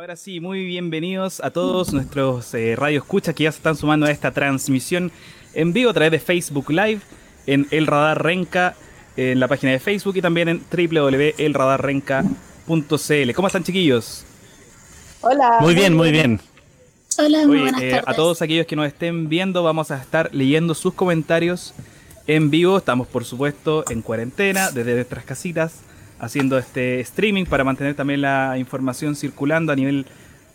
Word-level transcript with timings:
Ahora 0.00 0.16
sí, 0.16 0.40
muy 0.40 0.64
bienvenidos 0.64 1.40
a 1.40 1.50
todos 1.50 1.92
nuestros 1.92 2.54
eh, 2.54 2.74
radio 2.74 3.00
escuchas 3.00 3.34
que 3.34 3.44
ya 3.44 3.52
se 3.52 3.58
están 3.58 3.76
sumando 3.76 4.06
a 4.06 4.10
esta 4.10 4.30
transmisión 4.30 5.12
en 5.52 5.74
vivo 5.74 5.90
a 5.90 5.92
través 5.92 6.10
de 6.10 6.18
Facebook 6.18 6.70
Live 6.70 7.02
en 7.46 7.66
El 7.70 7.86
Radar 7.86 8.24
Renca, 8.24 8.74
en 9.18 9.38
la 9.38 9.46
página 9.46 9.72
de 9.72 9.78
Facebook 9.78 10.16
y 10.16 10.22
también 10.22 10.48
en 10.48 10.62
www.elradarrenca.cl. 10.72 13.34
¿Cómo 13.34 13.46
están, 13.46 13.62
chiquillos? 13.62 14.24
Hola. 15.20 15.58
Muy 15.60 15.74
bien, 15.74 15.94
muy 15.94 16.12
bien. 16.12 16.40
Hola, 17.18 17.46
muy 17.46 17.60
buenas 17.60 17.82
eh, 17.82 17.90
tardes. 17.90 18.08
a 18.08 18.14
todos 18.14 18.40
aquellos 18.40 18.66
que 18.66 18.76
nos 18.76 18.86
estén 18.86 19.28
viendo, 19.28 19.62
vamos 19.62 19.90
a 19.90 19.98
estar 19.98 20.30
leyendo 20.32 20.74
sus 20.74 20.94
comentarios 20.94 21.74
en 22.26 22.48
vivo. 22.48 22.78
Estamos, 22.78 23.06
por 23.06 23.26
supuesto, 23.26 23.84
en 23.90 24.00
cuarentena 24.00 24.70
desde 24.70 24.94
nuestras 24.94 25.26
casitas 25.26 25.82
haciendo 26.20 26.58
este 26.58 27.00
streaming 27.00 27.44
para 27.44 27.64
mantener 27.64 27.94
también 27.94 28.20
la 28.20 28.56
información 28.58 29.16
circulando 29.16 29.72
a 29.72 29.76
nivel 29.76 30.06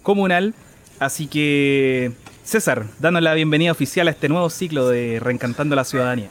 comunal. 0.03 0.53
Así 0.99 1.27
que, 1.27 2.11
César, 2.43 2.85
danos 2.99 3.21
la 3.21 3.33
bienvenida 3.33 3.71
oficial 3.71 4.07
a 4.07 4.11
este 4.11 4.29
nuevo 4.29 4.49
ciclo 4.49 4.87
de 4.87 5.19
Reencantando 5.19 5.75
la 5.75 5.83
Ciudadanía. 5.83 6.29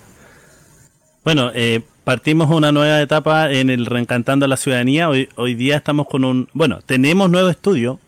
Bueno, 1.24 1.50
eh, 1.54 1.80
partimos 2.04 2.50
una 2.50 2.70
nueva 2.72 3.00
etapa 3.00 3.50
en 3.50 3.70
el 3.70 3.86
Reencantando 3.86 4.46
a 4.46 4.48
la 4.48 4.56
Ciudadanía. 4.56 5.08
Hoy, 5.08 5.54
día 5.54 5.76
estamos 5.76 6.06
con 6.06 6.24
un... 6.24 6.48
Bueno, 6.52 6.80
tenemos 6.86 7.30
nuevo 7.30 7.48
estudio. 7.48 7.98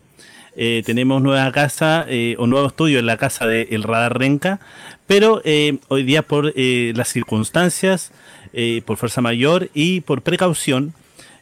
eh, 0.57 0.83
tenemos 0.85 1.23
nueva 1.23 1.53
casa 1.53 2.07
eh, 2.09 2.35
o 2.39 2.47
nuevo 2.47 2.67
estudio 2.67 2.99
en 2.99 3.07
la 3.07 3.19
casa 3.19 3.47
de 3.47 3.69
El 3.71 3.83
Radar 3.83 4.19
Renca. 4.19 4.59
Pero 5.07 5.41
eh, 5.45 5.79
hoy 5.89 6.03
día 6.03 6.23
por 6.23 6.53
eh, 6.57 6.93
las 6.97 7.09
circunstancias, 7.09 8.11
eh, 8.53 8.83
por 8.85 8.97
fuerza 8.97 9.21
mayor 9.21 9.69
y 9.75 10.01
por 10.01 10.23
precaución, 10.23 10.95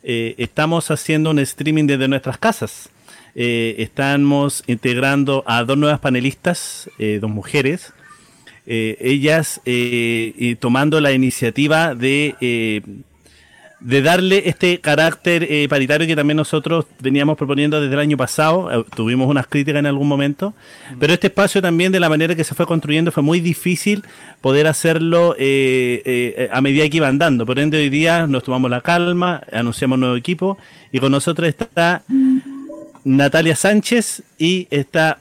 eh, 0.06 0.34
estamos 0.36 0.90
haciendo 0.90 1.30
un 1.30 1.38
streaming 1.38 1.86
desde 1.86 2.08
nuestras 2.08 2.36
casas. 2.36 2.90
Eh, 3.34 3.76
estamos 3.78 4.62
integrando 4.66 5.42
a 5.46 5.64
dos 5.64 5.78
nuevas 5.78 5.98
panelistas, 5.98 6.90
eh, 6.98 7.18
dos 7.20 7.30
mujeres, 7.30 7.92
ellas 8.66 9.60
tomando 10.58 10.98
la 10.98 11.12
iniciativa 11.12 11.94
de, 11.94 12.82
de 13.84 14.00
darle 14.00 14.48
este 14.48 14.80
carácter 14.80 15.46
eh, 15.48 15.68
paritario 15.68 16.06
que 16.06 16.16
también 16.16 16.38
nosotros 16.38 16.86
veníamos 17.00 17.36
proponiendo 17.36 17.82
desde 17.82 17.92
el 17.92 18.00
año 18.00 18.16
pasado. 18.16 18.72
Eh, 18.72 18.84
tuvimos 18.96 19.28
unas 19.28 19.46
críticas 19.46 19.80
en 19.80 19.86
algún 19.86 20.08
momento, 20.08 20.54
pero 20.98 21.12
este 21.12 21.26
espacio 21.26 21.60
también 21.60 21.92
de 21.92 22.00
la 22.00 22.08
manera 22.08 22.34
que 22.34 22.44
se 22.44 22.54
fue 22.54 22.66
construyendo 22.66 23.12
fue 23.12 23.22
muy 23.22 23.40
difícil 23.40 24.02
poder 24.40 24.68
hacerlo 24.68 25.36
eh, 25.38 26.00
eh, 26.06 26.48
a 26.50 26.62
medida 26.62 26.88
que 26.88 26.96
iban 26.96 27.18
dando. 27.18 27.44
Por 27.44 27.58
ende, 27.58 27.76
hoy 27.76 27.90
día 27.90 28.26
nos 28.26 28.44
tomamos 28.44 28.70
la 28.70 28.80
calma, 28.80 29.42
anunciamos 29.52 29.96
un 29.96 30.00
nuevo 30.00 30.16
equipo 30.16 30.56
y 30.90 30.98
con 30.98 31.12
nosotros 31.12 31.46
está 31.46 32.02
Natalia 33.04 33.54
Sánchez 33.54 34.22
y 34.38 34.66
está 34.70 35.18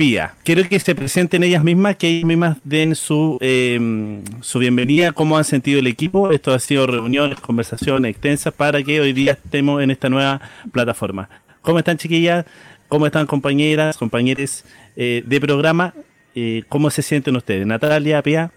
Pía. 0.00 0.34
Quiero 0.44 0.66
que 0.66 0.80
se 0.80 0.94
presenten 0.94 1.42
ellas 1.44 1.62
mismas, 1.62 1.94
que 1.96 2.08
ellas 2.08 2.24
mismas 2.24 2.56
den 2.64 2.94
su, 2.94 3.36
eh, 3.42 4.22
su 4.40 4.58
bienvenida, 4.58 5.12
cómo 5.12 5.36
han 5.36 5.44
sentido 5.44 5.78
el 5.78 5.86
equipo. 5.86 6.30
Esto 6.30 6.54
ha 6.54 6.58
sido 6.58 6.86
reuniones, 6.86 7.38
conversaciones 7.38 8.12
extensas 8.12 8.54
para 8.54 8.82
que 8.82 8.98
hoy 8.98 9.12
día 9.12 9.32
estemos 9.32 9.82
en 9.82 9.90
esta 9.90 10.08
nueva 10.08 10.40
plataforma. 10.72 11.28
¿Cómo 11.60 11.78
están 11.80 11.98
chiquillas? 11.98 12.46
¿Cómo 12.88 13.04
están 13.04 13.26
compañeras, 13.26 13.98
compañeros 13.98 14.64
eh, 14.96 15.22
de 15.26 15.38
programa? 15.38 15.92
Eh, 16.34 16.62
¿Cómo 16.70 16.88
se 16.88 17.02
sienten 17.02 17.36
ustedes? 17.36 17.66
Natalia, 17.66 18.22
Pía. 18.22 18.50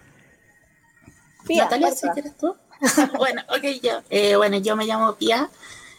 Pía, 1.46 1.64
Natalia, 1.64 1.90
si 1.90 2.08
quieres 2.08 2.38
tú. 2.38 2.56
bueno, 3.18 3.42
ok, 3.50 3.64
yo. 3.82 4.00
Eh, 4.08 4.34
bueno, 4.36 4.56
yo 4.56 4.76
me 4.76 4.86
llamo 4.86 5.14
Pia 5.16 5.50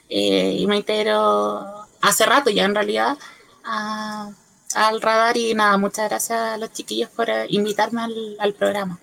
eh, 0.09 0.55
y 0.57 0.65
me 0.65 0.77
integro 0.77 1.85
hace 2.01 2.25
rato 2.25 2.49
ya 2.49 2.65
en 2.65 2.73
realidad 2.73 3.15
a- 3.63 4.31
al 4.75 5.01
radar 5.01 5.37
y 5.37 5.53
nada, 5.53 5.77
muchas 5.77 6.09
gracias 6.09 6.39
a 6.39 6.57
los 6.57 6.71
chiquillos 6.71 7.09
por 7.09 7.29
eh, 7.29 7.45
invitarme 7.49 8.01
al, 8.01 8.35
al 8.39 8.53
programa. 8.53 8.99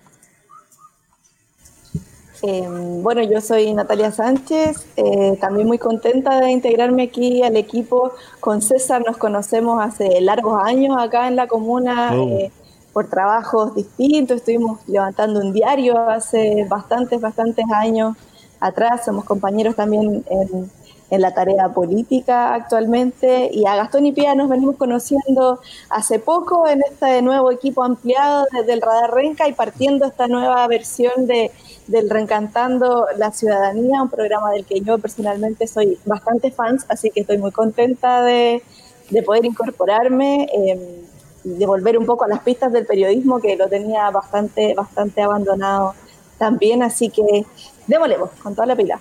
Eh, 2.45 2.67
bueno, 3.01 3.23
yo 3.23 3.39
soy 3.39 3.73
Natalia 3.73 4.11
Sánchez, 4.11 4.85
eh, 4.97 5.37
también 5.39 5.65
muy 5.65 5.77
contenta 5.77 6.41
de 6.41 6.51
integrarme 6.51 7.03
aquí 7.03 7.41
al 7.41 7.55
equipo. 7.55 8.11
Con 8.41 8.61
César 8.61 9.01
nos 9.05 9.15
conocemos 9.15 9.81
hace 9.81 10.19
largos 10.19 10.61
años 10.61 10.97
acá 10.99 11.29
en 11.29 11.37
la 11.37 11.47
comuna 11.47 12.11
Oh. 12.13 12.27
eh, 12.27 12.51
por 12.91 13.09
trabajos 13.09 13.73
distintos. 13.75 14.37
Estuvimos 14.37 14.79
levantando 14.87 15.39
un 15.39 15.53
diario 15.53 15.97
hace 16.09 16.65
bastantes, 16.69 17.21
bastantes 17.21 17.63
años 17.73 18.17
atrás. 18.59 19.05
Somos 19.05 19.23
compañeros 19.23 19.75
también 19.77 20.25
en, 20.29 20.69
en 21.13 21.21
la 21.21 21.33
tarea 21.33 21.69
política 21.69 22.55
actualmente. 22.55 23.49
Y 23.53 23.67
a 23.67 23.75
Gastón 23.75 24.07
y 24.07 24.11
Pía 24.11 24.33
nos 24.33 24.49
venimos 24.49 24.77
conociendo 24.77 25.59
hace 25.89 26.17
poco 26.17 26.67
en 26.67 26.81
este 26.89 27.21
nuevo 27.21 27.51
equipo 27.51 27.83
ampliado 27.83 28.45
desde 28.51 28.73
el 28.73 28.81
Radar 28.81 29.13
Renca 29.13 29.47
y 29.47 29.53
partiendo 29.53 30.07
esta 30.07 30.27
nueva 30.27 30.67
versión 30.67 31.27
de 31.27 31.51
del 31.87 32.09
Reencantando 32.09 33.07
la 33.17 33.31
Ciudadanía, 33.31 34.01
un 34.01 34.09
programa 34.09 34.51
del 34.51 34.65
que 34.65 34.79
yo 34.81 34.97
personalmente 34.99 35.67
soy 35.67 35.99
bastante 36.05 36.49
fans, 36.49 36.85
así 36.87 37.11
que 37.11 37.19
estoy 37.19 37.37
muy 37.37 37.51
contenta 37.51 38.23
de, 38.23 38.63
de 39.09 39.23
poder 39.23 39.43
incorporarme 39.43 40.47
eh, 40.53 41.03
de 41.43 41.65
volver 41.65 41.97
un 41.97 42.05
poco 42.05 42.23
a 42.23 42.29
las 42.29 42.39
pistas 42.39 42.71
del 42.71 42.85
periodismo 42.85 43.39
que 43.41 43.57
lo 43.57 43.67
tenía 43.67 44.09
bastante, 44.11 44.73
bastante 44.73 45.21
abandonado 45.21 45.93
también, 46.37 46.81
así 46.83 47.09
que 47.09 47.45
démosle 47.85 48.17
vos, 48.17 48.29
con 48.41 48.55
toda 48.55 48.65
la 48.65 48.75
pila. 48.75 48.99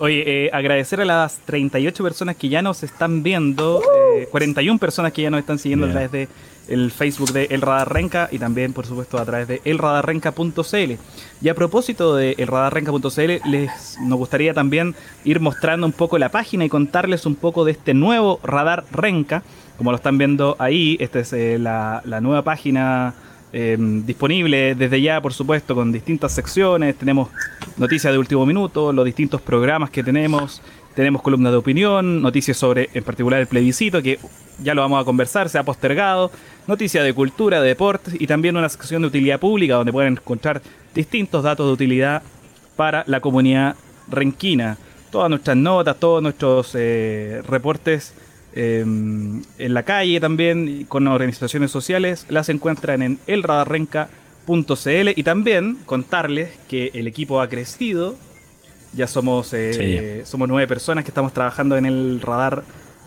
Oye, 0.00 0.46
eh, 0.46 0.50
agradecer 0.50 0.98
a 1.02 1.04
las 1.04 1.40
38 1.44 2.02
personas 2.02 2.34
que 2.34 2.48
ya 2.48 2.62
nos 2.62 2.82
están 2.82 3.22
viendo, 3.22 3.82
eh, 4.16 4.28
41 4.30 4.78
personas 4.78 5.12
que 5.12 5.20
ya 5.20 5.28
nos 5.28 5.40
están 5.40 5.58
siguiendo 5.58 5.88
a 5.88 5.90
través 5.90 6.10
de 6.10 6.28
el 6.68 6.90
Facebook 6.90 7.32
de 7.32 7.48
El 7.50 7.60
Radar 7.60 7.92
Renca 7.92 8.26
y 8.32 8.38
también, 8.38 8.72
por 8.72 8.86
supuesto, 8.86 9.18
a 9.18 9.26
través 9.26 9.46
de 9.46 9.60
elradarrenca.cl. 9.62 10.92
Y 11.42 11.48
a 11.50 11.54
propósito 11.54 12.16
de 12.16 12.34
elradarrenca.cl, 12.38 13.50
les 13.50 13.98
nos 14.00 14.18
gustaría 14.18 14.54
también 14.54 14.94
ir 15.24 15.38
mostrando 15.38 15.86
un 15.86 15.92
poco 15.92 16.16
la 16.16 16.30
página 16.30 16.64
y 16.64 16.70
contarles 16.70 17.26
un 17.26 17.34
poco 17.34 17.66
de 17.66 17.72
este 17.72 17.92
nuevo 17.92 18.40
Radar 18.42 18.86
Renca. 18.92 19.42
Como 19.76 19.90
lo 19.90 19.96
están 19.96 20.16
viendo 20.16 20.56
ahí, 20.58 20.96
esta 20.98 21.20
es 21.20 21.30
eh, 21.34 21.58
la, 21.58 22.00
la 22.06 22.22
nueva 22.22 22.40
página 22.40 23.12
eh, 23.52 23.76
disponible 23.78 24.74
desde 24.74 25.00
ya, 25.00 25.20
por 25.20 25.32
supuesto, 25.32 25.74
con 25.74 25.92
distintas 25.92 26.32
secciones. 26.32 26.96
Tenemos 26.96 27.28
noticias 27.76 28.12
de 28.12 28.18
último 28.18 28.46
minuto, 28.46 28.92
los 28.92 29.04
distintos 29.04 29.40
programas 29.40 29.90
que 29.90 30.02
tenemos. 30.02 30.62
Tenemos 30.94 31.22
columnas 31.22 31.52
de 31.52 31.58
opinión, 31.58 32.20
noticias 32.20 32.56
sobre, 32.56 32.90
en 32.94 33.04
particular, 33.04 33.40
el 33.40 33.46
plebiscito, 33.46 34.02
que 34.02 34.18
ya 34.62 34.74
lo 34.74 34.82
vamos 34.82 35.00
a 35.00 35.04
conversar, 35.04 35.48
se 35.48 35.58
ha 35.58 35.62
postergado. 35.62 36.30
Noticias 36.66 37.04
de 37.04 37.14
cultura, 37.14 37.60
de 37.60 37.68
deportes 37.68 38.14
y 38.20 38.26
también 38.26 38.56
una 38.56 38.68
sección 38.68 39.02
de 39.02 39.08
utilidad 39.08 39.40
pública 39.40 39.74
donde 39.74 39.92
pueden 39.92 40.12
encontrar 40.12 40.62
distintos 40.94 41.42
datos 41.42 41.66
de 41.66 41.72
utilidad 41.72 42.22
para 42.76 43.04
la 43.06 43.20
comunidad 43.20 43.76
renquina. 44.08 44.78
Todas 45.10 45.30
nuestras 45.30 45.56
notas, 45.56 45.98
todos 45.98 46.22
nuestros 46.22 46.72
eh, 46.74 47.42
reportes 47.48 48.14
eh, 48.54 48.80
en 48.80 49.74
la 49.74 49.82
calle 49.84 50.20
también 50.20 50.84
con 50.84 51.06
organizaciones 51.06 51.70
sociales 51.70 52.26
las 52.28 52.48
encuentran 52.48 53.02
en 53.02 53.18
elradarrenca.cl 53.26 55.08
y 55.14 55.22
también 55.22 55.76
contarles 55.86 56.50
que 56.68 56.90
el 56.94 57.06
equipo 57.06 57.40
ha 57.40 57.48
crecido. 57.48 58.16
Ya 58.92 59.06
somos, 59.06 59.52
eh, 59.52 60.22
somos 60.24 60.48
nueve 60.48 60.66
personas 60.66 61.04
que 61.04 61.10
estamos 61.10 61.32
trabajando 61.32 61.76
en 61.76 61.86
el 61.86 62.20
radar 62.20 62.64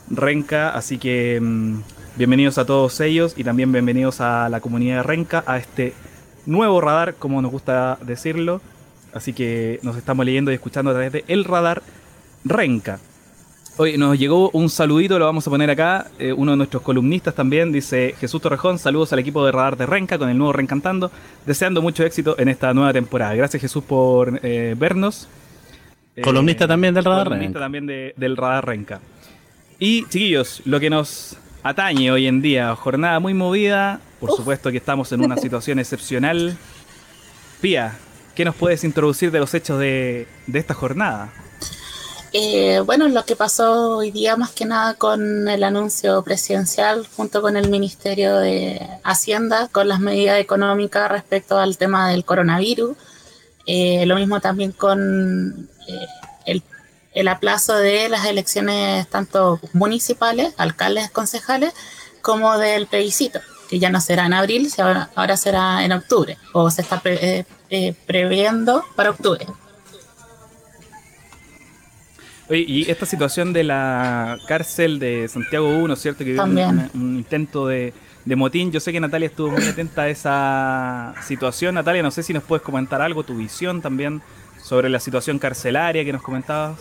Renca, 0.09 0.69
así 0.69 0.97
que 0.97 1.39
mm, 1.41 1.81
bienvenidos 2.15 2.57
a 2.57 2.65
todos 2.65 2.99
ellos 3.01 3.33
y 3.35 3.43
también 3.43 3.71
bienvenidos 3.71 4.21
a 4.21 4.47
la 4.49 4.61
comunidad 4.61 4.97
de 4.97 5.03
Renca, 5.03 5.43
a 5.45 5.57
este 5.57 5.93
nuevo 6.45 6.79
radar, 6.79 7.15
como 7.15 7.41
nos 7.41 7.51
gusta 7.51 7.97
decirlo. 8.01 8.61
Así 9.13 9.33
que 9.33 9.79
nos 9.83 9.95
estamos 9.97 10.25
leyendo 10.25 10.51
y 10.51 10.55
escuchando 10.55 10.91
a 10.91 10.93
través 10.93 11.11
de 11.11 11.23
El 11.27 11.43
Radar 11.43 11.83
Renca. 12.43 12.99
Hoy 13.75 13.97
nos 13.97 14.19
llegó 14.19 14.51
un 14.51 14.69
saludito, 14.69 15.17
lo 15.17 15.25
vamos 15.25 15.47
a 15.47 15.49
poner 15.49 15.69
acá. 15.71 16.07
eh, 16.19 16.31
uno 16.31 16.51
de 16.51 16.57
nuestros 16.57 16.83
columnistas 16.83 17.33
también 17.33 17.71
dice: 17.71 18.13
Jesús 18.19 18.39
Torrejón, 18.41 18.77
saludos 18.77 19.11
al 19.13 19.19
equipo 19.19 19.43
de 19.45 19.51
Radar 19.51 19.77
de 19.77 19.87
Renca 19.87 20.19
con 20.19 20.29
el 20.29 20.37
nuevo 20.37 20.53
Reencantando. 20.53 21.11
Deseando 21.45 21.81
mucho 21.81 22.03
éxito 22.03 22.35
en 22.37 22.49
esta 22.49 22.71
nueva 22.73 22.93
temporada. 22.93 23.33
Gracias, 23.33 23.61
Jesús, 23.61 23.83
por 23.83 24.39
eh, 24.43 24.75
vernos. 24.77 25.27
Eh, 26.15 26.21
Columnista 26.21 26.67
también 26.67 26.93
del 26.93 27.03
Radar 27.03 27.23
Columnista 27.25 27.53
Renca. 27.53 27.59
también 27.65 27.85
de- 27.87 28.13
del 28.15 28.37
Radar 28.37 28.67
Renca. 28.67 28.99
Y, 29.79 30.03
chiquillos, 30.07 30.61
lo 30.65 30.79
que 30.79 30.91
nos 30.91 31.35
atañe 31.63 32.11
hoy 32.11 32.27
en 32.27 32.43
día, 32.43 32.75
jornada 32.75 33.19
muy 33.19 33.33
movida. 33.33 33.99
Por 34.19 34.31
supuesto 34.35 34.69
que 34.69 34.77
estamos 34.77 35.11
en 35.13 35.21
una 35.21 35.35
situación 35.37 35.79
excepcional. 35.79 36.55
Pía, 37.59 37.97
¿qué 38.35 38.45
nos 38.45 38.53
puedes 38.55 38.83
introducir 38.83 39.31
de 39.31 39.39
los 39.39 39.51
hechos 39.55 39.79
de, 39.79 40.27
de 40.45 40.59
esta 40.59 40.75
jornada? 40.75 41.33
Eh, 42.33 42.79
bueno, 42.79 43.07
lo 43.07 43.23
que 43.25 43.35
pasó 43.35 43.97
hoy 43.97 44.09
día 44.11 44.35
más 44.35 44.51
que 44.51 44.65
nada 44.65 44.95
con 44.95 45.47
el 45.47 45.63
anuncio 45.63 46.23
presidencial 46.23 47.07
junto 47.15 47.41
con 47.43 47.55
el 47.57 47.69
Ministerio 47.69 48.37
de 48.37 48.81
Hacienda 49.03 49.67
con 49.71 49.87
las 49.87 49.99
medidas 49.99 50.39
económicas 50.39 51.11
respecto 51.11 51.59
al 51.59 51.77
tema 51.77 52.09
del 52.09 52.25
coronavirus. 52.25 52.97
Eh, 53.67 54.05
lo 54.07 54.15
mismo 54.15 54.41
también 54.41 54.71
con 54.71 55.69
eh, 55.87 56.07
el 57.13 57.27
aplazo 57.27 57.75
de 57.75 58.09
las 58.09 58.25
elecciones 58.25 59.07
tanto 59.07 59.59
municipales, 59.73 60.53
alcaldes, 60.57 61.11
concejales, 61.11 61.73
como 62.21 62.57
del 62.57 62.87
plebiscito, 62.87 63.39
que 63.69 63.79
ya 63.79 63.89
no 63.89 64.01
será 64.01 64.25
en 64.25 64.33
abril, 64.33 64.71
ahora, 65.15 65.37
será 65.37 65.83
en 65.83 65.91
octubre, 65.91 66.37
o 66.53 66.69
se 66.71 66.81
está 66.81 67.01
eh, 67.05 67.45
eh, 67.69 67.93
previendo 68.05 68.83
para 68.95 69.11
octubre. 69.11 69.45
Oye, 72.53 72.65
y 72.67 72.91
esta 72.91 73.07
situación 73.07 73.51
de 73.51 73.63
la 73.63 74.37
cárcel 74.47 74.99
de 74.99 75.27
Santiago 75.27 75.69
1, 75.69 75.95
¿cierto? 75.95 76.23
Que 76.23 76.39
un, 76.39 76.89
un, 76.93 77.15
intento 77.15 77.65
de, 77.65 77.95
de, 78.25 78.35
motín. 78.35 78.71
Yo 78.71 78.79
sé 78.79 78.91
que 78.91 78.99
Natalia 78.99 79.25
estuvo 79.25 79.49
muy 79.49 79.65
atenta 79.65 80.03
a 80.03 80.09
esa 80.09 81.15
situación. 81.23 81.73
Natalia, 81.73 82.03
no 82.03 82.11
sé 82.11 82.21
si 82.21 82.31
nos 82.31 82.43
puedes 82.43 82.61
comentar 82.61 83.01
algo, 83.01 83.23
tu 83.23 83.33
visión 83.33 83.81
también 83.81 84.21
sobre 84.61 84.87
la 84.87 84.99
situación 84.99 85.39
carcelaria 85.39 86.05
que 86.05 86.13
nos 86.13 86.21
comentabas 86.21 86.79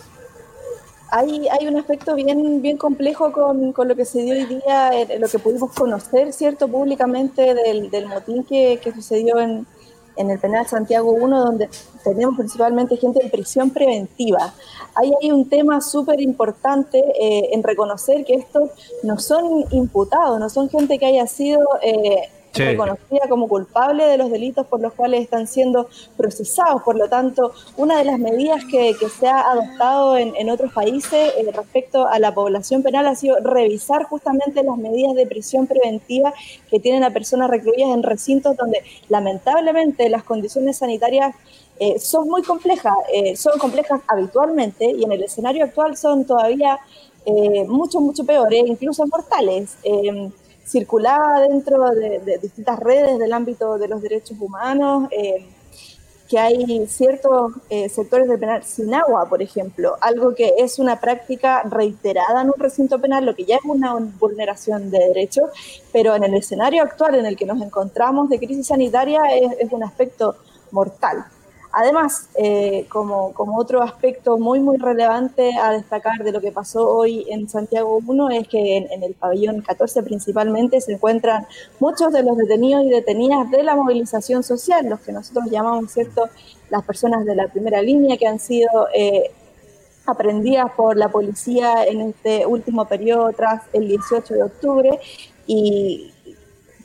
hay, 1.13 1.47
hay 1.47 1.67
un 1.67 1.77
aspecto 1.77 2.15
bien, 2.15 2.61
bien 2.63 2.75
complejo 2.75 3.31
con, 3.31 3.71
con 3.71 3.87
lo 3.87 3.95
que 3.95 4.03
se 4.03 4.23
dio 4.23 4.33
hoy 4.33 4.45
día, 4.45 4.91
lo 5.19 5.27
que 5.27 5.37
pudimos 5.37 5.71
conocer, 5.71 6.33
¿cierto?, 6.33 6.67
públicamente 6.67 7.53
del, 7.53 7.91
del 7.91 8.07
motín 8.07 8.43
que, 8.43 8.79
que 8.83 8.91
sucedió 8.91 9.39
en, 9.39 9.67
en 10.15 10.31
el 10.31 10.39
penal 10.39 10.67
Santiago 10.67 11.11
1, 11.11 11.45
donde 11.45 11.69
tenemos 12.03 12.35
principalmente 12.37 12.97
gente 12.97 13.21
en 13.23 13.31
prisión 13.31 13.69
preventiva. 13.69 14.53
Ahí 14.95 15.11
hay 15.21 15.31
un 15.31 15.49
tema 15.49 15.81
súper 15.81 16.21
importante 16.21 16.99
eh, 16.99 17.49
en 17.53 17.63
reconocer 17.63 18.25
que 18.25 18.35
estos 18.35 18.69
no 19.03 19.19
son 19.19 19.65
imputados, 19.71 20.39
no 20.39 20.49
son 20.49 20.69
gente 20.69 20.99
que 20.99 21.05
haya 21.05 21.27
sido 21.27 21.61
eh, 21.81 22.29
reconocida 22.53 23.27
como 23.27 23.47
culpable 23.47 24.05
de 24.05 24.17
los 24.17 24.29
delitos 24.29 24.67
por 24.67 24.79
los 24.79 24.93
cuales 24.93 25.21
están 25.21 25.47
siendo 25.47 25.87
procesados. 26.17 26.81
Por 26.83 26.97
lo 26.97 27.09
tanto, 27.09 27.53
una 27.77 27.97
de 27.97 28.05
las 28.05 28.19
medidas 28.19 28.63
que, 28.69 28.93
se 29.19 29.27
ha 29.27 29.51
adoptado 29.51 30.17
en, 30.17 30.49
otros 30.49 30.71
países 30.73 31.33
eh, 31.37 31.51
respecto 31.53 32.07
a 32.07 32.19
la 32.19 32.33
población 32.33 32.83
penal 32.83 33.07
ha 33.07 33.15
sido 33.15 33.37
revisar 33.39 34.03
justamente 34.03 34.63
las 34.63 34.77
medidas 34.77 35.15
de 35.15 35.25
prisión 35.25 35.67
preventiva 35.67 36.33
que 36.69 36.79
tienen 36.79 37.03
a 37.03 37.11
personas 37.11 37.49
recluidas 37.49 37.89
en 37.93 38.03
recintos 38.03 38.55
donde 38.55 38.83
lamentablemente 39.09 40.09
las 40.09 40.23
condiciones 40.23 40.77
sanitarias 40.77 41.35
eh, 41.79 41.99
son 41.99 42.27
muy 42.27 42.43
complejas, 42.43 42.93
eh, 43.13 43.35
son 43.35 43.57
complejas 43.57 44.01
habitualmente 44.07 44.85
y 44.85 45.03
en 45.03 45.11
el 45.11 45.23
escenario 45.23 45.65
actual 45.65 45.97
son 45.97 46.25
todavía 46.25 46.79
mucho, 47.67 48.01
mucho 48.01 48.25
peores, 48.25 48.63
incluso 48.67 49.07
mortales 49.07 49.77
circulaba 50.65 51.41
dentro 51.41 51.91
de, 51.91 52.39
distintas 52.41 52.79
redes 52.79 53.19
del 53.19 53.33
ámbito 53.33 53.77
de 53.77 53.87
los 53.87 54.01
derechos 54.01 54.37
humanos, 54.39 55.09
eh, 55.11 55.45
que 56.29 56.39
hay 56.39 56.87
ciertos 56.87 57.51
eh, 57.69 57.89
sectores 57.89 58.27
del 58.27 58.39
penal 58.39 58.63
sin 58.63 58.93
agua, 58.93 59.27
por 59.29 59.41
ejemplo, 59.41 59.97
algo 60.01 60.33
que 60.33 60.53
es 60.57 60.79
una 60.79 60.99
práctica 60.99 61.63
reiterada 61.63 62.41
en 62.41 62.47
un 62.47 62.57
recinto 62.57 62.99
penal, 62.99 63.25
lo 63.25 63.35
que 63.35 63.45
ya 63.45 63.57
es 63.57 63.65
una 63.65 63.93
vulneración 64.19 64.89
de 64.89 64.99
derechos, 64.99 65.49
pero 65.91 66.15
en 66.15 66.23
el 66.23 66.33
escenario 66.33 66.81
actual 66.81 67.15
en 67.15 67.25
el 67.25 67.35
que 67.35 67.45
nos 67.45 67.61
encontramos 67.61 68.29
de 68.29 68.39
crisis 68.39 68.67
sanitaria 68.67 69.21
es 69.59 69.71
un 69.71 69.83
aspecto 69.83 70.37
mortal. 70.71 71.25
Además, 71.75 72.29
eh, 72.35 72.85
como, 72.87 73.33
otro 73.57 73.81
aspecto 73.81 74.37
muy, 74.37 74.59
muy 74.59 74.77
relevante 74.77 75.57
a 75.57 75.71
destacar 75.71 76.23
de 76.23 76.31
lo 76.31 76.39
que 76.39 76.51
pasó 76.51 76.87
hoy 76.87 77.25
en 77.29 77.49
Santiago 77.49 77.99
1 78.05 78.29
es 78.29 78.47
que 78.47 78.77
en, 78.77 79.01
el 79.01 79.15
pabellón 79.15 79.61
14 79.61 80.03
principalmente 80.03 80.79
se 80.81 80.93
encuentran 80.93 81.47
muchos 81.79 82.13
de 82.13 82.21
los 82.21 82.37
detenidos 82.37 82.83
y 82.83 82.89
detenidas 82.89 83.49
de 83.49 83.63
la 83.63 83.75
movilización 83.75 84.43
social, 84.43 84.87
los 84.87 84.99
que 84.99 85.13
nosotros 85.13 85.45
llamamos, 85.49 85.91
¿cierto?, 85.91 86.29
las 86.69 86.83
personas 86.83 87.25
de 87.25 87.35
la 87.35 87.47
primera 87.47 87.81
línea 87.81 88.17
que 88.17 88.27
han 88.27 88.37
sido 88.37 88.87
eh, 88.93 89.31
aprendidas 90.05 90.71
por 90.77 90.95
la 90.95 91.09
policía 91.09 91.85
en 91.85 92.01
este 92.01 92.45
último 92.45 92.85
periodo 92.85 93.31
tras 93.33 93.63
el 93.73 93.87
18 93.87 94.31
de 94.31 94.43
octubre 94.43 94.99
y 95.47 96.12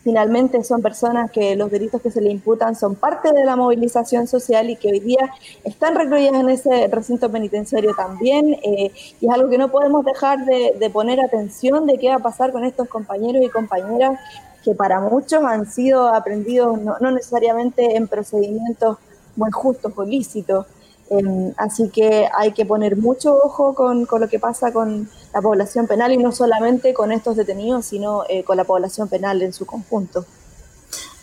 finalmente 0.08 0.64
son 0.64 0.80
personas 0.80 1.30
que 1.30 1.54
los 1.54 1.70
delitos 1.70 2.00
que 2.00 2.10
se 2.10 2.22
le 2.22 2.30
imputan 2.30 2.74
son 2.74 2.94
parte 2.94 3.30
de 3.30 3.44
la 3.44 3.56
movilización 3.56 4.26
social 4.26 4.70
y 4.70 4.76
que 4.76 4.88
hoy 4.88 5.00
día 5.00 5.30
están 5.64 5.94
recluidas 5.94 6.32
en 6.32 6.48
ese 6.48 6.88
recinto 6.90 7.30
penitenciario 7.30 7.94
también. 7.94 8.54
Eh, 8.62 8.90
y 9.20 9.26
es 9.26 9.30
algo 9.30 9.50
que 9.50 9.58
no 9.58 9.70
podemos 9.70 10.06
dejar 10.06 10.46
de, 10.46 10.90
poner 10.90 11.20
atención 11.20 11.84
de 11.84 11.98
qué 11.98 12.08
va 12.08 12.14
a 12.14 12.20
pasar 12.20 12.52
con 12.52 12.64
estos 12.64 12.88
compañeros 12.88 13.44
y 13.44 13.50
compañeras 13.50 14.18
que 14.64 14.74
para 14.74 14.98
muchos 15.02 15.44
han 15.44 15.70
sido 15.70 16.08
aprendidos 16.08 16.80
no, 16.80 16.96
no 16.98 17.10
necesariamente 17.10 17.94
en 17.94 18.08
procedimientos 18.08 18.96
muy 19.36 19.50
justos 19.50 19.92
o 19.94 20.04
lícitos. 20.04 20.64
Em, 21.10 21.54
así 21.56 21.88
que 21.88 22.28
hay 22.36 22.52
que 22.52 22.66
poner 22.66 22.96
mucho 22.96 23.34
ojo 23.34 23.74
con, 23.74 24.06
lo 24.10 24.28
que 24.28 24.38
pasa 24.38 24.72
con 24.72 25.08
la 25.32 25.40
población 25.40 25.86
penal 25.86 26.12
y 26.12 26.18
no 26.18 26.32
solamente 26.32 26.92
con 26.92 27.12
estos 27.12 27.36
detenidos, 27.36 27.86
sino 27.86 28.24
eh, 28.28 28.44
con 28.44 28.56
la 28.56 28.64
población 28.64 29.08
penal 29.08 29.40
en 29.42 29.52
su 29.52 29.64
conjunto. 29.64 30.26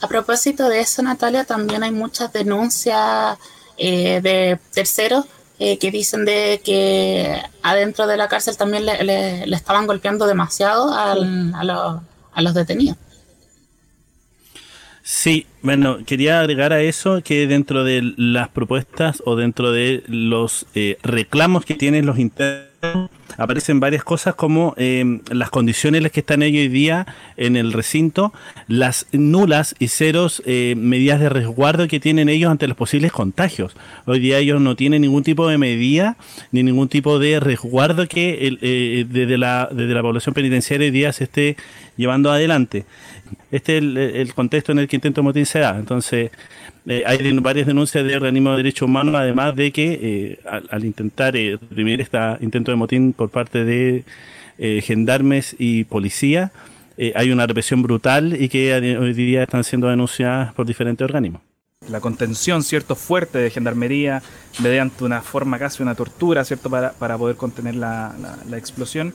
A 0.01 0.07
propósito 0.07 0.69
de 0.69 0.79
eso, 0.79 1.01
Natalia, 1.03 1.43
también 1.45 1.83
hay 1.83 1.91
muchas 1.91 2.33
denuncias 2.33 3.37
eh, 3.77 4.21
de 4.21 4.59
terceros 4.73 5.25
eh, 5.59 5.77
que 5.77 5.91
dicen 5.91 6.25
de 6.25 6.61
que 6.63 7.41
adentro 7.61 8.07
de 8.07 8.17
la 8.17 8.27
cárcel 8.27 8.57
también 8.57 8.85
le, 8.85 9.43
estaban 9.55 9.87
golpeando 9.87 10.25
demasiado 10.25 10.91
a, 10.91 11.13
a 11.13 12.41
los 12.41 12.53
detenidos. 12.53 12.97
Sí, 15.07 15.45
bueno, 15.61 15.99
quería 16.03 16.39
agregar 16.39 16.73
a 16.73 16.81
eso 16.81 17.21
que 17.21 17.45
dentro 17.45 17.83
de 17.83 18.15
las 18.17 18.49
propuestas 18.49 19.21
o 19.23 19.35
dentro 19.35 19.71
de 19.71 20.03
los 20.07 20.65
eh, 20.73 20.97
reclamos 21.03 21.63
que 21.63 21.75
tienen 21.75 22.07
los 22.07 22.17
internos 22.17 23.11
aparecen 23.37 23.79
varias 23.79 24.03
cosas 24.03 24.35
como 24.35 24.73
em, 24.77 25.21
las 25.29 25.49
condiciones 25.49 25.99
en 25.99 26.03
las 26.03 26.11
que 26.11 26.21
están 26.21 26.43
ellos 26.43 26.61
hoy 26.61 26.67
día 26.67 27.05
en 27.37 27.55
el 27.55 27.73
recinto, 27.73 28.33
las 28.67 29.07
nulas 29.11 29.75
y 29.79 29.87
ceros 29.87 30.41
eh, 30.45 30.75
medidas 30.77 31.19
de 31.19 31.29
resguardo 31.29 31.87
que 31.87 31.99
tienen 31.99 32.29
ellos 32.29 32.51
ante 32.51 32.67
los 32.67 32.77
posibles 32.77 33.11
contagios. 33.11 33.75
Hoy 34.05 34.19
día 34.19 34.39
ellos 34.39 34.61
no 34.61 34.75
tienen 34.75 35.01
ningún 35.01 35.23
tipo 35.23 35.47
de 35.47 35.57
medida 35.57 36.17
ni 36.51 36.63
ningún 36.63 36.89
tipo 36.89 37.19
de 37.19 37.39
resguardo 37.39 38.07
que 38.07 38.57
eh, 38.61 39.05
desde, 39.09 39.37
la, 39.37 39.69
desde 39.71 39.93
la 39.93 40.01
población 40.01 40.33
penitenciaria 40.33 40.85
hoy 40.85 40.91
día 40.91 41.13
se 41.13 41.25
esté 41.25 41.57
llevando 41.97 42.31
adelante. 42.31 42.85
Este 43.51 43.77
es 43.77 43.83
el, 43.83 44.33
contexto 44.33 44.71
en 44.71 44.79
el 44.79 44.87
que 44.87 44.97
intento 44.97 45.23
motín 45.23 45.45
se 45.45 45.59
da. 45.59 45.77
Entonces, 45.77 46.31
eh, 46.87 47.03
hay 47.05 47.39
varias 47.39 47.65
denuncias 47.65 48.05
de 48.05 48.15
organismos 48.15 48.53
de 48.53 48.57
derechos 48.57 48.87
humanos, 48.87 49.15
además 49.15 49.55
de 49.55 49.71
que 49.71 49.99
eh, 50.01 50.39
al, 50.69 50.85
intentar 50.85 51.35
eh, 51.35 51.57
reprimir 51.59 51.99
este 52.01 52.17
intento 52.41 52.71
de 52.71 52.77
motín 52.77 53.13
por 53.13 53.29
parte 53.29 53.65
de 53.65 54.03
gendarmes 54.57 55.53
y 55.59 55.83
policía, 55.83 56.53
hay 57.13 57.29
una 57.29 57.45
represión 57.45 57.81
brutal 57.81 58.41
y 58.41 58.47
que 58.47 58.73
hoy 58.97 59.11
día 59.11 59.43
están 59.43 59.65
siendo 59.65 59.89
denunciadas 59.89 60.53
por 60.53 60.65
diferentes 60.65 61.03
organismos. 61.03 61.41
La 61.89 61.99
contención, 61.99 62.63
¿cierto?, 62.63 62.95
fuerte 62.95 63.37
de 63.37 63.49
gendarmería 63.49 64.23
mediante 64.63 65.03
una 65.03 65.21
forma 65.21 65.59
casi 65.59 65.83
una 65.83 65.93
tortura, 65.93 66.45
¿cierto?, 66.45 66.69
para, 66.69 66.93
para 66.93 67.17
poder 67.17 67.35
contener 67.35 67.75
la, 67.75 68.15
explosión. 68.53 69.13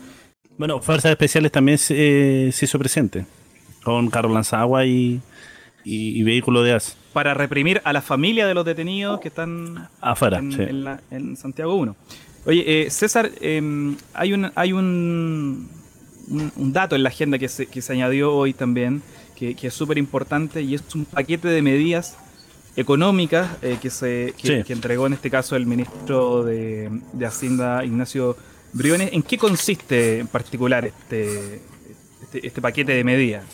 Bueno, 0.59 0.83
fuerzas 0.83 1.11
especiales 1.11 1.51
también 1.53 1.79
se, 1.79 2.53
se 2.53 2.65
hizo 2.67 2.79
presente 2.79 3.25
con 3.83 4.11
carro 4.11 4.29
lanzagua 4.29 4.85
y, 4.85 5.23
y, 5.85 6.23
vehículo 6.23 6.63
de 6.63 6.75
as. 6.75 6.97
Para 7.13 7.35
reprimir 7.35 7.81
a 7.85 7.93
la 7.93 8.03
familia 8.03 8.47
de 8.47 8.55
los 8.55 8.65
detenidos 8.65 9.21
que 9.21 9.29
están 9.29 9.89
afuera 10.01 10.39
en, 10.39 11.37
Santiago 11.37 11.75
1. 11.75 11.97
Oye, 12.47 12.65
eh, 12.67 12.91
César, 12.91 13.31
em, 13.41 13.97
hay 14.15 14.33
un 14.33 14.51
hay 14.55 14.73
un, 14.73 15.69
un, 16.29 16.73
dato 16.73 16.97
en 16.97 17.03
la 17.03 17.11
agenda 17.11 17.39
que 17.39 17.49
se, 17.49 17.67
que 17.67 17.83
se 17.83 17.93
añadió 17.93 18.35
hoy 18.35 18.55
también, 18.55 19.03
que, 19.37 19.57
es 19.61 19.75
súper 19.75 19.99
importante, 19.99 20.63
y 20.63 20.75
es 20.75 20.95
un 20.95 21.05
paquete 21.05 21.49
de 21.49 21.63
medidas 21.63 22.17
económicas 22.77 23.49
eh, 23.63 23.79
que 23.81 23.91
se 23.91 24.35
que, 24.41 24.65
entregó 24.69 25.07
en 25.07 25.15
este 25.15 25.31
caso 25.31 25.57
el 25.57 25.67
ministro 25.67 26.45
de, 26.45 26.91
de 27.13 27.27
Hacienda, 27.27 27.85
Ignacio 27.85 28.37
Briones. 28.73 29.11
¿En 29.13 29.23
qué 29.23 29.39
consiste 29.39 30.21
en 30.21 30.29
particular 30.29 30.85
este, 30.85 31.63
este, 32.23 32.47
este, 32.47 32.61
paquete 32.61 32.93
de 32.93 33.05
medidas? 33.05 33.45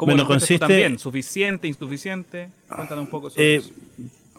¿Cómo 0.00 0.12
bueno, 0.12 0.26
consiste 0.26 0.60
también? 0.60 0.98
¿Suficiente, 0.98 1.68
insuficiente? 1.68 2.48
Cuéntanos 2.74 3.04
un 3.04 3.10
poco 3.10 3.28
sobre 3.28 3.56
eh, 3.56 3.62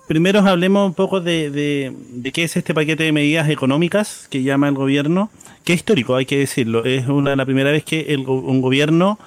Primero 0.07 0.39
hablemos 0.39 0.87
un 0.87 0.95
poco 0.95 1.21
de, 1.21 1.93
qué 2.33 2.43
es 2.43 2.57
este 2.57 2.73
paquete 2.73 3.03
de 3.03 3.11
medidas 3.11 3.47
económicas 3.47 4.25
que 4.31 4.41
llama 4.41 4.69
el 4.69 4.73
gobierno, 4.73 5.29
que 5.63 5.73
es 5.73 5.77
histórico, 5.81 6.15
hay 6.15 6.25
que 6.25 6.39
decirlo. 6.39 6.83
Es 6.83 7.07
una 7.07 7.35
la 7.35 7.45
primera 7.45 7.69
vez 7.69 7.83
que 7.83 8.15
un 8.17 8.59
gobierno 8.59 9.19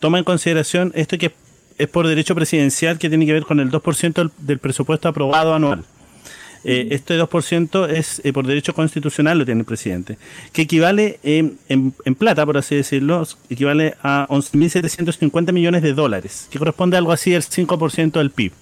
toma 0.00 0.18
en 0.18 0.24
consideración 0.24 0.90
esto 0.96 1.16
que 1.16 1.30
es 1.78 1.88
por 1.88 2.08
derecho 2.08 2.34
presidencial, 2.34 2.98
que 2.98 3.08
tiene 3.08 3.24
que 3.24 3.32
ver 3.32 3.44
con 3.44 3.60
el 3.60 3.70
2% 3.70 4.32
del 4.36 4.58
presupuesto 4.58 5.08
aprobado 5.08 5.54
anual. 5.54 5.84
Eh, 6.64 6.88
este 6.90 7.18
2% 7.18 7.88
es 7.88 8.20
eh, 8.24 8.32
por 8.32 8.46
derecho 8.46 8.74
constitucional, 8.74 9.38
lo 9.38 9.44
tiene 9.44 9.60
el 9.60 9.64
presidente, 9.66 10.18
que 10.52 10.62
equivale 10.62 11.20
en, 11.22 11.58
plata, 12.18 12.44
por 12.44 12.56
así 12.58 12.74
decirlo, 12.74 13.26
equivale 13.48 13.94
a 14.02 14.26
11.750 14.28 15.52
millones 15.52 15.82
de 15.82 15.92
dólares, 15.94 16.48
que 16.50 16.58
corresponde 16.58 16.96
a 16.96 16.98
algo 16.98 17.12
así 17.12 17.34
al 17.34 17.42
5% 17.42 18.12
del 18.12 18.30
PIB. 18.30 18.52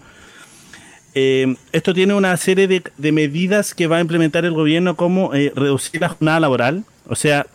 eh, 1.15 1.57
esto 1.73 1.95
tiene 1.95 2.15
una 2.15 2.37
serie 2.37 2.69
de, 2.69 3.13
medidas 3.13 3.75
que 3.75 3.87
va 3.87 3.97
a 3.97 4.01
implementar 4.01 4.45
el 4.45 4.53
gobierno 4.53 4.97
como 4.97 5.35
eh, 5.35 5.53
reducir 5.55 6.01
la 6.03 6.11
jornada 6.11 6.41
laboral, 6.41 6.85
o 7.09 7.15
sea, 7.15 7.47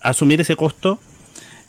asumir 0.00 0.40
ese 0.40 0.56
costo, 0.56 1.00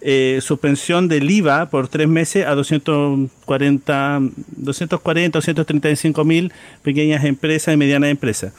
eh, 0.03 0.39
suspensión 0.41 1.07
del 1.07 1.29
IVA 1.29 1.69
por 1.69 1.87
tres 1.87 2.07
meses 2.07 2.45
a 2.45 2.55
240, 2.55 4.19
240, 4.57 5.37
235 5.37 6.23
mil 6.25 6.51
pequeñas 6.81 7.23
empresas 7.25 7.73
y 7.73 7.77
medianas 7.77 8.09
empresas. 8.09 8.53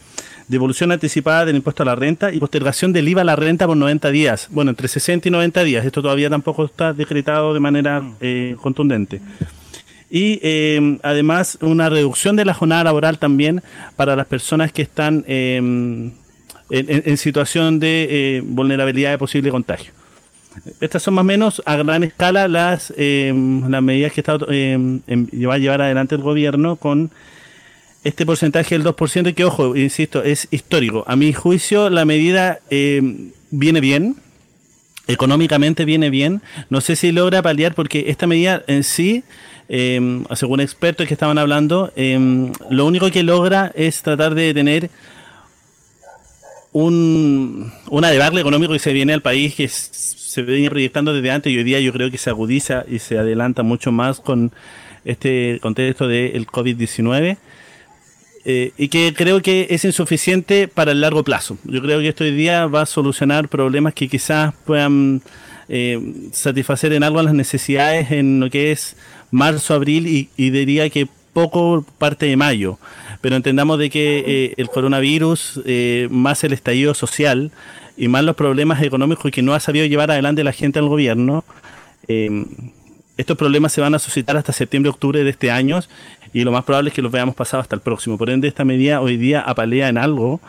Devolución 0.49 0.93
anticipada 0.93 1.45
del 1.47 1.57
impuesto 1.57 1.83
a 1.83 1.87
la 1.87 1.95
renta 1.95 2.33
y 2.33 2.39
postergación 2.39 2.93
del 2.93 3.09
IVA 3.09 3.23
a 3.23 3.25
la 3.25 3.37
renta 3.37 3.67
por 3.67 3.77
90 3.77 4.11
días. 4.11 4.49
Bueno, 4.51 4.71
entre 4.71 4.89
60 4.89 5.29
y 5.29 5.31
90 5.31 5.65
días. 5.65 5.87
Esto 5.87 6.03
todavía 6.03 6.29
tampoco 6.29 6.67
está 6.67 6.93
decretado 6.93 7.55
de 7.55 7.61
manera 7.61 8.03
contundente 8.61 9.21
y 10.15 10.39
eh, 10.45 10.99
además 11.03 11.59
una 11.61 11.89
reducción 11.89 12.37
de 12.37 12.45
la 12.45 12.55
jornada 12.55 12.85
laboral 12.85 13.19
también 13.19 13.63
para 13.97 14.15
las 14.15 14.27
personas 14.29 14.71
que 14.71 14.83
están 14.83 15.25
em, 15.27 16.13
en, 16.71 17.17
situación 17.17 17.81
de 17.81 18.07
eh, 18.09 18.41
vulnerabilidad 18.45 19.11
de 19.11 19.19
posible 19.19 19.51
contagio. 19.51 19.93
Estas 20.80 21.02
son 21.02 21.14
más 21.14 21.23
o 21.23 21.25
menos 21.25 21.62
a 21.66 21.76
gran 21.76 22.04
escala 22.04 22.49
las, 22.49 22.92
em, 22.96 23.68
las 23.68 23.82
medidas 23.82 24.12
que 24.12 24.20
está, 24.20 24.38
em, 24.49 25.00
va 25.49 25.54
a 25.54 25.58
llevar 25.58 25.82
adelante 25.82 26.14
el 26.14 26.23
gobierno 26.23 26.76
con 26.76 27.11
este 28.04 28.26
porcentaje 28.26 28.75
del 28.75 28.84
2%, 28.84 29.34
que 29.34 29.44
ojo, 29.44 29.76
insisto, 29.76 30.23
es 30.23 30.49
histórico. 30.50 31.04
A 31.06 31.16
mi 31.16 31.32
juicio 31.32 31.88
la 31.90 32.04
medida 32.04 32.61
viene 33.50 33.80
bien, 33.80 34.16
económicamente 35.06 35.84
viene 35.84 36.11
bien. 36.11 36.42
No 36.70 36.80
sé 36.80 36.96
si 36.96 37.12
logra 37.12 37.42
paliar 37.42 37.75
porque 37.75 38.04
esta 38.08 38.26
medida 38.26 38.62
en 38.66 38.84
sí 38.84 39.25
eh, 39.68 40.23
según 40.34 40.61
expertos 40.61 41.06
que 41.06 41.14
estaban 41.14 41.38
hablando, 41.38 41.92
em, 41.96 42.52
lo 42.70 42.87
único 42.87 43.11
que 43.11 43.23
logra 43.23 43.73
es 43.75 44.02
tratar 44.02 44.34
de 44.34 44.52
tener 44.52 44.90
un, 46.75 47.73
una 47.88 48.11
debacle 48.11 48.40
económico 48.40 48.73
que 48.73 48.81
se 48.81 48.93
viene 48.93 49.14
al 49.14 49.23
país 49.23 49.54
que 49.54 49.69
se 49.69 50.43
viene 50.43 50.69
proyectando 50.69 51.14
desde 51.14 51.31
antes 51.31 51.52
y 51.52 51.57
hoy 51.57 51.62
día 51.62 51.78
yo 51.78 51.93
creo 51.93 52.11
que 52.11 52.19
se 52.19 52.31
agudiza 52.31 52.85
y 52.88 52.99
se 52.99 53.16
adelanta 53.16 53.62
mucho 53.62 53.93
más 53.93 54.21
con 54.21 54.52
este 55.04 55.61
contexto 55.62 56.09
del 56.09 56.47
COVID-19. 56.47 57.38
Eh, 58.47 58.73
y 58.76 58.88
que 58.88 59.14
creo 59.16 59.40
que 59.40 59.69
es 59.71 59.85
insuficiente 59.87 60.69
para 60.69 60.93
el 60.93 61.00
largo 61.00 61.23
plazo. 61.23 61.57
Yo 61.64 61.81
creo 61.81 62.00
que 62.00 62.09
esto 62.09 62.25
hoy 62.25 62.33
día 62.33 62.66
va 62.66 62.83
a 62.83 62.87
solucionar 62.87 63.49
problemas 63.49 63.95
que 63.95 64.09
quizás 64.09 64.52
puedan 64.66 65.23
eh, 65.69 66.28
satisfacer 66.33 66.93
en 66.93 67.04
algo 67.04 67.23
las 67.23 67.33
necesidades 67.33 68.11
en 68.11 68.40
lo 68.40 68.50
que 68.50 68.73
es 68.73 68.97
marzo, 69.31 69.75
abril 69.75 70.28
y, 70.37 70.50
diría 70.50 70.90
que 70.90 71.09
poco 71.33 71.87
parte 71.97 72.26
de 72.26 72.37
mayo. 72.37 72.78
Pero 73.25 73.37
entendamos 73.37 73.78
de 73.78 73.88
que 73.88 74.23
eh, 74.26 74.54
el 74.59 74.69
coronavirus, 74.69 75.62
eh, 75.64 76.09
más 76.11 76.45
el 76.45 76.52
estallido 76.52 76.93
social 76.93 77.52
y 77.97 78.07
más 78.07 78.23
los 78.23 78.37
problemas 78.37 78.83
económicos 78.83 79.31
que 79.31 79.40
no 79.40 79.54
ha 79.54 79.61
sabido 79.61 79.87
llevar 79.87 80.11
adelante 80.11 80.45
la 80.45 80.52
gente 80.52 80.78
al 80.78 80.88
gobierno, 80.88 81.43
eh, 82.07 82.45
estos 83.16 83.38
problemas 83.38 83.73
se 83.73 83.81
van 83.81 83.95
a 83.95 83.99
suscitar 83.99 84.37
hasta 84.37 84.52
septiembre, 84.52 84.90
octubre 84.90 85.25
de 85.25 85.31
este 85.31 85.50
año 85.50 85.81
y 86.35 86.45
lo 86.45 86.52
más 86.52 86.64
probable 86.64 86.90
es 86.90 86.95
que 86.95 87.00
los 87.00 87.11
veamos 87.11 87.35
pasado 87.35 87.62
hasta 87.62 87.75
el 87.75 87.81
próximo. 87.81 88.19
Por 88.19 88.28
ende, 88.28 88.47
esta 88.47 88.66
medida 88.66 89.00
hoy 89.00 89.16
día 89.16 89.40
apalea 89.40 89.88
en 89.88 89.97
algo 89.97 90.43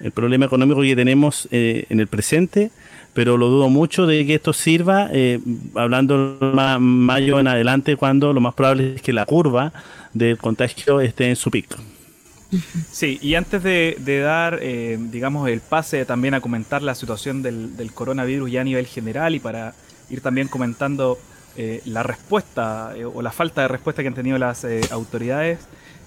el 0.00 0.10
problema 0.12 0.46
económico 0.46 0.80
que 0.80 0.96
tenemos 0.96 1.48
en 1.50 2.00
el 2.00 2.06
presente 2.06 2.70
pero 3.12 3.36
lo 3.36 3.48
dudo 3.48 3.68
mucho 3.68 4.06
de 4.06 4.24
que 4.24 4.36
esto 4.36 4.54
sirva, 4.54 5.10
eh, 5.12 5.38
hablando 5.74 6.38
más 6.40 6.80
mayo 6.80 7.38
en 7.40 7.46
adelante, 7.46 7.96
cuando 7.96 8.32
lo 8.32 8.40
más 8.40 8.54
probable 8.54 8.94
es 8.94 9.02
que 9.02 9.12
la 9.12 9.26
curva 9.26 9.70
del 10.14 10.38
contagio 10.38 10.98
esté 11.02 11.28
en 11.28 11.36
su 11.36 11.50
pico. 11.50 11.76
Sí, 12.90 13.18
y 13.22 13.34
antes 13.34 13.62
de, 13.62 14.20
dar, 14.22 14.58
eh, 14.60 14.98
digamos, 15.00 15.48
el 15.48 15.60
pase 15.60 16.04
también 16.04 16.34
a 16.34 16.40
comentar 16.40 16.82
la 16.82 16.94
situación 16.94 17.42
del, 17.42 17.90
coronavirus 17.94 18.50
ya 18.50 18.60
a 18.60 18.64
nivel 18.64 18.86
general 18.86 19.34
y 19.34 19.40
para 19.40 19.74
ir 20.10 20.20
también 20.20 20.48
comentando 20.48 21.18
eh, 21.56 21.80
la 21.86 22.02
respuesta 22.02 22.92
o 23.14 23.22
la 23.22 23.30
falta 23.30 23.62
de 23.62 23.68
respuesta 23.68 24.02
que 24.02 24.08
han 24.08 24.14
tenido 24.14 24.38
las 24.38 24.66
autoridades, 24.90 25.60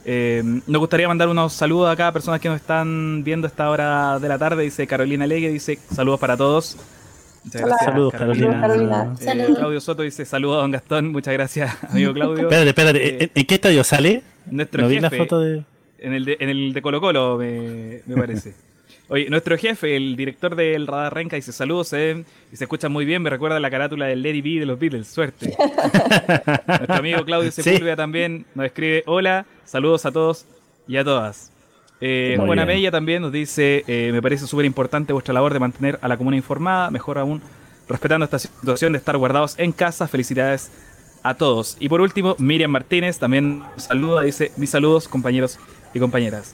nos 0.05 0.79
gustaría 0.79 1.07
mandar 1.07 1.29
unos 1.29 1.53
saludos 1.53 1.91
a 1.91 1.95
cada 1.95 2.11
persona 2.11 2.37
que 2.37 2.47
nos 2.47 2.61
están 2.61 3.23
viendo 3.23 3.47
a 3.47 3.49
esta 3.49 3.69
hora 3.69 4.19
de 4.19 4.27
la 4.27 4.37
tarde. 4.37 4.63
Dice 4.63 4.85
Carolina 4.85 5.25
Legue, 5.25 5.49
dice 5.49 5.79
saludos 5.91 6.19
para 6.19 6.37
todos. 6.37 6.77
Muchas 7.45 7.61
gracias, 7.61 7.85
Saludos, 7.85 8.11
Carolina. 8.11 9.13
Eh, 9.21 9.53
Claudio 9.55 9.79
Soto 9.79 10.01
dice 10.01 10.25
saludos 10.25 10.57
a 10.57 10.61
don 10.61 10.71
Gastón. 10.71 11.11
Muchas 11.11 11.33
gracias, 11.33 11.77
amigo 11.89 12.11
Claudio. 12.13 12.43
espérate, 12.43 12.69
espérate. 12.69 13.23
Eh, 13.23 13.31
¿En, 13.35 13.45
qué 13.45 13.55
estadio 13.55 13.83
sale? 13.83 14.23
Nuestro 14.47 14.81
¿No 14.81 14.87
vi 14.87 14.99
la 14.99 15.11
foto 15.11 15.39
de...? 15.39 15.63
En 15.99 16.13
el 16.13 16.25
de, 16.25 16.37
en 16.39 16.49
el 16.49 16.73
de 16.73 16.81
Colo 16.81 16.99
Colo, 17.01 17.37
me, 17.37 18.01
me 18.05 18.15
parece. 18.15 18.53
Oye, 19.07 19.29
nuestro 19.29 19.55
jefe, 19.55 19.95
el 19.95 20.15
director 20.15 20.55
del 20.55 20.87
Radar 20.87 21.13
Renca, 21.13 21.35
dice 21.35 21.51
saludos, 21.51 21.93
eh, 21.93 22.23
y 22.51 22.55
se 22.55 22.63
escucha 22.63 22.89
muy 22.89 23.05
bien, 23.05 23.21
me 23.21 23.29
recuerda 23.29 23.59
la 23.59 23.69
carátula 23.69 24.07
del 24.07 24.23
Lady 24.23 24.41
B 24.41 24.59
de 24.59 24.65
los 24.65 24.79
Beatles, 24.79 25.07
suerte. 25.07 25.55
Nuestro 26.67 26.95
amigo 26.95 27.23
Claudio 27.23 27.51
Sepúlveda 27.51 27.95
también 27.95 28.47
nos 28.55 28.65
escribe, 28.65 29.03
hola, 29.05 29.45
saludos 29.63 30.07
a 30.07 30.11
todos 30.11 30.47
y 30.87 30.97
a 30.97 31.03
todas. 31.03 31.51
Eh, 32.01 32.35
Juana 32.43 32.65
Mella 32.65 32.89
también 32.89 33.21
nos 33.21 33.31
dice, 33.31 33.83
eh, 33.87 34.09
me 34.11 34.23
parece 34.23 34.47
súper 34.47 34.65
importante 34.65 35.13
vuestra 35.13 35.35
labor 35.35 35.53
de 35.53 35.59
mantener 35.59 35.99
a 36.01 36.07
la 36.07 36.17
comuna 36.17 36.35
informada, 36.35 36.89
mejor 36.89 37.19
aún 37.19 37.43
respetando 37.87 38.25
esta 38.25 38.39
situación 38.39 38.93
de 38.93 38.97
estar 38.97 39.15
guardados 39.17 39.53
en 39.59 39.71
casa. 39.71 40.07
Felicidades 40.07 40.71
a 41.21 41.35
todos. 41.35 41.77
Y 41.79 41.89
por 41.89 42.01
último, 42.01 42.35
Miriam 42.37 42.71
Martínez 42.71 43.17
también 43.17 43.63
saluda, 43.77 44.21
dice, 44.23 44.51
mis 44.57 44.69
saludos 44.69 45.07
compañeros 45.07 45.59
y 45.95 45.99
compañeras. 45.99 46.53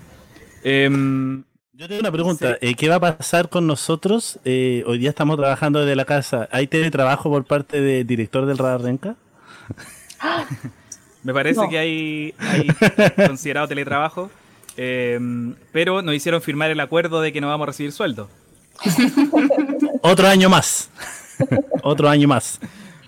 Em, 0.64 1.44
yo 1.74 1.88
tengo 1.88 2.00
una 2.00 2.12
pregunta, 2.12 2.58
eh, 2.62 2.76
¿qué 2.76 2.88
va 2.88 2.96
a 2.96 3.18
pasar 3.18 3.50
con 3.50 3.66
nosotros? 3.66 4.40
Eh, 4.46 4.84
hoy 4.86 5.00
día 5.00 5.10
estamos 5.10 5.38
trabajando 5.38 5.80
desde 5.80 5.96
la 5.96 6.06
casa. 6.06 6.48
¿Hay 6.52 6.68
teletrabajo 6.68 7.30
por 7.30 7.44
parte 7.46 7.82
del 7.82 8.06
director 8.06 8.46
del 8.46 8.60
Radar 8.60 8.82
Renca? 8.82 9.16
Me 11.24 11.34
parece 11.34 11.62
que 11.70 11.78
hay, 11.78 12.34
hay 12.38 12.68
considerado 13.28 13.68
teletrabajo. 13.68 14.30
Em, 14.78 15.56
pero 15.72 16.02
nos 16.02 16.16
hicieron 16.16 16.42
firmar 16.42 16.72
el 16.72 16.80
acuerdo 16.80 17.20
de 17.22 17.34
que 17.34 17.42
no 17.42 17.48
vamos 17.48 17.66
a 17.66 17.68
recibir 17.68 17.92
sueldo. 17.92 18.30
Otro 20.02 20.28
año 20.28 20.50
más. 20.50 20.90
Otro 21.84 22.10
año 22.10 22.28
más. 22.28 22.60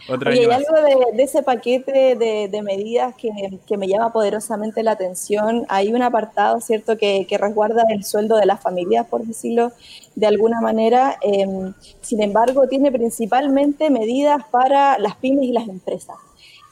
Oye, 0.09 0.41
hay 0.41 0.51
algo 0.51 0.73
de, 1.13 1.23
ese 1.23 1.43
paquete 1.43 2.15
de, 2.15 2.61
medidas 2.61 3.15
que, 3.15 3.77
me 3.77 3.87
llama 3.87 4.11
poderosamente 4.11 4.83
la 4.83 4.91
atención. 4.91 5.65
Hay 5.69 5.93
un 5.93 6.01
apartado, 6.01 6.59
¿cierto?, 6.59 6.97
que, 6.97 7.25
resguarda 7.39 7.83
el 7.89 8.03
sueldo 8.03 8.35
de 8.35 8.45
las 8.45 8.61
familias, 8.61 9.07
por 9.07 9.23
decirlo 9.23 9.71
de 10.15 10.27
alguna 10.27 10.59
manera. 10.61 11.17
Em, 11.21 11.73
sin 12.01 12.21
embargo, 12.21 12.67
tiene 12.67 12.91
principalmente 12.91 13.89
medidas 13.89 14.43
para 14.51 14.97
las 14.99 15.15
pymes 15.15 15.45
y 15.45 15.51
las 15.51 15.67
empresas. 15.67 16.17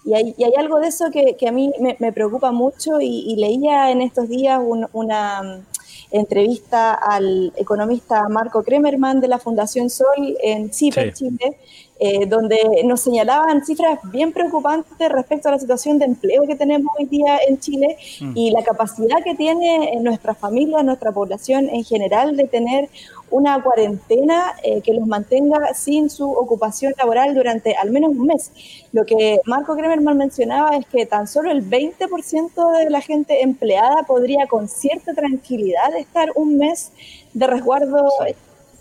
Y 0.04 0.14
hay, 0.14 0.54
algo 0.58 0.80
de 0.80 0.88
eso 0.88 1.12
que, 1.12 1.48
a 1.48 1.52
mí 1.52 1.72
me, 1.80 2.12
preocupa 2.12 2.52
mucho 2.52 3.00
y, 3.00 3.36
leía 3.38 3.92
en 3.92 4.02
estos 4.02 4.28
días 4.28 4.60
una 4.92 5.42
mm, 5.42 5.64
entrevista 6.12 6.94
al 6.94 7.54
economista 7.56 8.28
Marco 8.30 8.64
Kremerman 8.64 9.22
de 9.22 9.28
la 9.28 9.40
Fundación 9.40 9.90
Sol 9.90 10.38
en 10.44 10.70
Chile, 10.70 11.14
Chile 11.14 11.58
eh, 12.04 12.26
donde 12.26 12.58
nos 12.84 13.00
señalaban 13.00 13.64
cifras 13.64 14.00
bien 14.06 14.32
preocupantes 14.32 15.08
respecto 15.10 15.50
a 15.50 15.52
la 15.52 15.60
situación 15.60 16.00
de 16.00 16.06
empleo 16.06 16.48
que 16.48 16.56
tenemos 16.56 16.92
hoy 16.98 17.06
día 17.06 17.38
en 17.48 17.60
Chile 17.60 17.96
mm. 18.20 18.32
y 18.36 18.50
la 18.50 18.64
capacidad 18.64 19.24
que 19.24 19.36
tiene 19.36 19.96
nuestra 20.02 20.34
familia, 20.34 20.82
nuestra 20.82 21.12
población 21.12 21.70
en 21.70 21.84
general 21.84 22.36
de 22.36 22.46
tener 22.46 22.90
una 23.32 23.62
cuarentena 23.64 24.54
eh, 24.64 24.82
que 24.82 24.94
los 24.94 25.08
mantenga 25.08 25.74
sin 25.74 26.10
su 26.10 26.30
ocupación 26.30 26.94
laboral 26.98 27.34
durante 27.34 27.76
al 27.76 27.90
menos 27.92 28.12
un 28.12 28.28
mes. 28.28 28.52
Lo 28.92 29.06
que 29.06 29.40
Marco 29.46 29.76
Kremerman 29.76 30.18
mencionaba 30.18 30.76
es 30.76 30.86
que 30.86 31.06
tan 31.06 31.28
solo 31.28 31.50
el 31.50 31.68
20% 31.68 32.78
de 32.78 32.90
la 32.90 33.02
gente 33.02 33.42
empleada 33.42 34.04
podría 34.04 34.48
con 34.48 34.68
cierta 34.68 35.14
tranquilidad 35.14 35.96
estar 35.98 36.30
un 36.36 36.58
mes 36.58 36.92
de 37.34 37.48
resguardo 37.48 38.10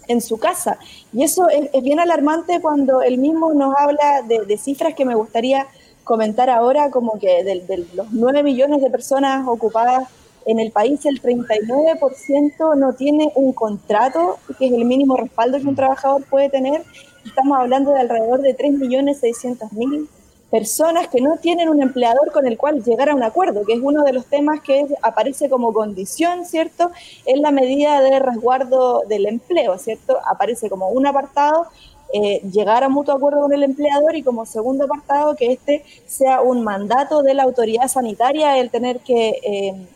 en 0.09 0.21
su 0.21 0.39
casa. 0.39 0.79
Y 1.13 1.23
eso 1.23 1.49
es, 1.49 1.71
bien 1.83 2.01
alarmante 2.01 2.61
cuando 2.61 3.01
él 3.03 3.19
mismo 3.19 3.55
nos 3.55 3.75
habla 3.79 4.23
de, 4.23 4.59
cifras 4.59 4.95
que 4.95 5.05
me 5.05 5.15
gustaría 5.15 5.69
comentar 6.03 6.51
ahora, 6.51 6.91
como 6.91 7.19
que 7.21 7.45
de, 7.45 7.61
de 7.61 7.87
los 7.95 8.11
9 8.11 8.43
millones 8.43 8.83
de 8.83 8.91
personas 8.91 9.47
ocupadas 9.47 10.09
en 10.47 10.59
el 10.59 10.71
país, 10.71 11.05
el 11.07 11.21
39% 11.21 12.77
no 12.77 12.93
tiene 12.95 13.33
un 13.35 13.53
contrato, 13.53 14.39
que 14.59 14.67
es 14.67 14.73
el 14.73 14.85
mínimo 14.85 15.17
respaldo 15.17 15.59
que 15.59 15.67
un 15.67 15.77
trabajador 15.77 16.25
puede 16.25 16.49
tener. 16.49 16.83
Estamos 17.25 17.59
hablando 17.59 17.93
de 17.93 18.01
alrededor 18.01 18.41
de 18.41 18.57
3.600.000 18.57 20.09
personas 20.51 21.09
que 21.09 21.21
no 21.21 21.37
tienen 21.37 21.69
un 21.69 21.81
empleador 21.81 22.33
con 22.33 22.47
el 22.47 22.59
cual 22.59 22.83
llegar 22.83 23.09
a 23.09 23.15
un 23.15 23.23
acuerdo, 23.23 23.65
que 23.65 23.75
es 23.75 23.81
uno 23.83 24.03
de 24.03 24.13
los 24.13 24.27
temas 24.27 24.61
que 24.61 24.87
aparece 25.01 25.49
como 25.49 25.73
condición, 25.73 26.45
¿cierto? 26.45 26.91
En 27.25 27.41
la 27.41 27.53
medida 27.53 28.01
de 28.01 28.19
resguardo 28.19 29.03
del 29.09 29.27
empleo, 29.27 29.79
¿cierto? 29.79 30.19
Aparece 30.29 30.69
como 30.69 30.89
un 30.89 31.07
apartado, 31.07 31.67
eh, 32.13 32.41
llegar 32.51 32.83
a 32.83 32.89
mutuo 32.89 33.15
acuerdo 33.15 33.43
con 33.43 33.53
el 33.53 33.63
empleador 33.63 34.17
y 34.17 34.25
como 34.25 34.45
segundo 34.45 34.85
apartado 34.85 35.37
que 35.37 35.53
este 35.53 35.85
sea 36.07 36.41
un 36.41 36.65
mandato 36.65 37.23
de 37.23 37.35
la 37.35 37.45
autoridad 37.45 37.89
sanitaria 37.89 38.59
el 38.59 38.71
tener 38.71 39.01
que... 39.01 39.29
Eh, 39.43 39.87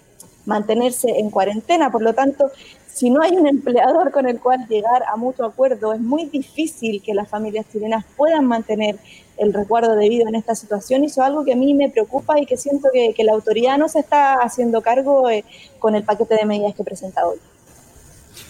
mantenerse 0.47 1.19
en 1.19 1.31
cuarentena. 1.31 1.91
Por 1.91 2.03
lo 2.03 2.15
tanto, 2.15 2.51
si 2.95 3.11
no 3.11 3.23
hay 3.23 3.33
un 3.33 3.47
empleador 3.47 4.13
con 4.13 4.29
el 4.29 4.39
cual 4.39 4.67
llegar 4.69 5.03
a 5.13 5.17
mutuo 5.17 5.47
acuerdo, 5.47 5.93
es 5.93 6.01
muy 6.01 6.27
difícil 6.27 7.03
que 7.03 7.13
las 7.13 7.29
familias 7.29 7.67
chilenas 7.73 8.05
puedan 8.17 8.47
mantener 8.47 8.99
el 9.37 9.53
resguardo 9.53 9.97
debido 9.97 10.29
en 10.29 10.37
esta 10.37 10.55
situación. 10.55 11.03
Y 11.03 11.07
eso 11.07 11.23
es 11.23 11.27
algo 11.27 11.45
que 11.45 11.53
a 11.53 11.57
mí 11.57 11.75
me 11.75 11.91
preocupa 11.91 12.39
y 12.39 12.47
que 12.47 12.57
siento 12.57 12.89
que, 12.93 13.25
la 13.25 13.33
autoridad 13.33 13.79
no 13.79 13.89
se 13.89 14.01
está 14.01 14.35
haciendo 14.35 14.83
cargo 14.83 15.29
eh, 15.31 15.45
con 15.79 15.95
el 15.95 16.05
paquete 16.05 16.37
de 16.37 16.45
medidas 16.45 16.75
que 16.75 16.85
presenta 16.85 17.27
hoy. 17.27 17.39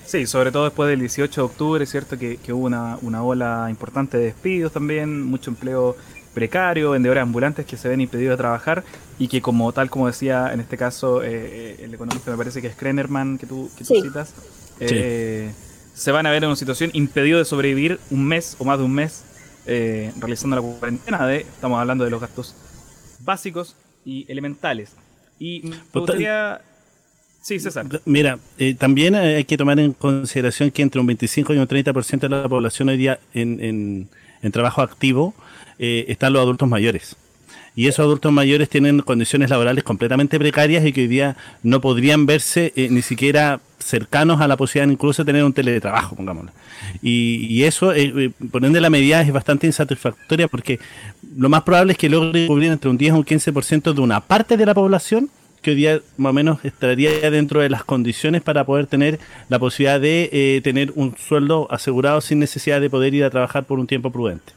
Sí, 0.04 0.26
sobre 0.26 0.52
todo 0.52 0.64
después 0.64 0.88
del 0.88 1.00
18 1.00 1.40
de 1.40 1.44
octubre, 1.44 1.84
es 1.84 1.90
cierto 1.90 2.18
que, 2.18 2.38
hubo 2.52 2.66
una, 2.66 2.98
una, 3.02 3.22
ola 3.24 3.66
importante 3.70 4.18
de 4.18 4.24
despidos 4.26 4.72
también, 4.72 5.22
mucho 5.22 5.50
empleo 5.50 5.96
precario, 6.35 6.91
vendedores 6.91 7.23
ambulantes 7.23 7.64
que 7.64 7.76
se 7.76 7.88
ven 7.88 8.00
impedidos 8.00 8.33
de 8.33 8.37
trabajar 8.37 8.85
y 9.19 9.29
que 9.29 9.41
como 9.41 9.73
tal, 9.73 9.88
como 9.88 10.07
decía 10.09 10.53
en 10.53 10.61
este 10.61 10.76
caso 10.76 11.23
eh, 11.23 11.29
eh, 11.33 11.76
el 11.85 11.95
economista 11.95 12.31
me 12.31 12.37
parece 12.37 12.61
que 12.61 12.67
es 12.67 12.76
Krenerman 12.76 13.38
que 13.38 13.47
tú, 13.47 13.71
que 13.79 13.85
citas, 13.85 14.35
eh, 14.81 15.53
se 15.95 16.12
van 16.12 16.26
a 16.26 16.31
ver 16.31 16.43
en 16.43 16.49
una 16.49 16.57
situación 16.57 16.91
impedido 16.93 17.38
de 17.38 17.45
sobrevivir 17.45 18.00
un 18.11 18.26
mes 18.26 18.57
o 18.59 18.64
más 18.64 18.79
de 18.79 18.85
un 18.85 18.93
mes 18.93 19.25
realizando 19.67 20.57
la 20.57 20.62
cuarentena 20.62 21.26
de, 21.26 21.38
estamos 21.38 21.81
hablando 21.81 22.05
de 22.05 22.11
los 22.11 22.21
gastos 22.21 22.55
básicos 23.21 23.76
y 24.05 24.31
elementales. 24.31 24.93
Y 25.38 25.62
me 25.64 25.76
gustaría... 25.93 26.61
Sí, 27.41 27.59
César. 27.61 27.87
Mira, 28.05 28.38
también 28.79 29.14
hay 29.14 29.45
que 29.45 29.57
tomar 29.57 29.79
en 29.79 29.93
consideración 29.93 30.71
que 30.71 30.83
entre 30.83 31.00
un 31.00 31.07
25 31.07 31.55
y 31.55 31.59
un 31.59 31.69
30% 31.69 32.21
de 32.21 32.29
la 32.29 32.49
población 32.49 32.88
hoy 32.88 32.97
día 32.97 33.21
en, 33.33 33.62
en, 33.62 34.09
en 34.43 34.53
trabajo 34.53 34.83
activo 34.83 35.35
eh, 35.78 36.07
están 36.09 36.33
los 36.33 36.43
adultos 36.43 36.69
mayores. 36.69 37.16
Y 37.76 37.88
esos 37.88 38.04
adultos 38.04 38.33
mayores 38.33 38.69
tienen 38.69 39.00
condiciones 39.00 39.50
laborales 39.50 39.83
completamente 39.83 40.38
precarias 40.38 40.85
y 40.87 40.93
que 40.93 41.02
hoy 41.02 41.07
día 41.09 41.37
no 41.64 41.81
podrían 41.81 42.25
verse 42.25 42.73
eh, 42.76 42.88
ni 42.88 43.02
siquiera 43.02 43.61
cercanos 43.78 44.40
a 44.40 44.47
la 44.47 44.57
posibilidad 44.57 44.93
incluso 44.93 45.25
de 45.25 45.33
tener 45.33 45.45
un 45.45 45.52
teletrabajo, 45.52 46.14
pongámoslo. 46.14 46.52
Y, 47.02 47.64
eso, 47.64 47.93
eh, 47.93 48.31
por 48.52 48.64
ende, 48.64 48.81
la 48.81 48.90
medida 48.90 49.21
es 49.23 49.33
bastante 49.33 49.66
insatisfactoria 49.66 50.47
porque 50.47 50.78
lo 51.37 51.49
más 51.49 51.64
probable 51.64 51.93
es 51.93 51.99
que 51.99 52.09
logre 52.09 52.47
cubrir 52.47 52.71
entre 52.71 52.90
un 52.90 52.97
10 52.97 53.12
o 53.12 53.16
un 53.16 53.25
15% 53.25 53.93
de 53.93 54.00
una 54.00 54.21
parte 54.21 54.57
de 54.57 54.66
la 54.66 54.75
población 54.75 55.28
que 55.61 55.71
hoy 55.71 55.76
día 55.76 56.00
más 56.16 56.31
o 56.31 56.35
menos 56.35 56.64
estaría 56.64 57.31
dentro 57.31 57.61
de 57.61 57.71
las 57.71 57.83
condiciones 57.85 58.43
para 58.43 58.64
poder 58.64 58.87
tener 58.87 59.19
la 59.49 59.59
posibilidad 59.59 59.99
de 59.99 60.61
tener 60.62 60.93
un 60.95 61.16
sueldo 61.16 61.66
asegurado 61.71 62.21
sin 62.21 62.38
necesidad 62.38 62.81
de 62.81 62.90
poder 62.90 63.14
ir 63.14 63.25
a 63.25 63.31
trabajar 63.31 63.64
por 63.64 63.81
un 63.81 63.87
tiempo 63.87 64.11
prudente. 64.11 64.52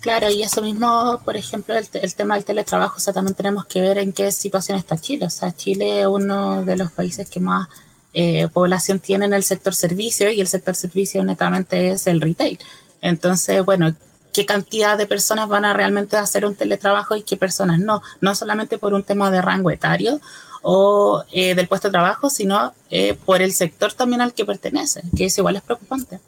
Claro, 0.00 0.30
y 0.30 0.42
eso 0.42 0.62
mismo, 0.62 1.20
por 1.24 1.36
ejemplo, 1.36 1.74
el, 1.76 2.14
tema 2.14 2.34
del 2.34 2.44
teletrabajo, 2.44 2.96
o 2.96 3.00
sea, 3.00 3.12
también 3.12 3.34
tenemos 3.34 3.66
que 3.66 3.82
ver 3.82 3.98
en 3.98 4.12
qué 4.14 4.32
situación 4.32 4.78
está 4.78 4.96
Chile. 4.96 5.26
O 5.26 5.30
sea, 5.30 5.54
Chile 5.54 6.00
es 6.00 6.06
uno 6.06 6.64
de 6.64 6.76
los 6.76 6.90
países 6.90 7.28
que 7.28 7.38
más 7.38 7.68
eh, 8.14 8.48
población 8.48 8.98
tiene 8.98 9.26
en 9.26 9.34
el 9.34 9.44
sector 9.44 9.74
servicio 9.74 10.30
y 10.30 10.40
el 10.40 10.48
sector 10.48 10.74
servicio 10.74 11.22
netamente 11.22 11.90
es 11.90 12.06
el 12.06 12.22
retail. 12.22 12.58
Entonces, 13.02 13.62
bueno, 13.62 13.94
¿qué 14.32 14.46
cantidad 14.46 14.96
de 14.96 15.06
personas 15.06 15.48
van 15.48 15.66
a 15.66 15.74
realmente 15.74 16.16
hacer 16.16 16.46
un 16.46 16.54
teletrabajo 16.54 17.14
y 17.14 17.22
qué 17.22 17.36
personas 17.36 17.78
no? 17.78 18.00
No 18.22 18.34
solamente 18.34 18.78
por 18.78 18.94
un 18.94 19.02
tema 19.02 19.30
de 19.30 19.42
rango 19.42 19.70
etario 19.70 20.18
o 20.62 21.24
eh, 21.30 21.54
del 21.54 21.68
puesto 21.68 21.88
de 21.88 21.92
trabajo, 21.92 22.30
sino 22.30 22.72
eh, 22.90 23.18
por 23.26 23.42
el 23.42 23.52
sector 23.52 23.92
también 23.92 24.22
al 24.22 24.32
que 24.32 24.46
pertenece, 24.46 25.02
que 25.14 25.26
es 25.26 25.36
igual 25.36 25.56
es 25.56 25.62
preocupante. 25.62 26.20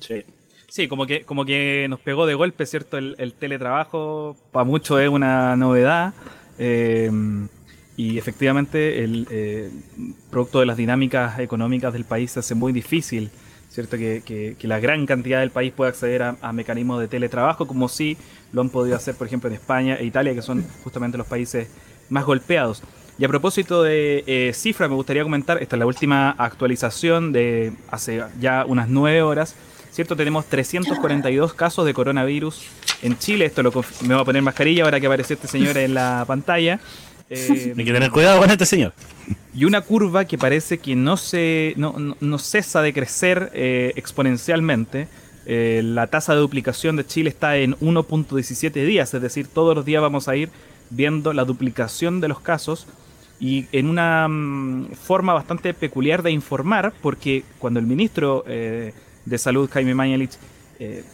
Sí. 0.00 0.22
Sí, 0.74 0.88
como 0.88 1.06
que, 1.06 1.22
como 1.22 1.44
que 1.44 1.86
nos 1.88 2.00
pegó 2.00 2.26
de 2.26 2.34
golpe, 2.34 2.66
¿cierto? 2.66 2.98
El, 2.98 3.32
teletrabajo, 3.34 4.36
para 4.50 4.64
muchos 4.64 5.00
es 5.00 5.08
una 5.08 5.54
novedad. 5.54 6.14
Eh, 6.58 7.12
y 7.96 8.18
efectivamente, 8.18 9.04
el 9.04 9.28
eh, 9.30 9.70
producto 10.32 10.58
de 10.58 10.66
las 10.66 10.76
dinámicas 10.76 11.38
económicas 11.38 11.92
del 11.92 12.04
país 12.04 12.32
se 12.32 12.40
hace 12.40 12.56
muy 12.56 12.72
difícil, 12.72 13.30
¿cierto? 13.70 13.96
Que, 13.96 14.56
la 14.62 14.80
gran 14.80 15.06
cantidad 15.06 15.38
del 15.38 15.52
país 15.52 15.72
pueda 15.72 15.90
acceder 15.90 16.24
a, 16.24 16.52
mecanismos 16.52 16.98
de 16.98 17.06
teletrabajo, 17.06 17.68
como 17.68 17.88
sí 17.88 18.16
lo 18.52 18.60
han 18.60 18.68
podido 18.68 18.96
hacer, 18.96 19.14
por 19.14 19.28
ejemplo, 19.28 19.48
en 19.48 19.54
España 19.54 19.94
e 19.94 20.04
Italia, 20.04 20.34
que 20.34 20.42
son 20.42 20.66
justamente 20.82 21.16
los 21.16 21.28
países 21.28 21.68
más 22.08 22.24
golpeados. 22.24 22.82
Y 23.16 23.24
a 23.24 23.28
propósito 23.28 23.84
de 23.84 24.24
eh, 24.26 24.52
cifras, 24.52 24.90
me 24.90 24.96
gustaría 24.96 25.22
comentar, 25.22 25.62
esta 25.62 25.76
es 25.76 25.78
la 25.78 25.86
última 25.86 26.30
actualización 26.30 27.32
de 27.32 27.74
hace 27.92 28.24
ya 28.40 28.64
unas 28.66 28.88
nueve 28.88 29.22
horas, 29.22 29.54
¿cierto? 29.94 30.16
Tenemos 30.16 30.46
342 30.46 31.54
casos 31.54 31.86
de 31.86 31.94
coronavirus 31.94 32.62
en 33.02 33.16
Chile. 33.16 33.44
Esto 33.44 33.62
lo 33.62 33.70
me 34.02 34.14
voy 34.14 34.22
a 34.22 34.24
poner 34.24 34.42
mascarilla 34.42 34.82
ahora 34.82 34.98
que 34.98 35.06
apareció 35.06 35.34
este 35.34 35.46
señor 35.46 35.78
en 35.78 35.94
la 35.94 36.24
pantalla. 36.26 36.80
Eh, 37.30 37.74
Hay 37.78 37.84
que 37.84 37.92
tener 37.92 38.10
cuidado 38.10 38.40
con 38.40 38.50
este 38.50 38.66
señor. 38.66 38.92
Y 39.54 39.64
una 39.64 39.82
curva 39.82 40.24
que 40.24 40.36
parece 40.36 40.78
que 40.78 40.96
no, 40.96 41.16
se, 41.16 41.74
no, 41.76 42.38
cesa 42.38 42.82
de 42.82 42.92
crecer 42.92 43.52
eh, 43.54 43.92
exponencialmente. 43.94 45.06
Eh, 45.46 45.82
la 45.84 46.08
tasa 46.08 46.34
de 46.34 46.40
duplicación 46.40 46.96
de 46.96 47.06
Chile 47.06 47.30
está 47.30 47.56
en 47.56 47.74
1.17 47.76 48.72
días, 48.86 49.12
es 49.12 49.20
decir, 49.20 49.46
todos 49.46 49.76
los 49.76 49.84
días 49.84 50.00
vamos 50.00 50.26
a 50.26 50.34
ir 50.36 50.48
viendo 50.88 51.34
la 51.34 51.44
duplicación 51.44 52.20
de 52.22 52.28
los 52.28 52.40
casos 52.40 52.86
y 53.38 53.66
en 53.72 53.90
una 53.90 54.26
mm, 54.26 54.92
forma 54.94 55.34
bastante 55.34 55.74
peculiar 55.74 56.22
de 56.22 56.30
informar, 56.30 56.94
porque 57.02 57.44
cuando 57.58 57.78
el 57.78 57.86
ministro 57.86 58.42
de 59.24 59.38
Salud, 59.38 59.70
Jaime 59.70 59.94
Mañalich, 59.94 60.36
eh, 60.78 61.04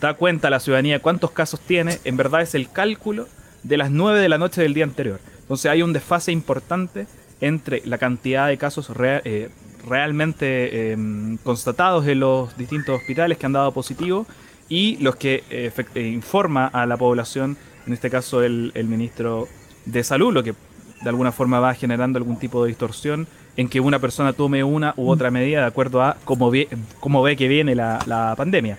da 0.00 0.14
cuenta 0.14 0.48
a 0.48 0.50
la 0.50 0.60
ciudadanía 0.60 1.00
cuántos 1.00 1.30
casos 1.30 1.60
tiene, 1.60 1.98
en 2.04 2.16
verdad 2.16 2.42
es 2.42 2.54
el 2.54 2.70
cálculo 2.70 3.28
de 3.62 3.76
las 3.76 3.90
9 3.90 4.20
de 4.20 4.28
la 4.28 4.38
noche 4.38 4.62
del 4.62 4.74
día 4.74 4.84
anterior. 4.84 5.20
Entonces 5.40 5.70
hay 5.70 5.82
un 5.82 5.92
desfase 5.92 6.32
importante 6.32 7.06
entre 7.40 7.82
la 7.84 7.98
cantidad 7.98 8.48
de 8.48 8.58
casos 8.58 8.90
eh, 8.98 9.50
realmente 9.86 10.92
em, 10.92 11.36
constatados 11.38 12.06
en 12.06 12.20
los 12.20 12.56
distintos 12.56 13.00
hospitales 13.00 13.38
que 13.38 13.46
han 13.46 13.52
dado 13.52 13.72
positivo 13.72 14.26
y 14.68 14.96
los 14.98 15.16
que 15.16 15.44
eh, 15.50 15.72
informa 16.00 16.66
a 16.66 16.86
la 16.86 16.96
población, 16.96 17.56
en 17.86 17.92
este 17.92 18.10
caso 18.10 18.42
el, 18.42 18.72
el 18.74 18.86
ministro 18.86 19.48
de 19.84 20.02
Salud, 20.04 20.32
lo 20.32 20.42
que 20.42 20.54
de 21.02 21.08
alguna 21.08 21.32
forma 21.32 21.60
va 21.60 21.74
generando 21.74 22.18
algún 22.18 22.38
tipo 22.38 22.62
de 22.64 22.68
distorsión 22.68 23.26
en 23.56 23.68
que 23.68 23.80
una 23.80 23.98
persona 23.98 24.32
tome 24.32 24.64
una 24.64 24.94
u 24.96 25.10
otra 25.10 25.30
medida 25.30 25.60
de 25.60 25.66
acuerdo 25.66 26.02
a 26.02 26.16
cómo 26.24 26.50
ve, 26.50 26.68
cómo 27.00 27.22
ve 27.22 27.36
que 27.36 27.48
viene 27.48 27.74
la, 27.74 28.34
pandemia. 28.36 28.78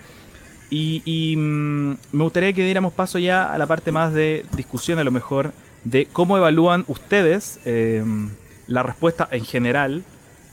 Y, 0.70 1.36
mm, 1.38 1.98
me 2.12 2.24
gustaría 2.24 2.52
que 2.54 2.64
diéramos 2.64 2.94
paso 2.94 3.20
ya 3.20 3.54
a 3.54 3.58
la 3.60 3.68
parte 3.68 3.92
más 3.92 4.14
de 4.14 4.46
discusión, 4.56 4.98
a 4.98 5.04
lo 5.04 5.12
mejor, 5.12 5.54
de 5.84 6.08
cómo 6.08 6.38
evalúan 6.38 6.86
ustedes 6.88 7.60
em, 7.66 8.32
la 8.68 8.82
respuesta 8.82 9.28
en 9.30 9.46
general 9.46 10.04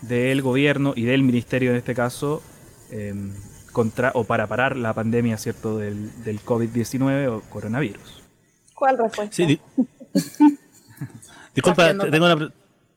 del 0.02 0.42
gobierno 0.42 0.92
y 0.94 1.04
del 1.04 1.22
ministerio 1.22 1.70
en 1.70 1.76
este 1.76 1.94
caso 1.94 2.42
em, 2.90 3.32
contra 3.72 4.10
o 4.14 4.24
para 4.24 4.46
parar 4.46 4.76
la 4.76 4.92
pandemia 4.92 5.38
cierto 5.38 5.78
del, 5.78 6.10
del 6.24 6.40
COVID-19 6.40 7.28
o 7.28 7.40
coronavirus. 7.48 8.22
¿Cuál 8.74 8.98
respuesta? 8.98 9.34
Sí, 9.34 9.60
Disculpa, 11.54 11.92
tengo 12.10 12.26
una, 12.26 12.52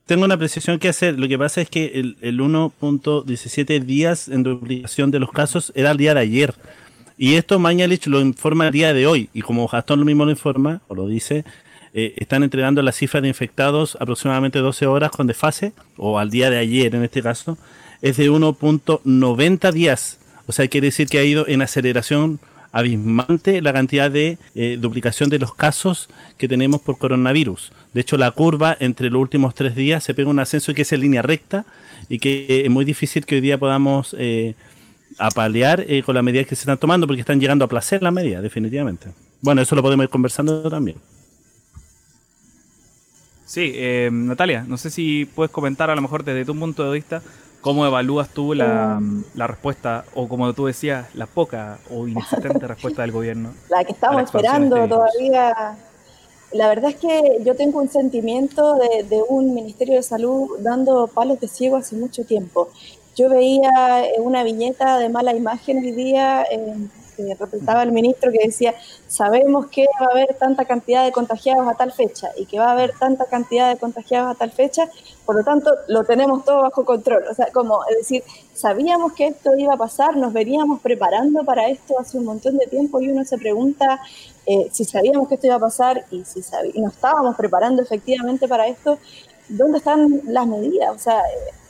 tengo 0.06 0.24
una 0.24 0.34
apreciación 0.34 0.78
que 0.78 0.88
hacer. 0.88 1.18
Lo 1.18 1.28
que 1.28 1.38
pasa 1.38 1.60
es 1.60 1.70
que 1.70 1.92
el, 1.94 2.16
el 2.20 2.40
1.17 2.40 3.80
días 3.80 4.28
en 4.28 4.42
duplicación 4.42 5.10
de 5.10 5.18
los 5.18 5.30
casos 5.30 5.72
era 5.74 5.90
el 5.92 5.96
día 5.96 6.14
de 6.14 6.20
ayer. 6.20 6.54
Y 7.16 7.34
esto 7.34 7.58
Mañalich 7.58 8.06
lo 8.06 8.20
informa 8.20 8.66
el 8.66 8.72
día 8.72 8.92
de 8.92 9.06
hoy. 9.06 9.30
Y 9.32 9.42
como 9.42 9.66
Gastón 9.68 10.00
lo 10.00 10.04
mismo 10.04 10.24
lo 10.24 10.30
informa, 10.30 10.82
o 10.88 10.94
lo 10.94 11.06
dice, 11.06 11.44
eh, 11.94 12.14
están 12.16 12.42
entregando 12.42 12.82
la 12.82 12.92
cifra 12.92 13.20
de 13.20 13.28
infectados 13.28 13.96
aproximadamente 14.00 14.58
12 14.58 14.86
horas 14.86 15.10
con 15.10 15.26
desfase, 15.26 15.72
o 15.96 16.18
al 16.18 16.30
día 16.30 16.50
de 16.50 16.58
ayer 16.58 16.94
en 16.94 17.04
este 17.04 17.22
caso, 17.22 17.56
es 18.02 18.16
de 18.16 18.30
1.90 18.30 19.72
días. 19.72 20.18
O 20.46 20.52
sea, 20.52 20.68
quiere 20.68 20.88
decir 20.88 21.08
que 21.08 21.18
ha 21.18 21.24
ido 21.24 21.46
en 21.48 21.62
aceleración 21.62 22.40
abismante 22.72 23.62
la 23.62 23.72
cantidad 23.72 24.10
de 24.10 24.36
eh, 24.56 24.76
duplicación 24.80 25.30
de 25.30 25.38
los 25.38 25.54
casos 25.54 26.08
que 26.36 26.48
tenemos 26.48 26.80
por 26.82 26.98
coronavirus. 26.98 27.72
De 27.94 28.00
hecho, 28.00 28.16
la 28.16 28.30
curva 28.32 28.76
entre 28.80 29.08
los 29.08 29.20
últimos 29.20 29.54
tres 29.54 29.74
días 29.74 30.02
se 30.04 30.14
pega 30.14 30.28
un 30.28 30.40
ascenso 30.40 30.74
que 30.74 30.82
es 30.82 30.92
en 30.92 31.00
línea 31.00 31.22
recta 31.22 31.64
y 32.08 32.18
que 32.18 32.62
es 32.64 32.70
muy 32.70 32.84
difícil 32.84 33.24
que 33.24 33.36
hoy 33.36 33.40
día 33.40 33.56
podamos 33.56 34.14
eh, 34.18 34.54
apalear 35.18 35.84
eh, 35.88 36.02
con 36.02 36.14
las 36.14 36.24
medidas 36.24 36.46
que 36.46 36.56
se 36.56 36.62
están 36.62 36.78
tomando 36.78 37.06
porque 37.06 37.20
están 37.20 37.40
llegando 37.40 37.64
a 37.64 37.68
placer 37.68 38.02
las 38.02 38.12
medidas, 38.12 38.42
definitivamente. 38.42 39.08
Bueno, 39.40 39.62
eso 39.62 39.74
lo 39.76 39.82
podemos 39.82 40.04
ir 40.04 40.10
conversando 40.10 40.68
también. 40.68 40.98
Sí, 43.46 43.72
eh, 43.74 44.10
Natalia, 44.12 44.64
no 44.66 44.76
sé 44.76 44.90
si 44.90 45.26
puedes 45.26 45.52
comentar 45.52 45.88
a 45.88 45.94
lo 45.94 46.02
mejor 46.02 46.24
desde 46.24 46.44
tu 46.44 46.58
punto 46.58 46.84
de 46.84 46.92
vista 46.92 47.22
¿Cómo 47.64 47.86
evalúas 47.86 48.28
tú 48.28 48.52
la, 48.52 49.00
la, 49.34 49.46
respuesta, 49.46 50.04
o 50.12 50.28
como 50.28 50.52
tú 50.52 50.66
decías, 50.66 51.06
la 51.14 51.24
poca 51.24 51.78
o 51.88 52.06
inexistente 52.06 52.58
respuesta 52.68 53.00
del 53.00 53.10
gobierno? 53.10 53.54
La 53.70 53.82
que 53.82 53.92
estamos 53.92 54.20
esperando 54.20 54.86
todavía. 54.86 55.74
La 56.54 56.68
verdad 56.68 56.90
es 56.92 56.96
que 56.96 57.42
yo 57.44 57.56
tengo 57.56 57.80
un 57.80 57.88
sentimiento 57.88 58.76
de, 58.76 59.02
de, 59.02 59.20
un 59.28 59.54
Ministerio 59.54 59.96
de 59.96 60.04
Salud 60.04 60.50
dando 60.60 61.08
palos 61.08 61.40
de 61.40 61.48
ciego 61.48 61.76
hace 61.76 61.96
mucho 61.96 62.24
tiempo. 62.24 62.68
Yo 63.16 63.28
veía 63.28 63.70
una 64.20 64.44
viñeta 64.44 64.98
de 65.00 65.08
mala 65.08 65.34
imagen 65.34 65.78
hoy 65.78 65.90
día 65.90 66.46
eh, 67.18 67.36
representaba 67.38 67.82
el 67.82 67.92
ministro 67.92 68.30
que 68.32 68.46
decía, 68.46 68.74
sabemos 69.06 69.66
que 69.66 69.86
va 70.00 70.06
a 70.06 70.10
haber 70.10 70.34
tanta 70.34 70.64
cantidad 70.64 71.04
de 71.04 71.12
contagiados 71.12 71.66
a 71.68 71.74
tal 71.74 71.92
fecha 71.92 72.30
y 72.36 72.46
que 72.46 72.58
va 72.58 72.68
a 72.68 72.72
haber 72.72 72.92
tanta 72.98 73.26
cantidad 73.26 73.72
de 73.72 73.78
contagiados 73.78 74.34
a 74.34 74.38
tal 74.38 74.50
fecha, 74.50 74.88
por 75.24 75.36
lo 75.36 75.44
tanto 75.44 75.70
lo 75.88 76.04
tenemos 76.04 76.44
todo 76.44 76.62
bajo 76.62 76.84
control. 76.84 77.24
O 77.30 77.34
sea, 77.34 77.46
como 77.52 77.84
es 77.90 77.96
decir, 77.98 78.22
sabíamos 78.54 79.12
que 79.12 79.26
esto 79.28 79.56
iba 79.56 79.74
a 79.74 79.78
pasar, 79.78 80.16
nos 80.16 80.32
veníamos 80.32 80.80
preparando 80.80 81.44
para 81.44 81.68
esto 81.68 81.98
hace 81.98 82.18
un 82.18 82.24
montón 82.24 82.58
de 82.58 82.66
tiempo 82.66 83.00
y 83.00 83.10
uno 83.10 83.24
se 83.24 83.38
pregunta 83.38 84.00
eh, 84.46 84.68
si 84.72 84.84
sabíamos 84.84 85.28
que 85.28 85.36
esto 85.36 85.46
iba 85.46 85.56
a 85.56 85.60
pasar 85.60 86.04
y 86.10 86.24
si 86.24 86.40
y 86.74 86.80
nos 86.80 86.94
estábamos 86.94 87.34
preparando 87.36 87.82
efectivamente 87.82 88.46
para 88.46 88.66
esto, 88.66 88.98
¿dónde 89.48 89.78
están 89.78 90.22
las 90.26 90.46
medidas? 90.46 90.94
O 90.94 90.98
sea, 90.98 91.22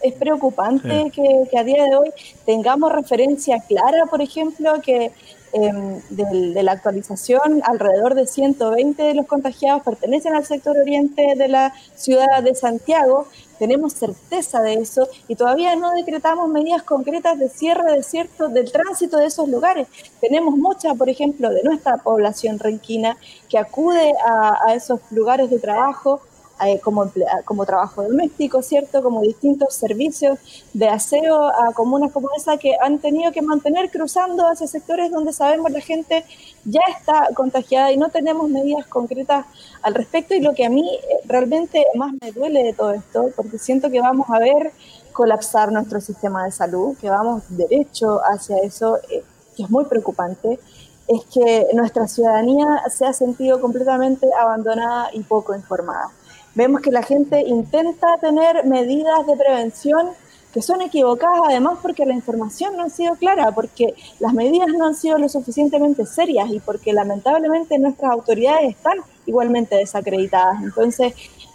es 0.05 0.15
preocupante 0.15 1.11
que, 1.11 1.59
a 1.59 1.65
día 1.65 1.85
de 1.85 1.97
hoy 1.97 2.11
tengamos 2.45 2.93
referencia 2.93 3.61
clara, 3.67 4.05
por 4.07 4.21
ejemplo, 4.21 4.81
que 4.83 5.13
em, 5.53 6.01
de, 6.11 6.63
la 6.63 6.73
actualización, 6.73 7.63
alrededor 7.65 8.15
de 8.15 8.27
120 8.27 9.03
de 9.03 9.15
los 9.15 9.27
contagiados 9.27 9.83
pertenecen 9.83 10.35
al 10.35 10.45
sector 10.45 10.77
oriente 10.77 11.35
de 11.37 11.49
la 11.49 11.73
ciudad 11.95 12.43
de 12.43 12.55
Santiago. 12.55 13.29
Tenemos 13.59 13.95
certeza 13.95 14.61
de 14.61 14.75
eso 14.75 15.09
y 15.27 15.37
todavía 15.37 15.75
no 15.77 15.93
decretamos 15.93 16.49
medidas 16.49 16.83
concretas 16.83 17.39
de 17.39 17.49
cierre 17.49 17.93
de 17.93 18.03
cierto, 18.03 18.49
del 18.49 18.71
tránsito 18.71 19.17
de 19.17 19.27
esos 19.27 19.49
lugares. 19.49 19.89
Tenemos 20.21 20.57
mucha, 20.57 20.93
por 20.95 21.09
ejemplo, 21.09 21.49
de 21.51 21.63
nuestra 21.63 21.97
población 21.97 22.59
renquina 22.59 23.17
que 23.49 23.57
acude 23.57 24.13
a 24.27 24.75
esos 24.75 25.01
lugares 25.11 25.49
de 25.49 25.61
trabajo 25.61 26.21
eh, 26.64 26.79
como, 26.81 27.11
como 27.45 27.67
trabajo 27.67 28.03
doméstico, 28.05 28.62
¿cierto? 28.62 29.03
Como 29.03 29.23
distintos 29.23 29.75
servicios 29.75 30.38
de 30.73 30.88
aseo 30.88 31.47
a 31.49 31.73
comunas 31.75 32.12
como 32.12 32.29
esa 32.37 32.57
que 32.59 32.77
han 32.81 32.99
tenido 32.99 33.33
que 33.33 33.43
mantener 33.43 33.90
cruzando 33.90 34.47
hacia 34.47 34.69
sectores 34.69 35.11
donde 35.11 35.33
sabemos 35.33 35.73
la 35.73 35.81
gente 35.81 36.25
ya 36.64 36.81
está 36.97 37.29
contagiada 37.35 37.90
y 37.90 37.97
no 37.97 38.09
tenemos 38.09 38.49
medidas 38.49 38.87
concretas 38.87 39.47
al 39.83 39.95
respecto. 39.95 40.35
Y 40.35 40.40
lo 40.40 40.55
que 40.55 40.64
a 40.64 40.71
mí 40.71 40.88
eh, 40.88 41.21
realmente 41.27 41.85
más 41.97 42.12
me 42.21 42.31
duele 42.31 42.62
de 42.62 42.73
todo 42.73 42.93
esto, 42.93 43.31
porque 43.35 43.59
siento 43.59 43.90
que 43.90 44.01
vamos 44.01 44.29
a 44.31 44.38
ver 44.38 44.73
colapsar 45.12 45.73
nuestro 45.73 46.01
sistema 46.01 46.45
de 46.45 46.53
salud, 46.53 46.97
que 47.01 47.11
vamos 47.11 47.43
derecho 47.49 48.21
hacia 48.25 48.59
eso, 48.59 48.99
eh, 49.11 49.25
que 49.57 49.64
es 49.64 49.71
muy 49.71 49.85
preocupante, 49.87 50.59
es 51.07 51.25
que 51.33 51.69
nuestra 51.75 52.09
ciudadanía 52.09 52.67
se 52.90 53.07
ha 53.07 53.12
sentido 53.12 53.61
completamente 53.61 54.27
abandonada 54.40 55.11
y 55.12 55.21
poco 55.23 55.55
informada. 55.55 56.11
Vemos 56.55 56.81
que 56.81 56.90
la 56.90 57.03
gente 57.03 57.40
intenta 57.40 58.19
tener 58.19 58.64
medidas 58.64 59.27
de 59.27 59.37
prevención 59.37 60.11
que 60.55 60.62
son 60.62 60.83
equivocadas 60.83 61.40
además 61.49 61.79
porque 61.83 62.07
la 62.07 62.14
información 62.14 62.77
no 62.77 62.85
ha 62.85 62.88
sido 62.88 63.17
clara, 63.17 63.51
porque 63.51 63.95
las 64.21 64.33
medidas 64.35 64.69
no 64.69 64.87
han 64.87 64.95
sido 64.95 65.19
lo 65.19 65.29
suficientemente 65.29 66.07
serias 66.07 66.49
y 66.49 66.61
porque 66.61 66.93
lamentablemente 66.93 67.77
nuestras 67.81 68.12
autoridades 68.12 68.71
están 68.71 68.99
igualmente 69.27 69.75
desacreditadas. 69.75 70.62
Entonces, 70.62 71.12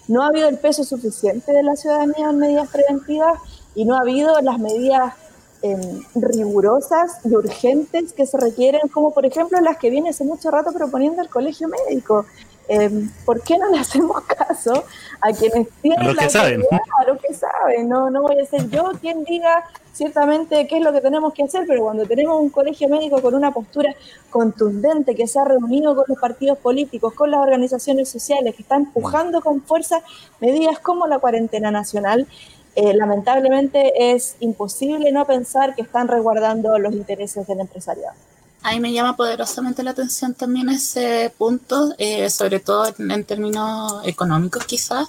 no 0.09 0.21
ha 0.21 0.27
habido 0.27 0.49
el 0.49 0.57
peso 0.57 0.83
suficiente 0.83 1.53
de 1.53 1.63
la 1.63 1.77
ciudadanía 1.77 2.29
en 2.29 2.39
medidas 2.39 2.67
preventivas 2.69 3.39
y 3.73 3.85
no 3.85 3.95
ha 3.95 4.01
habido 4.01 4.41
las 4.41 4.59
medidas 4.59 5.13
em, 5.61 6.01
rigurosas 6.15 7.19
y 7.23 7.33
urgentes 7.33 8.11
que 8.11 8.25
se 8.25 8.37
requieren, 8.37 8.81
como 8.91 9.13
por 9.13 9.25
ejemplo 9.25 9.61
las 9.61 9.77
que 9.77 9.89
viene 9.89 10.09
hace 10.09 10.25
mucho 10.25 10.51
rato 10.51 10.73
proponiendo 10.73 11.21
el 11.21 11.29
Colegio 11.29 11.69
Médico. 11.69 12.25
Em, 12.71 13.09
¿por 13.25 13.41
qué 13.41 13.57
no 13.57 13.67
le 13.71 13.79
hacemos 13.79 14.21
caso 14.47 14.83
a 15.21 15.33
quienes 15.33 15.67
tienen 15.81 16.01
a 16.01 16.03
los 16.03 16.17
que 16.17 16.29
saben? 16.29 16.61
A 16.71 17.03
los 17.03 17.19
que 17.19 17.33
saben, 17.33 17.89
no, 17.89 18.11
no 18.11 18.21
voy 18.21 18.39
a 18.39 18.45
ser 18.45 18.69
yo 18.69 18.91
quien 19.01 19.23
diga 19.23 19.65
ciertamente 19.91 20.67
qué 20.67 20.77
es 20.77 20.83
lo 20.83 20.93
que 20.93 21.01
tenemos 21.01 21.33
que 21.33 21.43
hacer, 21.43 21.65
pero 21.67 21.81
cuando 21.81 22.05
tenemos 22.05 22.39
un 22.39 22.51
colegio 22.51 22.87
médico 22.87 23.23
con 23.23 23.33
una 23.33 23.51
postura 23.51 23.95
contundente 24.29 25.15
que 25.15 25.25
se 25.25 25.39
ha 25.39 25.45
reunido 25.45 25.95
con 25.95 26.05
los 26.07 26.19
partidos 26.19 26.59
políticos, 26.59 27.15
con 27.15 27.31
las 27.31 27.39
organizaciones 27.39 28.07
sociales, 28.07 28.55
que 28.55 28.61
está 28.61 28.75
empujando 28.75 29.41
con 29.41 29.63
fuerza 29.63 30.03
medidas 30.39 30.77
como 30.77 31.07
la 31.07 31.17
cuarentena 31.17 31.71
nacional, 31.71 32.27
eh, 32.75 32.93
lamentablemente 32.93 34.13
es 34.13 34.35
imposible 34.41 35.11
no 35.11 35.25
pensar 35.25 35.73
que 35.73 35.81
están 35.81 36.07
resguardando 36.07 36.77
los 36.77 36.93
intereses 36.93 37.47
del 37.47 37.61
empresariado. 37.61 38.13
A 38.61 38.73
mí 38.73 38.79
me 38.81 38.91
llama 38.91 39.15
poderosamente 39.15 39.83
la 39.83 39.91
atención 39.91 40.33
también 40.33 40.69
ese 40.69 41.33
punto, 41.37 41.95
eh, 41.97 42.29
sobre 42.29 42.59
todo 42.59 42.93
en, 42.97 43.23
términos 43.23 44.01
económicos 44.03 44.65
quizás, 44.65 45.07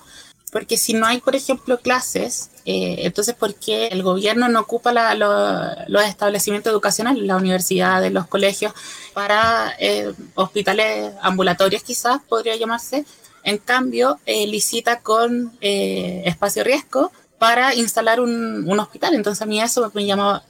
porque 0.53 0.77
si 0.77 0.95
no 0.95 1.07
hay, 1.07 1.21
por 1.21 1.35
ejemplo, 1.35 1.81
clases, 1.81 2.51
eh, 2.65 2.99
entonces 3.01 3.35
¿por 3.35 3.55
qué 3.57 3.89
el 3.89 4.05
gobierno 4.05 4.49
no 4.49 4.61
ocupa 4.61 4.93
los 5.15 6.05
establecimientos 6.05 6.71
educacionales, 6.73 7.25
la 7.25 7.37
universidad, 7.37 8.09
los 8.11 8.29
colegios, 8.29 8.73
para 9.15 9.75
eh, 9.81 10.13
hospitales 10.35 11.13
ambulatorios 11.21 11.83
quizás 11.83 12.21
podría 12.29 12.57
llamarse? 12.57 13.05
En 13.43 13.59
cambio, 13.59 14.21
licita 14.27 15.01
con 15.01 15.57
espacio 15.61 16.63
riesgo 16.63 17.11
para 17.39 17.75
instalar 17.75 18.21
un, 18.21 18.69
un, 18.69 18.79
hospital. 18.79 19.15
Entonces 19.15 19.43
a 19.43 19.47
mí 19.47 19.61
eso 19.61 19.91
me 19.95 20.05
llama 20.05 20.45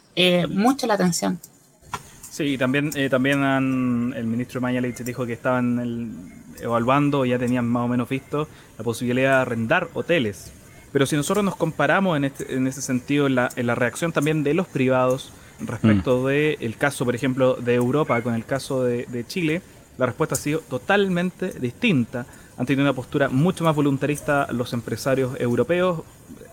mucho 0.49 0.87
la 0.87 0.95
atención. 0.95 1.41
Sí, 2.41 2.57
también, 2.57 2.91
eh, 2.95 3.11
también 3.11 3.43
el 4.17 4.25
ministro 4.25 4.63
Mañalich 4.63 4.97
dijo 5.01 5.27
que 5.27 5.35
estaban 5.35 6.33
evaluando, 6.59 7.27
ya 7.27 7.39
tenían 7.39 7.69
más 7.69 7.85
o 7.85 7.89
menos 7.89 8.09
visto 8.09 8.49
la 8.79 8.83
posibilidad 8.83 9.33
de 9.33 9.43
arrendar 9.43 9.89
hoteles. 9.93 10.51
Pero 10.91 11.05
si 11.05 11.17
nosotros 11.17 11.45
nos 11.45 11.55
comparamos 11.55 12.17
en, 12.17 12.25
este, 12.25 12.55
en 12.55 12.67
ese 12.67 12.81
sentido, 12.81 13.27
en 13.27 13.35
la, 13.35 13.51
en 13.57 13.67
la 13.67 13.75
reacción 13.75 14.13
también 14.13 14.43
de 14.43 14.55
los 14.55 14.67
privados 14.67 15.35
respecto 15.61 16.23
mm. 16.23 16.27
del 16.29 16.77
caso, 16.79 17.05
por 17.05 17.15
ejemplo, 17.15 17.57
de 17.57 17.75
Europa 17.75 18.23
con 18.23 18.35
el 18.35 18.47
caso 18.47 18.85
de, 18.85 19.25
Chile, 19.29 19.61
la 19.99 20.07
respuesta 20.07 20.35
ha 20.35 20.39
sido 20.39 20.61
totalmente 20.61 21.53
distinta. 21.61 22.25
Han 22.57 22.65
tenido 22.65 22.85
una 22.85 22.95
postura 22.95 23.29
mucho 23.29 23.65
más 23.65 23.77
voluntarista 23.77 24.49
los 24.51 24.73
empresarios 24.73 25.39
europeos. 25.39 26.05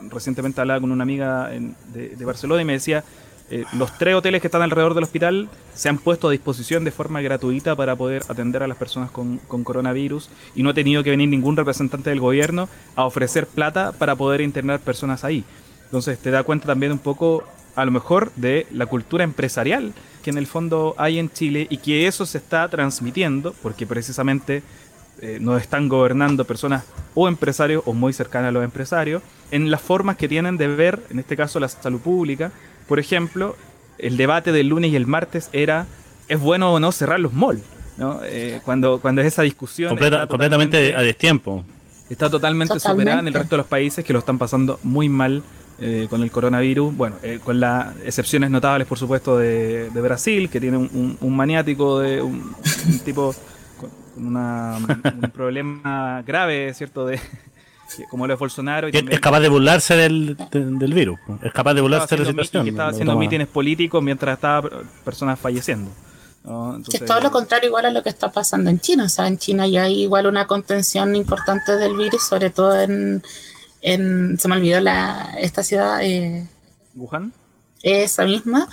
Recientemente 0.01 0.59
hablaba 0.59 0.81
con 0.81 0.91
una 0.91 1.03
amiga 1.03 1.47
de, 1.47 2.09
de 2.09 2.25
Barcelona 2.25 2.61
y 2.61 2.65
me 2.65 2.73
decía, 2.73 3.05
eh, 3.49 3.63
los 3.73 3.97
tres 3.97 4.13
hoteles 4.13 4.41
que 4.41 4.47
están 4.47 4.61
alrededor 4.61 4.93
del 4.93 5.05
hospital 5.05 5.49
se 5.73 5.87
han 5.87 5.99
puesto 5.99 6.27
a 6.27 6.31
disposición 6.31 6.83
de 6.83 6.91
forma 6.91 7.21
gratuita 7.21 7.77
para 7.77 7.95
poder 7.95 8.23
atender 8.27 8.61
a 8.61 8.67
las 8.67 8.77
personas 8.77 9.09
con, 9.09 9.37
coronavirus 9.37 10.29
y 10.53 10.63
no 10.63 10.71
ha 10.71 10.73
tenido 10.73 11.01
que 11.01 11.11
venir 11.11 11.29
ningún 11.29 11.55
representante 11.55 12.09
del 12.09 12.19
gobierno 12.19 12.67
a 12.95 13.05
ofrecer 13.05 13.47
plata 13.47 13.93
para 13.93 14.15
poder 14.15 14.41
internar 14.41 14.81
personas 14.81 15.23
ahí. 15.23 15.45
Entonces 15.85 16.19
te 16.19 16.29
da 16.29 16.43
cuenta 16.43 16.67
también 16.67 16.91
un 16.91 16.99
poco, 16.99 17.45
a 17.75 17.85
lo 17.85 17.91
mejor, 17.91 18.33
de 18.35 18.67
la 18.71 18.85
cultura 18.85 19.23
empresarial 19.23 19.93
que 20.23 20.31
en 20.31 20.37
el 20.37 20.47
fondo 20.47 20.93
hay 20.97 21.17
en 21.17 21.29
Chile 21.29 21.67
y 21.69 21.77
que 21.77 22.05
eso 22.05 22.25
se 22.25 22.39
está 22.39 22.67
transmitiendo 22.67 23.55
porque 23.63 23.87
precisamente 23.87 24.61
eh, 25.21 25.37
nos 25.39 25.61
están 25.61 25.87
gobernando 25.87 26.43
personas 26.43 26.83
o 27.15 27.29
empresarios 27.29 27.81
o 27.85 27.93
muy 27.93 28.11
cercanas 28.11 28.49
a 28.49 28.51
los 28.51 28.63
empresarios 28.65 29.23
en 29.51 29.71
las 29.71 29.81
formas 29.81 30.17
que 30.17 30.27
tienen 30.27 30.57
de 30.57 30.67
ver, 30.67 31.01
en 31.09 31.19
este 31.19 31.37
caso, 31.37 31.61
la 31.61 31.69
salud 31.69 32.01
pública 32.01 32.51
por 32.87 32.99
ejemplo, 32.99 33.55
el 33.97 34.17
debate 34.17 34.51
del 34.51 34.67
lunes 34.67 34.91
y 34.91 34.95
el 34.95 35.07
martes 35.07 35.49
era, 35.53 35.87
¿es 36.27 36.39
bueno 36.39 36.73
o 36.73 36.79
no 36.79 36.91
cerrar 36.91 37.19
los 37.19 37.33
malls? 37.33 37.63
¿no? 37.97 38.19
Eh, 38.23 38.61
cuando, 38.63 38.99
cuando 38.99 39.21
es 39.21 39.27
esa 39.27 39.41
discusión... 39.41 39.97
completamente 40.27 40.95
a 40.95 41.01
destiempo. 41.01 41.63
Está 42.09 42.29
totalmente, 42.29 42.79
superada 42.79 43.19
en 43.19 43.27
el 43.27 43.33
resto 43.33 43.55
de 43.55 43.57
los 43.57 43.67
países 43.67 44.05
que 44.05 44.13
lo 44.13 44.19
están 44.19 44.37
pasando 44.37 44.79
muy 44.83 45.09
mal 45.09 45.43
eh, 45.79 46.07
con 46.09 46.23
el 46.23 46.31
coronavirus. 46.31 46.95
Bueno, 46.95 47.17
eh, 47.21 47.39
con 47.43 47.59
las 47.59 47.95
excepciones 48.05 48.49
notables, 48.49 48.87
por 48.87 48.97
supuesto, 48.97 49.37
de, 49.37 49.89
Brasil, 49.93 50.49
que 50.49 50.61
tiene 50.61 50.77
un, 50.77 51.35
maniático 51.35 51.99
de 51.99 52.21
un, 52.21 52.55
tipo 53.03 53.35
con 53.77 54.35
un 54.37 55.31
problema 55.33 56.23
grave, 56.25 56.73
¿cierto? 56.73 57.05
De, 57.05 57.19
como 58.09 58.27
lo 58.27 58.33
de 58.33 58.37
Bolsonaro. 58.37 58.89
Y 58.89 58.91
es 58.95 59.19
capaz 59.19 59.39
de 59.39 59.49
burlarse 59.49 59.95
del, 59.95 60.37
del, 60.51 60.93
virus, 60.93 61.19
es 61.41 61.53
capaz 61.53 61.73
de 61.73 61.81
burlarse 61.81 62.15
de 62.15 62.23
la 62.23 62.29
situación. 62.29 62.67
estaba 62.67 62.89
haciendo 62.89 63.17
mítines 63.17 63.47
políticos 63.47 64.03
mientras 64.03 64.35
estaba 64.35 64.69
personas 65.03 65.39
falleciendo. 65.39 65.91
es 66.91 67.05
todo 67.05 67.21
lo 67.21 67.31
contrario 67.31 67.67
igual 67.67 67.85
a 67.85 67.91
lo 67.91 68.03
que 68.03 68.09
está 68.09 68.31
pasando 68.31 68.69
en 68.69 68.79
China. 68.79 69.05
O 69.05 69.09
sea, 69.09 69.27
en 69.27 69.37
China 69.37 69.67
ya 69.67 69.83
hay 69.83 70.03
igual 70.03 70.27
una 70.27 70.47
contención 70.47 71.15
importante 71.15 71.77
del 71.77 71.95
virus, 71.95 72.23
sobre 72.23 72.49
todo 72.49 72.79
en, 72.79 73.23
en 73.81 74.37
se 74.39 74.47
me 74.47 74.55
olvidó 74.55 74.79
la, 74.79 75.35
esta 75.39 75.63
ciudad. 75.63 75.99
Eh, 76.01 76.47
¿Wuhan? 76.95 77.33
Esa 77.83 78.25
misma, 78.25 78.67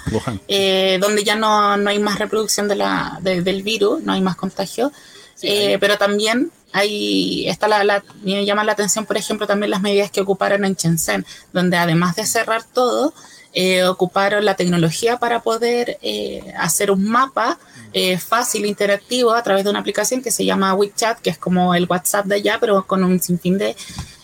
eh, 0.48 0.98
donde 1.00 1.24
ya 1.24 1.36
no, 1.36 1.76
no, 1.76 1.90
hay 1.90 1.98
más 1.98 2.18
reproducción 2.18 2.68
de 2.68 2.74
la, 2.74 3.18
del 3.20 3.62
virus, 3.62 4.02
no 4.02 4.12
hay 4.12 4.22
más 4.22 4.34
contagio. 4.34 4.90
Eh, 5.42 5.76
pero 5.78 5.98
también 5.98 6.50
Ahí 6.74 7.46
está 7.48 7.68
la, 7.68 8.02
me 8.24 8.44
llama 8.44 8.64
la 8.64 8.72
atención, 8.72 9.06
por 9.06 9.16
ejemplo, 9.16 9.46
también 9.46 9.70
las 9.70 9.80
medidas 9.80 10.10
que 10.10 10.20
ocuparon 10.20 10.64
en 10.64 10.74
Shenzhen, 10.74 11.24
donde 11.52 11.76
además 11.76 12.16
de 12.16 12.26
cerrar 12.26 12.64
todo, 12.64 13.14
eh, 13.52 13.84
ocuparon 13.84 14.44
la 14.44 14.56
tecnología 14.56 15.18
para 15.18 15.40
poder 15.40 15.98
eh, 16.02 16.52
hacer 16.58 16.90
un 16.90 17.08
mapa 17.08 17.60
eh, 17.92 18.18
fácil, 18.18 18.66
interactivo, 18.66 19.32
a 19.32 19.44
través 19.44 19.62
de 19.62 19.70
una 19.70 19.78
aplicación 19.78 20.20
que 20.20 20.32
se 20.32 20.44
llama 20.44 20.74
WeChat, 20.74 21.20
que 21.20 21.30
es 21.30 21.38
como 21.38 21.76
el 21.76 21.86
WhatsApp 21.88 22.26
de 22.26 22.34
allá, 22.34 22.58
pero 22.58 22.84
con 22.84 23.04
un 23.04 23.20
sinfín 23.20 23.56
de, 23.56 23.76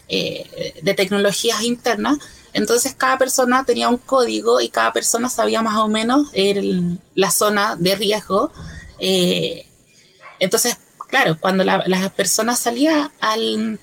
de 0.09 0.95
tecnologías 0.95 1.63
internas 1.63 2.19
Entonces 2.53 2.97
cada 2.97 3.17
persona 3.17 3.65
tenía 3.65 3.89
un 3.89 3.99
código 3.99 4.61
y 4.61 4.71
cada 4.71 4.93
persona 4.93 5.29
sabía 5.29 5.63
más 5.63 5.77
o 5.77 5.87
menos 5.87 6.33
la 7.15 7.31
zona 7.31 7.77
de 7.77 7.95
riesgo. 7.95 8.51
Eh, 8.99 9.67
entonces, 10.41 10.77
claro, 11.11 11.37
cuando 11.39 11.65
las 11.65 12.11
personas 12.13 12.59
salían 12.59 13.11
al, 13.21 13.79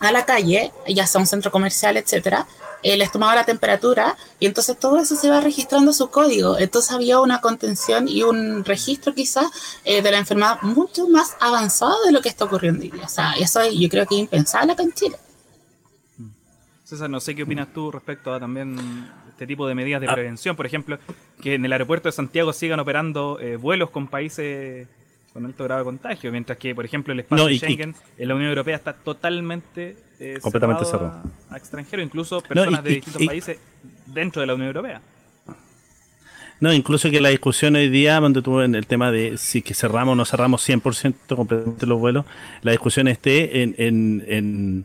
a 0.00 0.12
la 0.12 0.24
calle, 0.24 0.72
ya 0.88 1.06
sea 1.06 1.20
un 1.20 1.26
centro 1.26 1.50
comercial, 1.50 1.96
etcétera, 1.96 2.46
eh, 2.82 2.96
les 2.96 3.12
tomaba 3.12 3.34
la 3.34 3.44
temperatura 3.44 4.16
y 4.38 4.46
entonces 4.46 4.78
todo 4.78 4.98
eso 4.98 5.14
se 5.14 5.26
iba 5.26 5.40
registrando 5.40 5.92
su 5.92 6.10
código. 6.10 6.58
Entonces 6.58 6.90
había 6.92 7.20
una 7.20 7.40
contención 7.40 8.08
y 8.08 8.22
un 8.22 8.64
registro 8.64 9.14
quizás 9.14 9.46
eh, 9.84 10.00
de 10.00 10.10
la 10.10 10.18
enfermedad 10.18 10.62
mucho 10.62 11.06
más 11.06 11.36
avanzado 11.40 12.02
de 12.06 12.12
lo 12.12 12.22
que 12.22 12.30
está 12.30 12.46
ocurriendo 12.46 12.82
hoy 12.82 12.90
día. 12.90 13.04
O 13.04 13.08
sea, 13.08 13.34
eso 13.34 13.60
yo 13.70 13.88
creo 13.88 14.06
que 14.06 14.14
es 14.14 14.20
impensable 14.22 14.72
acá 14.72 14.82
en 14.82 14.92
Chile. 14.92 15.16
César, 16.84 17.10
no 17.10 17.20
sé 17.20 17.34
qué 17.34 17.42
opinas 17.42 17.68
tú 17.72 17.90
respecto 17.90 18.32
a 18.32 18.40
también 18.40 19.06
este 19.28 19.46
tipo 19.46 19.66
de 19.68 19.74
medidas 19.74 20.00
de 20.00 20.08
ah. 20.08 20.14
prevención. 20.14 20.56
Por 20.56 20.66
ejemplo, 20.66 20.98
que 21.42 21.54
en 21.54 21.64
el 21.64 21.72
aeropuerto 21.72 22.08
de 22.08 22.12
Santiago 22.12 22.52
sigan 22.52 22.80
operando 22.80 23.38
eh, 23.40 23.56
vuelos 23.56 23.90
con 23.90 24.08
países 24.08 24.88
con 25.32 25.46
alto 25.46 25.64
grado 25.64 25.80
de 25.80 25.84
contagio, 25.84 26.32
mientras 26.32 26.58
que, 26.58 26.74
por 26.74 26.84
ejemplo, 26.84 27.12
el 27.12 27.20
espacio 27.20 27.48
Schengen 27.48 27.94
en 28.18 28.28
la 28.28 28.34
Unión 28.34 28.50
Europea 28.50 28.76
está 28.76 28.92
totalmente 28.92 29.96
eh, 30.18 30.38
completamente 30.42 30.84
cerrado, 30.84 31.22
A, 31.50 31.56
extranjeros, 31.56 32.04
incluso 32.04 32.40
personas 32.40 32.82
de 32.82 32.90
distintos 32.90 33.26
países 33.26 33.58
dentro 34.06 34.40
de 34.40 34.46
la 34.46 34.54
Unión 34.54 34.68
Europea. 34.68 35.00
No, 36.58 36.74
incluso 36.74 37.10
que 37.10 37.22
la 37.22 37.30
discusión 37.30 37.74
hoy 37.74 37.88
día, 37.88 38.20
donde 38.20 38.42
tuvo 38.42 38.62
en 38.62 38.74
el 38.74 38.86
tema 38.86 39.10
de 39.10 39.38
si 39.38 39.62
que 39.62 39.72
cerramos 39.72 40.12
o 40.12 40.16
no 40.16 40.24
cerramos 40.26 40.68
100% 40.68 41.14
completamente 41.34 41.86
los 41.86 41.98
vuelos, 41.98 42.26
la 42.60 42.72
discusión 42.72 43.08
esté 43.08 43.62
en, 43.62 43.74
en, 43.78 44.24
en, 44.28 44.84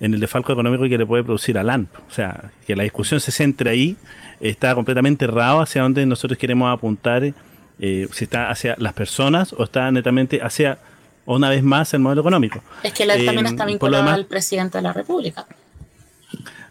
en 0.00 0.14
el 0.14 0.18
defalco 0.18 0.52
económico 0.52 0.88
que 0.88 0.98
le 0.98 1.06
puede 1.06 1.22
producir 1.22 1.58
a 1.58 1.62
LAN. 1.62 1.88
O 2.08 2.12
sea, 2.12 2.50
que 2.66 2.74
la 2.74 2.82
discusión 2.82 3.20
se 3.20 3.30
centre 3.30 3.70
ahí, 3.70 3.96
está 4.40 4.74
completamente 4.74 5.26
errado 5.26 5.60
hacia 5.60 5.82
donde 5.82 6.04
nosotros 6.06 6.38
queremos 6.38 6.72
apuntar, 6.72 7.32
eh, 7.78 8.08
si 8.12 8.24
está 8.24 8.50
hacia 8.50 8.74
las 8.78 8.92
personas 8.92 9.52
o 9.52 9.64
está 9.64 9.90
netamente 9.90 10.40
hacia 10.42 10.78
una 11.26 11.50
vez 11.50 11.62
más 11.62 11.92
el 11.94 12.00
modelo 12.00 12.20
económico. 12.20 12.62
Es 12.82 12.92
que 12.92 13.02
él 13.02 13.24
también 13.24 13.46
está 13.46 13.64
vinculado 13.64 14.08
al 14.08 14.26
presidente 14.26 14.78
de 14.78 14.82
la 14.82 14.92
República. 14.92 15.46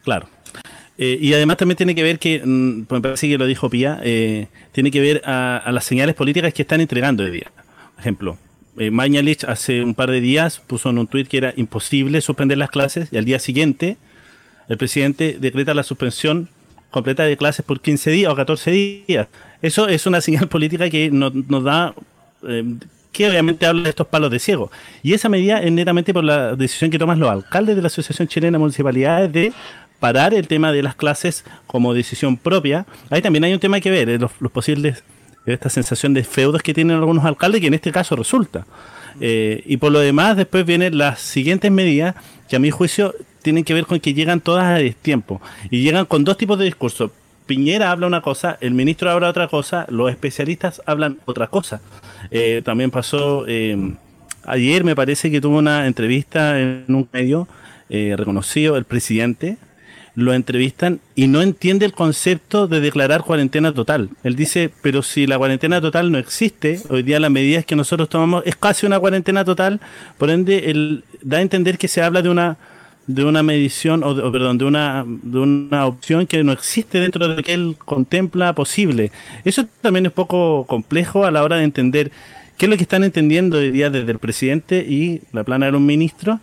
Claro. 0.03 0.29
Eh, 0.97 1.17
y 1.19 1.33
además 1.33 1.57
también 1.57 1.75
tiene 1.75 1.93
que 1.93 2.03
ver 2.03 2.19
que, 2.19 2.41
mm, 2.43 2.85
me 2.89 3.01
parece 3.01 3.27
que 3.27 3.37
lo 3.37 3.45
dijo 3.45 3.69
Pía, 3.69 3.99
eh, 4.03 4.47
tiene 4.71 4.91
que 4.91 5.01
ver 5.01 5.21
a, 5.25 5.69
las 5.71 5.83
señales 5.83 6.15
políticas 6.15 6.53
que 6.53 6.61
están 6.61 6.79
entregando 6.79 7.23
hoy 7.23 7.31
día. 7.31 7.51
Por 7.95 7.99
ejemplo, 7.99 8.37
eh, 8.77 8.91
Mañalich 8.91 9.43
hace 9.43 9.83
un 9.83 9.93
par 9.93 10.09
de 10.09 10.21
días 10.21 10.61
puso 10.65 10.89
en 10.89 10.99
un 10.99 11.07
tuit 11.07 11.27
que 11.27 11.37
era 11.37 11.53
imposible 11.57 12.21
suspender 12.21 12.57
las 12.57 12.69
clases 12.69 13.09
y 13.11 13.17
al 13.17 13.25
día 13.25 13.39
siguiente 13.39 13.97
el 14.69 14.77
presidente 14.77 15.37
decreta 15.39 15.73
la 15.73 15.83
suspensión 15.83 16.49
completa 16.91 17.23
de 17.23 17.35
clases 17.35 17.65
por 17.65 17.81
15 17.81 18.11
días 18.11 18.31
o 18.31 18.35
14 18.35 18.71
días. 18.71 19.27
Eso 19.65 19.87
es 19.87 20.05
una 20.05 20.21
señal 20.21 20.47
política 20.47 20.87
que 20.91 21.09
nos, 21.09 21.33
da 21.63 21.95
que 23.11 23.27
obviamente 23.27 23.65
habla 23.65 23.81
de 23.81 23.89
estos 23.89 24.05
palos 24.05 24.29
de 24.29 24.37
ciego. 24.37 24.69
Y 25.01 25.13
esa 25.13 25.27
medida 25.27 25.59
es 25.59 25.71
netamente 25.71 26.13
por 26.13 26.23
la 26.23 26.55
decisión 26.55 26.91
que 26.91 26.99
toman 26.99 27.19
los 27.19 27.31
alcaldes 27.31 27.75
de 27.75 27.81
la 27.81 27.87
Asociación 27.87 28.27
Chilena 28.27 28.57
de 28.57 28.59
Municipalidades 28.59 29.33
de 29.33 29.53
parar 29.99 30.35
el 30.35 30.47
tema 30.47 30.71
de 30.71 30.83
las 30.83 30.93
clases 30.93 31.45
como 31.65 31.95
decisión 31.95 32.37
propia. 32.37 32.85
Ahí 33.09 33.23
también 33.23 33.43
hay 33.43 33.53
un 33.53 33.59
tema 33.59 33.79
que 33.79 33.89
ver, 33.89 34.07
eh, 34.07 34.19
los, 34.19 34.31
posibles, 34.51 35.03
esta 35.47 35.69
sensación 35.69 36.13
de 36.13 36.23
feudos 36.23 36.61
que 36.61 36.75
tienen 36.75 36.97
algunos 36.97 37.25
alcaldes, 37.25 37.59
que 37.59 37.67
en 37.67 37.73
este 37.73 37.91
caso 37.91 38.15
resulta. 38.15 38.67
Eh, 39.19 39.63
y 39.65 39.77
por 39.77 39.91
lo 39.91 39.97
demás, 39.99 40.37
después 40.37 40.63
vienen 40.63 40.95
las 40.95 41.21
siguientes 41.21 41.71
medidas 41.71 42.13
que 42.47 42.55
a 42.55 42.59
mi 42.59 42.69
juicio 42.69 43.15
tienen 43.41 43.63
que 43.63 43.73
ver 43.73 43.87
con 43.87 43.99
que 43.99 44.13
llegan 44.13 44.41
todas 44.41 44.65
a 44.65 44.75
destiempo. 44.75 45.41
Y 45.71 45.81
llegan 45.81 46.05
con 46.05 46.23
dos 46.23 46.37
tipos 46.37 46.59
de 46.59 46.65
discursos. 46.65 47.09
Piñera 47.45 47.91
habla 47.91 48.07
una 48.07 48.21
cosa, 48.21 48.57
el 48.61 48.73
ministro 48.73 49.11
habla 49.11 49.29
otra 49.29 49.47
cosa, 49.47 49.85
los 49.89 50.09
especialistas 50.09 50.81
hablan 50.85 51.19
otra 51.25 51.47
cosa. 51.47 51.81
Eh, 52.31 52.61
también 52.65 52.89
pasó 52.89 53.45
eh, 53.47 53.93
ayer, 54.45 54.83
me 54.83 54.95
parece 54.95 55.29
que 55.29 55.41
tuvo 55.41 55.59
una 55.59 55.85
entrevista 55.85 56.59
en 56.59 56.85
un 56.87 57.07
medio 57.11 57.47
eh, 57.89 58.15
reconocido, 58.17 58.77
el 58.77 58.85
presidente, 58.85 59.57
lo 60.15 60.33
entrevistan 60.33 61.01
y 61.13 61.27
no 61.27 61.41
entiende 61.41 61.85
el 61.85 61.93
concepto 61.93 62.67
de 62.67 62.79
declarar 62.79 63.23
cuarentena 63.23 63.73
total. 63.73 64.09
Él 64.23 64.35
dice, 64.35 64.71
pero 64.81 65.03
si 65.03 65.27
la 65.27 65.37
cuarentena 65.37 65.81
total 65.81 66.11
no 66.11 66.17
existe, 66.17 66.79
hoy 66.89 67.03
día 67.03 67.19
las 67.19 67.31
medidas 67.31 67.65
que 67.65 67.75
nosotros 67.75 68.09
tomamos 68.09 68.43
es 68.45 68.55
casi 68.55 68.85
una 68.85 68.99
cuarentena 68.99 69.43
total, 69.43 69.81
por 70.17 70.29
ende, 70.29 70.71
él 70.71 71.03
da 71.21 71.37
a 71.37 71.41
entender 71.41 71.77
que 71.77 71.89
se 71.89 72.01
habla 72.01 72.21
de 72.21 72.29
una 72.29 72.57
de 73.07 73.23
una 73.23 73.43
medición 73.43 74.03
o, 74.03 74.31
perdón 74.31 74.57
de 74.57 74.65
una 74.65 75.05
de 75.05 75.39
una 75.39 75.85
opción 75.85 76.25
que 76.25 76.43
no 76.43 76.51
existe 76.51 76.99
dentro 76.99 77.27
de 77.27 77.35
lo 77.35 77.43
que 77.43 77.53
él 77.53 77.75
contempla 77.83 78.53
posible. 78.53 79.11
Eso 79.43 79.65
también 79.81 80.07
es 80.07 80.11
poco 80.11 80.65
complejo 80.65 81.25
a 81.25 81.31
la 81.31 81.43
hora 81.43 81.57
de 81.57 81.63
entender 81.63 82.11
qué 82.57 82.65
es 82.65 82.69
lo 82.69 82.77
que 82.77 82.83
están 82.83 83.03
entendiendo 83.03 83.57
hoy 83.57 83.71
día 83.71 83.89
desde 83.89 84.11
el 84.11 84.19
presidente 84.19 84.85
y 84.87 85.21
la 85.31 85.43
plana 85.43 85.69
de 85.69 85.77
un 85.77 85.85
ministro. 85.85 86.39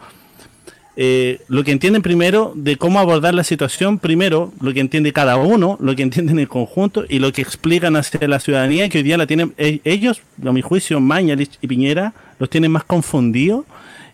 Eh, 0.95 1.41
lo 1.49 1.65
que 1.65 1.73
entienden 1.73 2.03
primero 2.03 2.53
de 2.55 2.77
cómo 2.77 3.01
abordar 3.01 3.33
la 3.33 3.45
situación 3.45 3.99
primero 3.99 4.53
lo 4.61 4.75
que 4.75 4.81
entiende 4.81 5.11
cada 5.15 5.39
uno 5.39 5.79
lo 5.81 5.97
que 5.97 6.03
entienden 6.03 6.39
en 6.39 6.45
conjunto 6.45 7.07
y 7.09 7.19
lo 7.19 7.33
que 7.33 7.41
explican 7.41 7.97
hacia 7.97 8.29
la 8.29 8.39
ciudadanía 8.39 8.91
que 8.91 8.99
hoy 8.99 9.05
día 9.05 9.17
la 9.17 9.27
tienen 9.27 9.55
e, 9.57 9.81
ellos 9.85 10.21
a 10.45 10.53
mi 10.53 10.61
juicio 10.61 11.01
Mañalich 11.01 11.57
y 11.63 11.67
Piñera 11.67 12.13
los 12.39 12.51
tienen 12.51 12.73
más 12.73 12.85
confundidos 12.85 13.65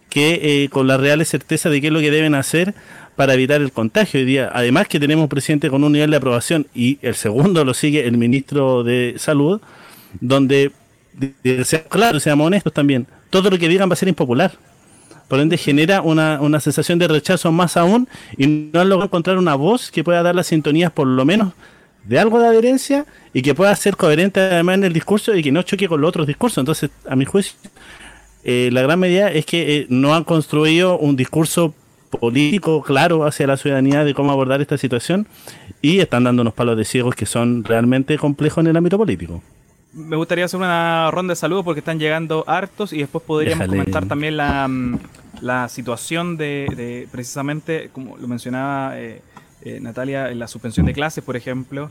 que 0.08 0.64
eh, 0.64 0.68
con 0.68 0.86
la 0.86 0.96
real 0.96 1.24
certeza 1.26 1.70
de 1.70 1.80
qué 1.80 1.88
es 1.88 1.92
lo 1.92 2.00
que 2.00 2.10
deben 2.10 2.34
hacer 2.34 2.74
para 3.16 3.34
evitar 3.34 3.60
el 3.60 3.72
contagio 3.72 4.20
hoy 4.20 4.26
día. 4.26 4.50
Además 4.52 4.88
que 4.88 5.00
tenemos 5.00 5.24
un 5.24 5.28
presidente 5.28 5.70
con 5.70 5.82
un 5.82 5.92
nivel 5.92 6.10
de 6.10 6.16
aprobación 6.16 6.66
y 6.74 6.98
el 7.02 7.14
segundo 7.14 7.64
lo 7.64 7.74
sigue 7.74 8.06
el 8.06 8.16
ministro 8.16 8.84
de 8.84 9.14
Salud, 9.18 9.60
donde, 10.20 10.72
sea 11.64 11.84
claro, 11.84 12.20
seamos 12.20 12.46
honestos 12.46 12.72
también, 12.72 13.06
todo 13.30 13.50
lo 13.50 13.58
que 13.58 13.68
digan 13.68 13.88
va 13.88 13.94
a 13.94 13.96
ser 13.96 14.08
impopular. 14.08 14.52
Por 15.26 15.40
ende 15.40 15.58
genera 15.58 16.00
una, 16.00 16.40
una 16.40 16.58
sensación 16.60 16.98
de 16.98 17.06
rechazo 17.08 17.52
más 17.52 17.76
aún 17.76 18.08
y 18.36 18.46
no 18.46 18.80
han 18.80 18.88
logrado 18.88 19.08
encontrar 19.08 19.36
una 19.36 19.56
voz 19.56 19.90
que 19.90 20.02
pueda 20.02 20.22
dar 20.22 20.34
las 20.34 20.46
sintonías 20.46 20.90
por 20.90 21.06
lo 21.06 21.24
menos 21.26 21.52
de 22.08 22.18
algo 22.18 22.40
de 22.40 22.46
adherencia 22.46 23.04
y 23.34 23.42
que 23.42 23.54
pueda 23.54 23.74
ser 23.76 23.96
coherente 23.96 24.40
además 24.40 24.76
en 24.76 24.84
el 24.84 24.92
discurso 24.94 25.34
y 25.34 25.42
que 25.42 25.52
no 25.52 25.62
choque 25.62 25.88
con 25.88 26.00
los 26.00 26.08
otros 26.08 26.26
discursos. 26.26 26.58
Entonces, 26.58 26.90
a 27.06 27.14
mi 27.14 27.26
juicio, 27.26 27.54
eh, 28.44 28.70
la 28.72 28.82
gran 28.82 29.00
medida 29.00 29.30
es 29.30 29.46
que 29.46 29.76
eh, 29.76 29.86
no 29.88 30.14
han 30.14 30.24
construido 30.24 30.98
un 30.98 31.16
discurso 31.16 31.74
político 32.20 32.82
claro 32.82 33.26
hacia 33.26 33.46
la 33.46 33.56
ciudadanía 33.56 34.04
de 34.04 34.14
cómo 34.14 34.32
abordar 34.32 34.60
esta 34.60 34.78
situación 34.78 35.26
y 35.82 35.98
están 35.98 36.24
dando 36.24 36.42
unos 36.42 36.54
palos 36.54 36.76
de 36.76 36.84
ciegos 36.84 37.14
que 37.14 37.26
son 37.26 37.64
realmente 37.64 38.16
complejos 38.16 38.62
en 38.62 38.68
el 38.68 38.76
ámbito 38.76 38.96
político. 38.96 39.42
Me 39.92 40.16
gustaría 40.16 40.44
hacer 40.44 40.58
una 40.58 41.10
ronda 41.10 41.32
de 41.32 41.36
saludos 41.36 41.64
porque 41.64 41.80
están 41.80 41.98
llegando 41.98 42.44
hartos 42.46 42.92
y 42.92 42.98
después 42.98 43.24
podríamos 43.24 43.66
comentar 43.66 44.06
también 44.06 44.36
la, 44.36 44.68
mm, 44.68 44.98
la 45.40 45.68
situación 45.68 46.36
de, 46.36 47.08
precisamente, 47.10 47.90
como 47.92 48.16
lo 48.16 48.28
mencionaba 48.28 48.98
eh, 48.98 49.20
Natalia, 49.80 50.30
en 50.30 50.38
la 50.38 50.46
suspensión 50.46 50.86
de 50.86 50.92
clases, 50.92 51.24
por 51.24 51.36
ejemplo. 51.36 51.90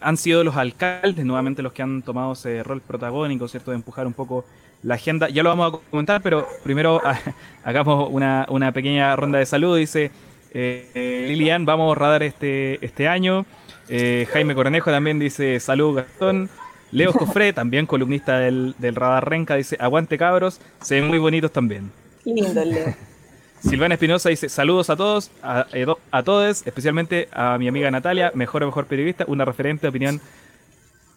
han 0.00 0.16
sido 0.16 0.44
los 0.44 0.56
alcaldes 0.56 1.24
nuevamente 1.24 1.62
los 1.62 1.72
que 1.72 1.82
han 1.82 2.02
tomado 2.02 2.32
ese 2.32 2.62
rol 2.62 2.80
protagónico, 2.80 3.48
¿cierto? 3.48 3.70
De 3.70 3.76
empujar 3.76 4.06
un 4.06 4.12
poco 4.12 4.44
la 4.84 4.96
agenda, 4.96 5.30
ya 5.30 5.42
lo 5.42 5.48
vamos 5.48 5.72
a 5.72 5.90
comentar, 5.90 6.20
pero 6.20 6.46
primero 6.62 7.00
hagamos 7.64 8.08
una, 8.10 8.46
una, 8.50 8.70
pequeña 8.72 9.16
ronda 9.16 9.38
de 9.38 9.46
salud. 9.46 9.76
Dice 9.76 10.10
eh, 10.52 11.24
Lilian, 11.26 11.64
vamos 11.64 11.96
a 11.96 11.98
radar 11.98 12.22
este, 12.22 12.84
este 12.84 13.08
año. 13.08 13.46
Eh, 13.88 14.28
Jaime 14.32 14.54
Cornejo 14.54 14.90
también 14.90 15.18
dice 15.18 15.58
salud 15.58 15.96
Gastón. 15.96 16.50
Leo 16.92 17.12
Cofré, 17.14 17.52
también 17.52 17.86
columnista 17.86 18.38
del, 18.38 18.74
del, 18.78 18.94
Radar 18.94 19.28
Renca, 19.28 19.56
dice 19.56 19.76
aguante 19.80 20.18
cabros, 20.18 20.60
se 20.80 20.96
ven 20.96 21.08
muy 21.08 21.18
bonitos 21.18 21.50
también. 21.50 21.90
Lindo, 22.24 22.64
Leo. 22.64 22.94
Silvana 23.60 23.94
Espinosa 23.94 24.28
dice 24.28 24.50
saludos 24.50 24.90
a 24.90 24.96
todos, 24.96 25.30
a, 25.42 25.66
a 26.10 26.22
todos, 26.22 26.66
especialmente 26.66 27.28
a 27.32 27.56
mi 27.56 27.66
amiga 27.66 27.90
Natalia, 27.90 28.30
mejor 28.34 28.62
o 28.62 28.66
mejor 28.66 28.84
periodista, 28.84 29.24
una 29.26 29.46
referente 29.46 29.82
de 29.82 29.88
opinión 29.88 30.20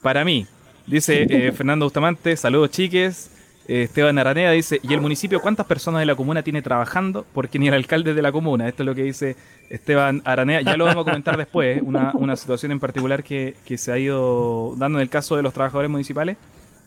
para 0.01 0.23
mí. 0.23 0.47
Dice 0.85 1.27
eh, 1.29 1.51
Fernando 1.51 1.85
Bustamante, 1.85 2.37
saludos 2.37 2.71
chiques. 2.71 3.31
Eh, 3.67 3.83
Esteban 3.83 4.17
Aranea 4.17 4.51
dice, 4.51 4.79
¿y 4.81 4.93
el 4.93 5.01
municipio 5.01 5.41
cuántas 5.41 5.65
personas 5.65 5.99
de 5.99 6.05
la 6.05 6.15
comuna 6.15 6.41
tiene 6.41 6.61
trabajando? 6.61 7.25
Porque 7.33 7.59
ni 7.59 7.67
el 7.67 7.73
alcalde 7.73 8.13
de 8.13 8.21
la 8.21 8.31
comuna. 8.31 8.67
Esto 8.67 8.83
es 8.83 8.87
lo 8.87 8.95
que 8.95 9.03
dice 9.03 9.35
Esteban 9.69 10.21
Aranea. 10.23 10.61
Ya 10.61 10.77
lo 10.77 10.85
vamos 10.85 11.01
a 11.01 11.09
comentar 11.09 11.37
después, 11.37 11.77
¿eh? 11.77 11.81
una, 11.83 12.11
una, 12.13 12.35
situación 12.37 12.71
en 12.71 12.79
particular 12.79 13.23
que, 13.23 13.55
que, 13.65 13.77
se 13.77 13.91
ha 13.91 13.97
ido 13.97 14.73
dando 14.77 14.99
en 14.99 15.03
el 15.03 15.09
caso 15.09 15.35
de 15.35 15.43
los 15.43 15.53
trabajadores 15.53 15.91
municipales. 15.91 16.37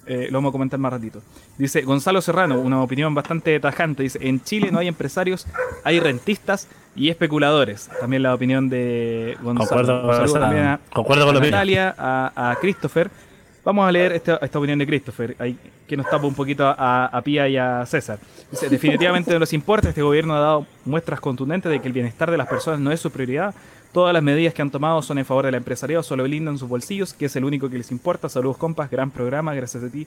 Eh, 0.06 0.28
lo 0.30 0.38
vamos 0.38 0.50
a 0.50 0.52
comentar 0.52 0.80
más 0.80 0.92
ratito. 0.92 1.22
Dice 1.58 1.82
Gonzalo 1.82 2.22
Serrano, 2.22 2.58
una 2.58 2.82
opinión 2.82 3.14
bastante 3.14 3.60
tajante. 3.60 4.02
Dice, 4.02 4.18
en 4.22 4.42
Chile 4.42 4.70
no 4.72 4.78
hay 4.78 4.88
empresarios, 4.88 5.46
hay 5.84 6.00
rentistas 6.00 6.66
y 6.96 7.10
especuladores. 7.10 7.90
También 8.00 8.22
la 8.22 8.34
opinión 8.34 8.70
de 8.70 9.36
Gonzalo. 9.42 9.68
Concuerdo, 9.68 10.40
también 10.40 10.64
a, 10.64 10.80
con 10.90 11.42
Natalia, 11.42 11.94
a, 11.96 12.50
a 12.50 12.56
Christopher. 12.56 13.10
Vamos 13.64 13.86
a 13.86 13.92
leer 13.92 14.12
esta, 14.12 14.36
esta 14.36 14.58
opinión 14.58 14.78
de 14.78 14.86
Christopher, 14.86 15.36
ahí, 15.38 15.56
que 15.86 15.96
nos 15.96 16.08
tapa 16.08 16.26
un 16.26 16.34
poquito 16.34 16.66
a, 16.66 17.06
a 17.06 17.22
Pía 17.22 17.48
y 17.48 17.56
a 17.56 17.84
César. 17.84 18.18
Dice, 18.50 18.68
definitivamente 18.68 19.32
no 19.32 19.38
nos 19.38 19.52
importa, 19.52 19.90
este 19.90 20.02
gobierno 20.02 20.34
ha 20.34 20.40
dado 20.40 20.66
muestras 20.84 21.20
contundentes 21.20 21.70
de 21.70 21.80
que 21.80 21.88
el 21.88 21.92
bienestar 21.92 22.30
de 22.30 22.38
las 22.38 22.48
personas 22.48 22.80
no 22.80 22.90
es 22.90 23.00
su 23.00 23.10
prioridad, 23.10 23.54
Todas 23.92 24.14
las 24.14 24.22
medidas 24.22 24.54
que 24.54 24.62
han 24.62 24.70
tomado 24.70 25.02
son 25.02 25.18
en 25.18 25.24
favor 25.24 25.46
del 25.46 25.56
empresariado, 25.56 26.04
solo 26.04 26.22
blindan 26.22 26.58
sus 26.58 26.68
bolsillos, 26.68 27.12
que 27.12 27.26
es 27.26 27.34
el 27.34 27.44
único 27.44 27.68
que 27.68 27.76
les 27.76 27.90
importa. 27.90 28.28
Saludos 28.28 28.56
compas, 28.56 28.88
gran 28.88 29.10
programa, 29.10 29.52
gracias 29.52 29.82
a 29.82 29.88
ti, 29.88 30.06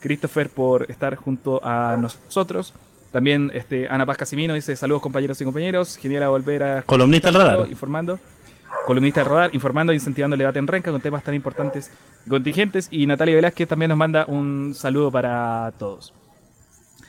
Christopher, 0.00 0.50
por 0.50 0.90
estar 0.90 1.16
junto 1.16 1.58
a 1.64 1.96
nosotros. 1.96 2.74
También 3.12 3.50
este, 3.54 3.88
Ana 3.88 4.04
Paz 4.04 4.18
Casimino 4.18 4.52
dice 4.52 4.76
saludos 4.76 5.00
compañeros 5.00 5.40
y 5.40 5.44
compañeros, 5.44 5.96
genial 5.96 6.24
a 6.24 6.28
volver 6.28 6.62
a... 6.62 6.82
Columnista 6.82 7.28
del 7.28 7.40
radar. 7.40 7.66
Informando. 7.70 8.18
Columnista 8.86 9.20
del 9.20 9.30
radar, 9.30 9.54
informando 9.54 9.92
e 9.92 9.96
incentivando 9.96 10.34
el 10.34 10.38
debate 10.38 10.58
en 10.58 10.66
Renca 10.66 10.90
con 10.90 11.00
temas 11.00 11.22
tan 11.22 11.34
importantes 11.34 11.90
y 12.26 12.30
contingentes. 12.30 12.88
Y 12.90 13.06
Natalia 13.06 13.34
Velázquez 13.34 13.68
también 13.68 13.88
nos 13.88 13.98
manda 13.98 14.24
un 14.26 14.74
saludo 14.74 15.10
para 15.10 15.72
todos. 15.78 16.12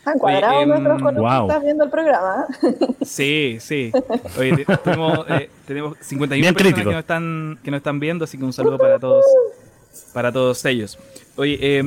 Han 0.05 0.19
cuadrado 0.19 0.57
Oye, 0.57 0.65
nuestros 0.67 1.01
columnistas 1.01 1.63
viendo 1.63 1.83
el 1.83 1.89
programa. 1.89 2.45
Sí, 3.05 3.57
sí. 3.59 3.91
Oye, 4.37 4.65
tenemos, 4.83 5.25
eh, 5.29 5.49
tenemos 5.65 5.97
51 5.99 6.53
personas 6.53 6.79
que 6.79 6.85
nos, 6.85 6.95
están, 6.95 7.59
que 7.63 7.71
nos 7.71 7.77
están 7.79 7.99
viendo, 7.99 8.25
así 8.25 8.37
que 8.37 8.43
un 8.43 8.53
saludo 8.53 8.77
para 8.77 8.99
todos, 8.99 9.25
para 10.13 10.31
todos 10.31 10.63
ellos. 10.65 10.97
Oye, 11.35 11.57
eh, 11.59 11.83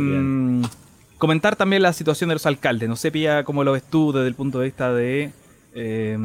comentar 1.18 1.56
también 1.56 1.82
la 1.82 1.92
situación 1.92 2.28
de 2.28 2.34
los 2.34 2.46
alcaldes. 2.46 2.88
No 2.88 2.96
sé, 2.96 3.10
Pía, 3.10 3.44
cómo 3.44 3.64
lo 3.64 3.72
ves 3.72 3.84
tú 3.84 4.12
desde 4.12 4.28
el 4.28 4.34
punto 4.34 4.58
de 4.60 4.64
vista 4.66 4.92
de 4.92 5.32
eh, 5.74 6.18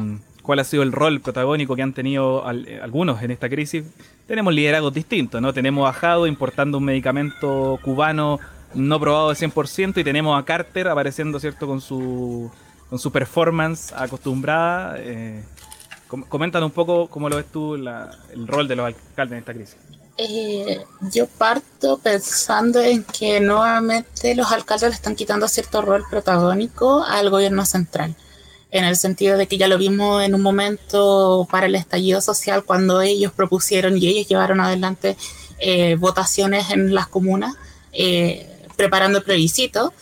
cuál 0.44 0.60
ha 0.60 0.64
sido 0.64 0.82
el 0.82 0.92
rol 0.92 1.20
protagónico 1.20 1.74
que 1.74 1.82
han 1.82 1.94
tenido 1.94 2.46
algunos 2.46 3.22
en 3.22 3.30
esta 3.30 3.48
crisis. 3.48 3.84
Tenemos 4.28 4.54
liderazgos 4.54 4.92
distintos, 4.92 5.40
¿no? 5.40 5.52
Tenemos 5.52 5.88
a 5.88 5.92
Jado 5.92 6.26
importando 6.26 6.78
un 6.78 6.84
medicamento 6.84 7.80
cubano 7.82 8.38
no 8.74 9.00
probado 9.00 9.30
al 9.30 9.36
100% 9.36 9.98
y 9.98 10.04
tenemos 10.04 10.38
a 10.38 10.44
Carter 10.44 10.88
apareciendo, 10.88 11.40
¿cierto?, 11.40 11.66
con 11.66 11.80
su, 11.80 12.50
con 12.90 12.98
su 12.98 13.10
performance 13.10 13.92
acostumbrada. 13.96 14.96
Eh, 14.98 15.42
coméntanos 16.28 16.68
un 16.68 16.74
poco 16.74 17.08
cómo 17.08 17.28
lo 17.28 17.36
ves 17.36 17.46
tú 17.50 17.74
el 17.74 18.46
rol 18.46 18.68
de 18.68 18.76
los 18.76 18.86
alcaldes 18.86 19.32
en 19.32 19.38
esta 19.38 19.54
crisis. 19.54 19.76
Eh, 20.16 20.84
yo 21.12 21.26
parto 21.26 21.98
pensando 21.98 22.80
en 22.80 23.02
que 23.02 23.40
nuevamente 23.40 24.34
los 24.36 24.52
alcaldes 24.52 24.90
le 24.90 24.94
están 24.94 25.16
quitando 25.16 25.48
cierto 25.48 25.82
rol 25.82 26.04
protagónico 26.08 27.02
al 27.02 27.30
gobierno 27.30 27.64
central, 27.64 28.14
en 28.74 28.84
el 28.84 28.96
sentido 28.96 29.38
de 29.38 29.46
que 29.46 29.56
ya 29.56 29.68
lo 29.68 29.78
vimos 29.78 30.22
en 30.22 30.34
un 30.34 30.42
momento 30.42 31.48
para 31.50 31.64
el 31.64 31.74
estallido 31.74 32.20
social 32.20 32.64
cuando 32.64 33.00
ellos 33.00 33.32
propusieron 33.32 33.96
y 33.96 34.06
ellos 34.06 34.28
llevaron 34.28 34.60
adelante 34.60 35.16
eh, 35.58 35.94
votaciones 35.94 36.70
en 36.70 36.94
las 36.94 37.06
comunas 37.06 37.54
preparando 38.76 39.18
el 39.18 39.24
plebiscito 39.24 39.94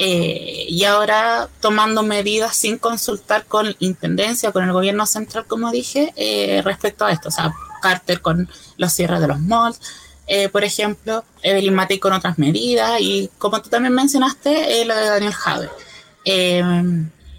eh, 0.00 0.66
y 0.68 0.84
ahora 0.84 1.48
tomando 1.60 2.04
medidas 2.04 2.56
sin 2.56 2.78
consultar 2.78 3.46
con 3.46 3.74
intendencia, 3.80 4.52
con 4.52 4.62
el 4.62 4.72
gobierno 4.72 5.06
central, 5.06 5.44
como 5.46 5.72
dije, 5.72 6.12
eh, 6.16 6.62
respecto 6.64 7.04
a 7.04 7.10
esto. 7.10 7.28
O 7.28 7.32
sea, 7.32 7.52
Carter 7.82 8.20
con 8.20 8.48
los 8.76 8.92
cierres 8.92 9.20
de 9.20 9.26
los 9.26 9.40
malls, 9.40 9.80
eh, 10.28 10.48
por 10.50 10.62
ejemplo, 10.62 11.24
Evelyn 11.42 11.74
Matei 11.74 11.98
con 11.98 12.12
otras 12.12 12.38
medidas 12.38 13.00
y 13.00 13.28
como 13.38 13.60
tú 13.60 13.70
también 13.70 13.94
mencionaste, 13.94 14.84
lo 14.84 14.94
de 14.94 15.06
Daniel 15.06 15.32
Jade. 15.32 15.70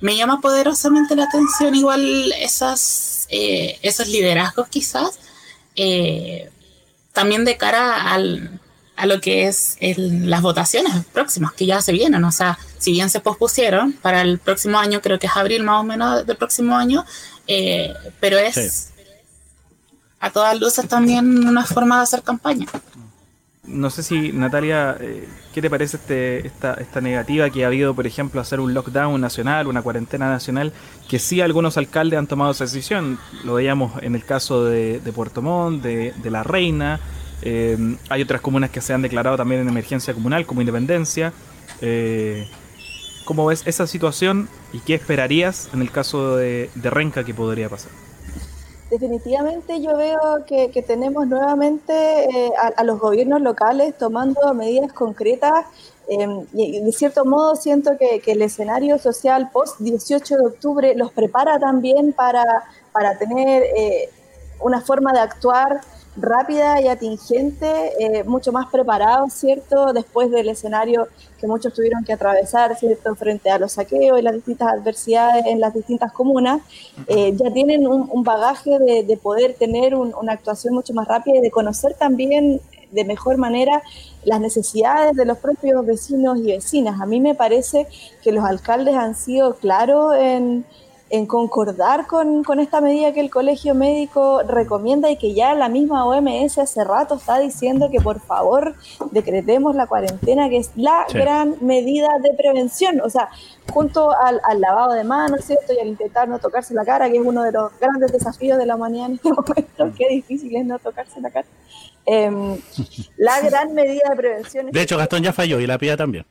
Me 0.01 0.15
llama 0.15 0.41
poderosamente 0.41 1.15
la 1.15 1.25
atención 1.25 1.75
igual 1.75 2.33
esas, 2.39 3.27
esos 3.29 4.07
liderazgos 4.07 4.67
quizás, 4.69 5.19
también 7.13 7.45
de 7.45 7.57
cara 7.57 8.13
al, 8.13 8.59
a 8.99 9.05
lo 9.05 9.21
que 9.21 9.47
es 9.47 9.77
las 9.79 10.41
votaciones 10.41 10.93
próximas 11.13 11.53
que 11.53 11.65
ya 11.65 11.81
se 11.81 11.93
vienen. 11.93 12.23
O 12.25 12.31
sea, 12.31 12.59
si 12.77 12.91
bien 12.91 13.09
se 13.09 13.21
pospusieron 13.21 13.93
para 13.93 14.21
el 14.21 14.39
próximo 14.39 14.77
año, 14.77 15.01
creo 15.01 15.17
que 15.17 15.27
es 15.27 15.35
abril 15.35 15.63
más 15.63 15.79
o 15.79 15.83
menos 15.83 16.25
del 16.25 16.35
próximo 16.35 16.75
año, 16.75 17.05
eh, 17.47 17.93
pero 18.19 18.37
es 18.37 18.89
a 20.19 20.31
todas 20.31 20.59
luces 20.59 20.87
también 20.89 21.47
una 21.47 21.65
forma 21.65 21.97
de 21.97 22.03
hacer 22.03 22.23
campaña. 22.23 22.67
No 23.69 23.89
sé 23.89 24.03
si, 24.03 24.31
Natalia, 24.33 24.97
eh, 24.99 25.27
¿qué 25.53 25.61
te 25.61 25.69
parece 25.69 25.97
este, 25.97 26.45
esta, 26.45 26.73
esta 26.73 27.01
negativa 27.01 27.49
que 27.49 27.63
ha 27.63 27.67
habido, 27.67 27.93
por 27.93 28.07
ejemplo, 28.07 28.41
hacer 28.41 28.59
un 28.59 28.73
lockdown 28.73 29.21
nacional, 29.21 29.67
una 29.67 29.81
cuarentena 29.81 30.27
nacional, 30.27 30.73
que 31.07 31.19
sí 31.19 31.39
algunos 31.39 31.77
alcaldes 31.77 32.19
han 32.19 32.27
tomado 32.27 32.51
esa 32.51 32.65
decisión? 32.65 33.19
Lo 33.45 33.53
veíamos 33.53 34.01
en 34.01 34.15
el 34.15 34.25
caso 34.25 34.65
de, 34.65 34.99
Puerto 35.15 35.41
Montt, 35.41 35.83
de, 35.83 36.13
de 36.21 36.31
La 36.31 36.43
Reina, 36.43 36.99
eh, 37.41 37.97
hay 38.09 38.21
otras 38.21 38.41
comunas 38.41 38.69
que 38.69 38.81
se 38.81 38.93
han 38.93 39.01
declarado 39.01 39.37
también 39.37 39.61
en 39.61 39.69
emergencia 39.69 40.13
comunal, 40.13 40.45
como 40.45 40.61
Independencia. 40.61 41.33
Eh, 41.81 42.47
¿Cómo 43.25 43.45
ves 43.45 43.63
esa 43.65 43.85
situación 43.85 44.49
y 44.73 44.79
qué 44.79 44.95
esperarías 44.95 45.69
en 45.73 45.81
el 45.81 45.91
caso 45.91 46.35
de, 46.35 46.69
Renca 46.75 47.23
que 47.23 47.33
podría 47.33 47.69
pasar? 47.69 47.91
Definitivamente 48.89 49.81
yo 49.81 49.95
veo 49.95 50.45
que, 50.47 50.83
tenemos 50.85 51.27
nuevamente 51.27 52.25
eh, 52.25 52.51
a, 52.75 52.83
los 52.83 52.99
gobiernos 52.99 53.41
locales 53.41 53.95
tomando 53.97 54.53
medidas 54.53 54.91
concretas 54.93 55.65
y 56.53 56.81
de 56.81 56.91
cierto 56.91 57.23
modo 57.23 57.55
siento 57.55 57.91
que, 57.99 58.21
el 58.25 58.41
escenario 58.41 58.97
social 58.97 59.51
post 59.51 59.79
18 59.79 60.37
de 60.37 60.45
octubre 60.45 60.95
los 60.95 61.11
prepara 61.11 61.59
también 61.59 62.13
para, 62.13 62.43
para 62.91 63.15
tener 63.19 63.63
una 64.59 64.81
forma 64.81 65.13
de 65.13 65.19
actuar 65.19 65.81
rápida 66.21 66.81
y 66.81 66.87
atingente, 66.87 67.93
eh, 67.99 68.23
mucho 68.23 68.51
más 68.51 68.67
preparado, 68.69 69.29
¿cierto? 69.29 69.93
Después 69.93 70.29
del 70.31 70.49
escenario 70.49 71.07
que 71.39 71.47
muchos 71.47 71.73
tuvieron 71.73 72.03
que 72.03 72.13
atravesar, 72.13 72.77
¿cierto? 72.77 73.15
Frente 73.15 73.49
a 73.49 73.57
los 73.57 73.73
saqueos 73.73 74.19
y 74.19 74.21
las 74.21 74.33
distintas 74.33 74.73
adversidades 74.73 75.45
en 75.45 75.59
las 75.59 75.73
distintas 75.73 76.11
comunas, 76.11 76.61
eh, 77.07 77.33
ya 77.35 77.51
tienen 77.51 77.87
un, 77.87 78.23
bagaje 78.23 78.77
de, 78.79 79.17
poder 79.17 79.55
tener 79.55 79.95
una 79.95 80.33
actuación 80.33 80.73
mucho 80.73 80.93
más 80.93 81.07
rápida 81.07 81.37
y 81.37 81.41
de 81.41 81.51
conocer 81.51 81.93
también 81.93 82.61
de 82.91 83.05
mejor 83.05 83.37
manera 83.37 83.81
las 84.23 84.39
necesidades 84.41 85.15
de 85.15 85.25
los 85.25 85.37
propios 85.37 85.85
vecinos 85.85 86.39
y 86.39 86.47
vecinas. 86.47 86.99
A 87.01 87.05
mí 87.05 87.19
me 87.19 87.35
parece 87.35 87.87
que 88.21 88.31
los 88.31 88.43
alcaldes 88.43 88.95
han 88.95 89.15
sido 89.15 89.55
claros 89.55 90.15
en 90.17 90.65
en 91.09 91.25
concordar 91.25 92.05
con, 92.07 92.43
esta 92.59 92.81
medida 92.81 93.13
que 93.13 93.19
el 93.19 93.29
colegio 93.31 93.73
médico 93.73 94.43
recomienda 94.43 95.09
y 95.09 95.17
que 95.17 95.33
ya 95.33 95.55
la 95.55 95.67
misma 95.67 96.05
OMS 96.05 96.59
hace 96.59 96.83
rato 96.83 97.15
está 97.15 97.39
diciendo 97.39 97.89
que 97.91 97.99
por 97.99 98.19
favor 98.19 98.75
decretemos 99.11 99.75
la 99.75 99.87
cuarentena, 99.87 100.49
que 100.49 100.57
es 100.57 100.71
la 100.75 101.05
gran 101.11 101.55
medida 101.61 102.07
de 102.21 102.33
prevención. 102.33 103.01
O 103.01 103.09
sea, 103.09 103.29
junto 103.71 104.11
al, 104.11 104.39
lavado 104.59 104.93
de 104.93 105.03
manos, 105.03 105.45
¿cierto? 105.45 105.73
Y 105.73 105.79
al 105.79 105.87
intentar 105.87 106.27
no 106.27 106.37
tocarse 106.39 106.73
la 106.73 106.85
cara, 106.85 107.09
que 107.09 107.17
es 107.17 107.25
uno 107.25 107.43
de 107.43 107.51
los 107.51 107.71
grandes 107.79 108.11
desafíos 108.11 108.57
de 108.57 108.65
la 108.65 108.75
humanidad 108.75 109.07
en 109.07 109.13
este 109.15 109.29
momento, 109.33 109.91
qué 109.97 110.07
difícil 110.09 110.55
es 110.55 110.65
no 110.65 110.77
tocarse 110.79 111.19
la 111.21 111.31
cara. 111.31 111.47
Em, 112.05 112.57
la 113.17 113.41
gran 113.41 113.73
medida 113.73 114.09
de 114.09 114.15
prevención. 114.15 114.71
De 114.71 114.81
hecho, 114.81 114.97
Gastón 114.97 115.23
ya 115.23 115.33
falló 115.33 115.59
y 115.59 115.67
la 115.67 115.77
pía 115.77 115.97
también. 115.97 116.25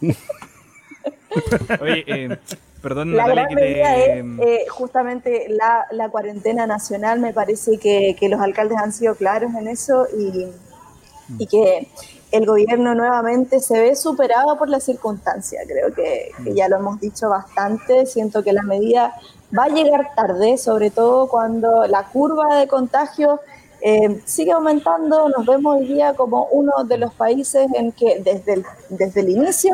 Oye, 1.80 2.04
eh, 2.06 2.38
Perdón, 2.82 3.16
la 3.16 3.28
gran 3.28 3.54
medida 3.54 3.96
es 3.96 4.24
eh, 4.40 4.64
justamente 4.68 5.46
la, 5.48 6.08
cuarentena 6.10 6.66
nacional. 6.66 7.20
Me 7.20 7.32
parece 7.32 7.78
que, 7.78 8.16
los 8.28 8.40
alcaldes 8.40 8.76
han 8.78 8.92
sido 8.92 9.14
claros 9.14 9.54
en 9.54 9.68
eso 9.68 10.06
y, 10.18 10.48
que 11.46 11.88
el 12.32 12.44
gobierno 12.44 12.94
nuevamente 12.94 13.60
se 13.60 13.80
ve 13.80 13.94
superado 13.94 14.58
por 14.58 14.68
la 14.68 14.80
circunstancia. 14.80 15.60
Creo 15.66 15.94
que, 15.94 16.32
ya 16.54 16.68
lo 16.68 16.76
hemos 16.76 17.00
dicho 17.00 17.28
bastante. 17.28 18.04
Siento 18.04 18.42
que 18.42 18.52
la 18.52 18.62
medida 18.62 19.14
va 19.56 19.64
a 19.64 19.68
llegar 19.68 20.14
tarde, 20.16 20.58
sobre 20.58 20.90
todo 20.90 21.28
cuando 21.28 21.86
la 21.86 22.08
curva 22.08 22.56
de 22.56 22.66
contagios 22.66 23.38
eh, 23.80 24.20
sigue 24.24 24.50
aumentando. 24.50 25.28
Nos 25.28 25.46
vemos 25.46 25.76
hoy 25.76 25.86
día 25.86 26.14
como 26.14 26.46
uno 26.46 26.82
de 26.84 26.98
los 26.98 27.14
países 27.14 27.68
en 27.76 27.92
que 27.92 28.20
desde 28.24 28.64
desde 28.88 29.20
el 29.20 29.28
inicio 29.28 29.72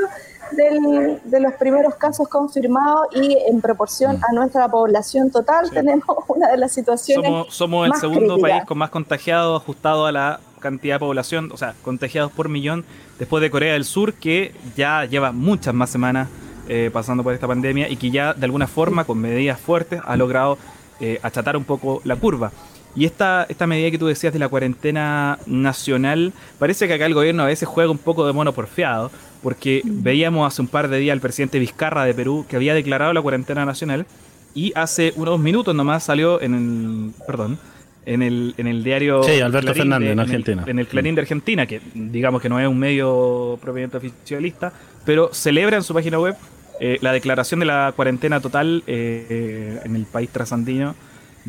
de 0.51 1.41
los 1.41 1.53
primeros 1.55 1.95
casos 1.97 2.29
confirmados 2.29 3.09
y 3.15 3.37
en 3.49 3.61
proporción 3.61 4.19
mm. 4.19 4.25
a 4.29 4.33
nuestra 4.33 4.69
población 4.69 5.31
total 5.31 5.71
tenemos 5.71 6.17
una 6.29 6.49
de 6.51 6.57
las 6.57 6.73
situaciones. 6.73 7.47
Somos, 7.51 7.87
el 7.87 7.95
segundo 7.95 8.39
país 8.39 8.65
con 8.67 8.79
más 8.79 8.91
contagiados 8.91 9.63
ajustado 9.63 10.07
a 10.07 10.13
la 10.13 10.41
cantidad 10.61 10.97
de 10.97 11.01
población, 11.01 11.51
o 11.53 11.57
sea, 11.57 11.75
contagiados 11.83 12.33
por 12.33 12.49
millón, 12.49 12.85
después 13.19 13.41
de 13.41 13.51
Corea 13.51 13.75
del 13.75 13.85
Sur, 13.85 14.15
que 14.15 14.55
ya 14.77 15.05
lleva 15.05 15.33
muchas 15.33 15.73
más 15.73 15.91
semanas 15.91 16.29
eh, 16.69 16.91
pasando 16.93 17.23
por 17.23 17.33
esta 17.33 17.47
pandemia 17.47 17.89
y 17.89 17.97
que 17.97 18.11
ya 18.11 18.35
de 18.35 18.45
alguna 18.45 18.67
forma, 18.67 19.05
con 19.05 19.19
medidas 19.19 19.61
fuertes, 19.61 20.01
ha 20.05 20.17
logrado 20.17 20.59
eh, 21.01 21.21
achatar 21.23 21.57
un 21.57 21.65
poco 21.65 22.03
la 22.05 22.17
curva. 22.17 22.53
Y 22.97 23.05
esta, 23.05 23.47
esta 23.49 23.67
medida 23.67 23.91
que 23.91 23.99
tú 23.99 24.07
decías 24.07 24.33
de 24.33 24.39
la 24.39 24.49
cuarentena 24.49 25.39
nacional, 25.47 26.33
parece 26.59 26.89
que 26.89 26.95
acá 26.95 27.07
el 27.07 27.15
gobierno 27.15 27.43
a 27.43 27.47
veces 27.47 27.69
juega 27.69 27.91
un 27.91 27.99
poco 27.99 28.27
de 28.27 28.33
mono 28.33 28.53
porfiado, 28.53 29.11
porque 29.43 29.83
veíamos 29.85 30.47
hace 30.53 30.63
un 30.63 30.69
par 30.69 30.89
de 30.89 30.99
días 30.99 31.13
al 31.13 31.21
presidente 31.21 31.59
Vizcarra 31.59 32.05
de 32.05 32.15
Perú 32.15 32.45
que 32.49 32.57
había 32.57 32.75
declarado 32.75 33.13
la 33.13 33.23
cuarentena 33.23 33.65
nacional 33.65 34.07
y 34.55 34.73
hace 34.75 35.13
unos 35.17 35.39
minutos 35.39 35.75
nomás 35.75 36.03
salió 36.03 36.41
en 36.41 36.55
el, 36.55 37.25
perdón, 37.27 37.59
en 38.07 38.23
el, 38.23 38.55
en 38.57 38.67
el 38.67 38.83
diario 38.83 39.23
sí, 39.23 39.41
Alberto 39.41 39.75
Fernández 39.75 40.11
en 40.11 40.21
Argentina. 40.21 40.65
en 40.67 40.79
el 40.79 40.87
Clarín 40.87 41.15
de 41.15 41.21
Argentina, 41.21 41.67
que 41.67 41.81
digamos 41.95 42.43
que 42.43 42.49
no 42.49 42.59
es 42.59 42.67
un 42.67 42.79
medio 42.79 43.59
propiamente 43.61 43.99
oficialista, 43.99 44.73
pero 45.05 45.31
celebra 45.33 45.77
en 45.77 45.83
su 45.83 45.95
página 45.95 46.19
web 46.19 46.35
eh, 46.81 46.99
la 47.01 47.13
declaración 47.13 47.61
de 47.61 47.67
la 47.67 47.93
cuarentena 47.95 48.41
total 48.41 48.83
eh, 48.87 49.81
en 49.85 49.95
el 49.95 50.07
país 50.07 50.31
trasandino 50.31 50.95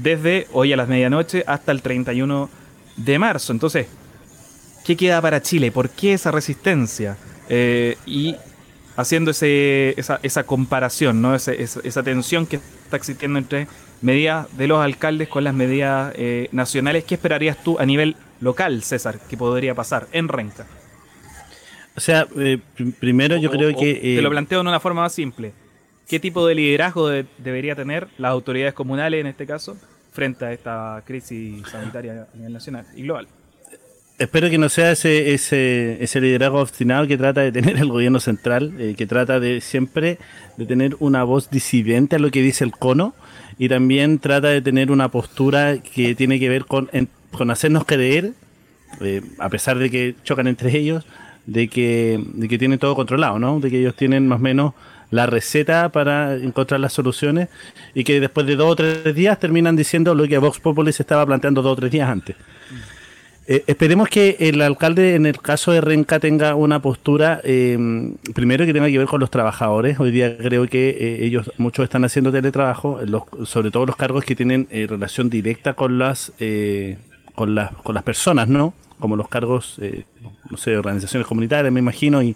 desde 0.01 0.47
hoy 0.53 0.73
a 0.73 0.77
las 0.77 0.87
medianoche 0.87 1.43
hasta 1.47 1.71
el 1.71 1.81
31 1.81 2.49
de 2.97 3.19
marzo. 3.19 3.53
Entonces, 3.53 3.87
¿qué 4.85 4.95
queda 4.95 5.21
para 5.21 5.41
Chile? 5.41 5.71
¿Por 5.71 5.89
qué 5.89 6.13
esa 6.13 6.31
resistencia? 6.31 7.17
Eh, 7.49 7.97
y 8.05 8.35
haciendo 8.95 9.31
ese, 9.31 9.93
esa, 9.97 10.19
esa 10.23 10.43
comparación, 10.43 11.21
¿no? 11.21 11.35
esa, 11.35 11.53
esa, 11.53 12.03
tensión 12.03 12.45
que 12.45 12.57
está 12.57 12.97
existiendo 12.97 13.39
entre 13.39 13.67
medidas 14.01 14.47
de 14.57 14.67
los 14.67 14.83
alcaldes 14.83 15.27
con 15.27 15.43
las 15.43 15.53
medidas 15.53 16.13
eh, 16.15 16.49
nacionales, 16.51 17.05
¿qué 17.05 17.15
esperarías 17.15 17.61
tú 17.63 17.79
a 17.79 17.85
nivel 17.85 18.15
local, 18.41 18.83
César, 18.83 19.19
que 19.19 19.37
podría 19.37 19.73
pasar 19.73 20.07
en 20.11 20.27
Renca? 20.27 20.65
O 21.95 22.01
sea, 22.01 22.27
eh, 22.37 22.59
primero 22.99 23.37
yo 23.37 23.49
creo 23.51 23.75
que... 23.75 23.95
te 23.95 24.21
lo 24.21 24.29
planteo 24.29 24.59
de 24.59 24.69
una 24.69 24.79
forma 24.79 25.01
más 25.01 25.13
simple. 25.13 25.53
¿Qué 26.09 26.19
tipo 26.19 26.47
de 26.47 26.55
liderazgo 26.55 27.07
debería 27.37 27.75
tener 27.75 28.07
las 28.17 28.31
autoridades 28.31 28.73
comunales 28.73 29.21
en 29.21 29.27
este 29.27 29.45
caso 29.45 29.77
frente 30.11 30.43
a 30.43 30.51
esta 30.51 31.03
crisis 31.05 31.61
sanitaria 31.69 32.27
a 32.33 32.35
nivel 32.35 32.51
nacional 32.51 32.87
y 32.95 33.03
global? 33.03 33.27
Espero 34.17 34.49
que 34.49 34.57
no 34.57 34.69
sea 34.69 34.91
ese, 34.91 35.35
ese, 35.35 36.03
ese 36.03 36.19
liderazgo 36.19 36.61
obstinado 36.61 37.05
que 37.05 37.15
trata 37.15 37.41
de 37.41 37.51
tener 37.51 37.77
el 37.77 37.89
gobierno 37.89 38.19
central, 38.19 38.73
eh, 38.79 38.95
que 38.97 39.05
trata 39.05 39.39
de 39.39 39.61
siempre 39.61 40.17
de 40.57 40.65
tener 40.65 40.95
una 40.99 41.23
voz 41.23 41.51
disidente 41.51 42.15
a 42.15 42.19
lo 42.19 42.31
que 42.31 42.41
dice 42.41 42.63
el 42.63 42.71
cono 42.71 43.13
y 43.59 43.69
también 43.69 44.17
trata 44.17 44.47
de 44.47 44.63
tener 44.63 44.89
una 44.89 45.09
postura 45.09 45.77
que 45.77 46.15
tiene 46.15 46.39
que 46.39 46.49
ver 46.49 46.65
con, 46.65 46.89
con 47.29 47.51
hacernos 47.51 47.85
creer, 47.85 48.33
eh, 48.99 49.21
a 49.37 49.49
pesar 49.49 49.77
de 49.77 49.91
que 49.91 50.15
chocan 50.23 50.47
entre 50.47 50.75
ellos, 50.75 51.05
de 51.45 51.67
que, 51.67 52.19
de 52.33 52.47
que 52.47 52.57
tienen 52.57 52.79
todo 52.79 52.95
controlado, 52.95 53.37
¿no? 53.37 53.59
De 53.59 53.69
que 53.69 53.79
ellos 53.79 53.95
tienen 53.95 54.27
más 54.27 54.39
o 54.39 54.43
menos 54.43 54.73
la 55.11 55.25
receta 55.25 55.89
para 55.89 56.35
encontrar 56.35 56.79
las 56.79 56.93
soluciones 56.93 57.49
y 57.93 58.03
que 58.03 58.19
después 58.19 58.45
de 58.45 58.55
dos 58.55 58.71
o 58.71 58.75
tres 58.75 59.15
días 59.15 59.39
terminan 59.39 59.75
diciendo 59.75 60.13
lo 60.13 60.27
que 60.27 60.37
Vox 60.37 60.59
Populi 60.59 60.93
se 60.93 61.03
estaba 61.03 61.25
planteando 61.25 61.61
dos 61.61 61.73
o 61.73 61.75
tres 61.75 61.91
días 61.91 62.09
antes. 62.09 62.35
Eh, 63.51 63.63
esperemos 63.65 64.09
que 64.09 64.37
el 64.39 64.61
alcalde, 64.61 65.15
en 65.15 65.25
el 65.25 65.39
caso 65.39 65.71
de 65.71 65.81
Renca, 65.81 66.19
tenga 66.19 66.53
una 66.53 66.83
postura, 66.83 67.41
em, 67.43 68.13
primero 68.35 68.63
que 68.63 68.73
tenga 68.73 68.85
que 68.85 68.99
ver 68.99 69.07
con 69.07 69.19
los 69.19 69.31
trabajadores. 69.31 69.99
Hoy 69.99 70.11
día 70.11 70.37
creo 70.37 70.67
que 70.67 70.89
eh, 70.89 71.25
ellos, 71.25 71.51
muchos 71.57 71.83
están 71.83 72.05
haciendo 72.05 72.31
teletrabajo, 72.31 72.99
sobre 73.45 73.71
todo 73.71 73.87
los 73.87 73.95
cargos 73.95 74.23
que 74.23 74.35
tienen 74.35 74.67
eh, 74.69 74.85
relación 74.87 75.31
directa 75.31 75.73
con 75.73 75.97
las, 75.97 76.31
con 77.33 77.55
las, 77.55 77.71
con 77.71 77.95
las 77.95 78.03
personas, 78.03 78.47
¿no? 78.47 78.75
Como 78.99 79.15
los 79.15 79.27
cargos, 79.29 79.81
no 80.51 80.57
sé, 80.57 80.77
organizaciones 80.77 81.25
comunitarias, 81.25 81.73
me 81.73 81.79
imagino, 81.79 82.21
y 82.21 82.35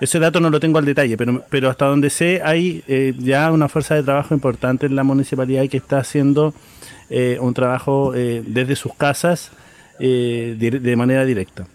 ese 0.00 0.18
dato 0.18 0.40
no 0.40 0.50
lo 0.50 0.60
tengo 0.60 0.78
al 0.78 0.84
detalle, 0.84 1.16
pero, 1.16 1.44
pero 1.50 1.68
hasta 1.70 1.86
donde 1.86 2.10
sé 2.10 2.40
hay 2.44 2.82
ya 3.18 3.50
una 3.52 3.68
fuerza 3.68 3.94
de 3.94 4.02
trabajo 4.02 4.34
importante 4.34 4.86
en 4.86 4.96
la 4.96 5.04
municipalidad 5.04 5.68
que 5.68 5.76
está 5.76 5.98
haciendo 5.98 6.54
un 7.40 7.54
trabajo 7.54 8.12
desde 8.12 8.76
sus 8.76 8.94
casas 8.94 9.50
eh, 10.02 10.56
de, 10.58 10.96
manera 10.96 11.26
directa. 11.26 11.66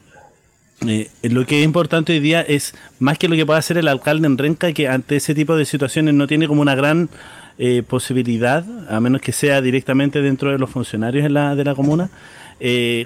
Eh, 0.88 1.10
lo 1.22 1.46
que 1.46 1.60
es 1.60 1.66
importante 1.66 2.14
hoy 2.14 2.20
día 2.20 2.42
es 2.42 2.74
más 2.98 3.20
que 3.20 3.28
lo 3.28 3.36
que 3.36 3.46
pueda 3.46 3.60
hacer 3.60 3.78
el 3.78 3.88
alcalde 3.88 4.26
en 4.26 4.40
Renca, 4.40 4.74
que 4.74 4.88
ante 4.88 5.18
ese 5.18 5.36
tipo 5.36 5.56
de 5.56 5.64
situaciones 5.66 6.16
no 6.16 6.26
tiene 6.26 6.48
como 6.48 6.64
una 6.64 6.74
gran 6.74 7.08
eh, 7.60 7.84
posibilidad, 7.88 8.66
a 8.90 9.00
menos 9.00 9.22
que 9.22 9.32
sea 9.32 9.62
directamente 9.62 10.24
dentro 10.24 10.52
de 10.52 10.58
los 10.58 10.72
funcionarios 10.72 11.24
de 11.24 11.30
la, 11.30 11.56
de 11.56 11.66
la 11.66 11.76
comuna, 11.76 12.10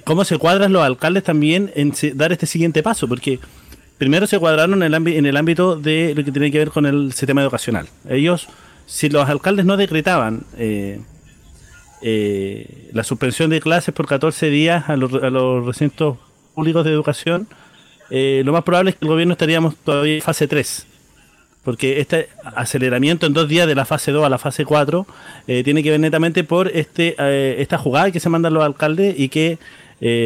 cómo 0.04 0.24
se 0.24 0.38
cuadran 0.38 0.72
los 0.72 0.82
alcaldes 0.82 1.22
también 1.22 1.70
en 1.74 1.92
dar 2.14 2.32
este 2.32 2.46
siguiente 2.46 2.82
paso, 2.82 3.06
porque 3.06 3.40
primero 4.00 4.26
se 4.26 4.38
cuadraron 4.38 4.82
en 4.82 4.94
el, 4.94 5.08
en 5.08 5.26
el 5.26 5.36
ámbito 5.36 5.76
de 5.76 6.14
lo 6.16 6.24
que 6.24 6.32
tiene 6.32 6.50
que 6.50 6.56
ver 6.56 6.70
con 6.70 6.86
el 6.86 7.12
sistema 7.12 7.42
educacional. 7.42 7.86
Ellos, 8.08 8.48
si 8.86 9.10
los 9.10 9.28
alcaldes 9.28 9.66
no 9.66 9.76
decretaban 9.76 10.44
eh, 10.56 11.02
la 12.94 13.04
suspensión 13.04 13.50
de 13.50 13.60
clases 13.60 13.92
por 13.94 14.06
14 14.06 14.48
días 14.48 14.88
a 14.88 14.96
los, 14.96 15.12
a 15.12 15.28
los 15.28 15.66
recintos 15.66 16.16
públicos 16.54 16.82
de 16.82 16.92
educación, 16.92 17.46
eh, 18.08 18.40
lo 18.42 18.54
más 18.54 18.62
probable 18.64 18.92
es 18.92 18.96
que 18.96 19.04
el 19.04 19.10
gobierno 19.10 19.32
estaríamos 19.32 19.76
todavía 19.76 20.14
en 20.14 20.22
fase 20.22 20.48
3. 20.48 20.86
Porque 21.62 22.00
este 22.00 22.30
aceleramiento 22.42 23.26
en 23.26 23.34
dos 23.34 23.48
días 23.48 23.66
de 23.66 23.74
la 23.74 23.84
fase 23.84 24.12
2 24.12 24.24
a 24.24 24.30
la 24.30 24.38
fase 24.38 24.64
4 24.64 25.06
eh, 25.46 25.62
tiene 25.62 25.82
que 25.82 25.90
ver 25.90 26.00
netamente 26.00 26.42
por 26.42 26.68
este 26.68 27.16
esta 27.60 27.76
jugada 27.76 28.10
que 28.10 28.18
se 28.18 28.30
mandan 28.30 28.54
los 28.54 28.64
alcaldes 28.64 29.14
y 29.18 29.28
que 29.28 29.58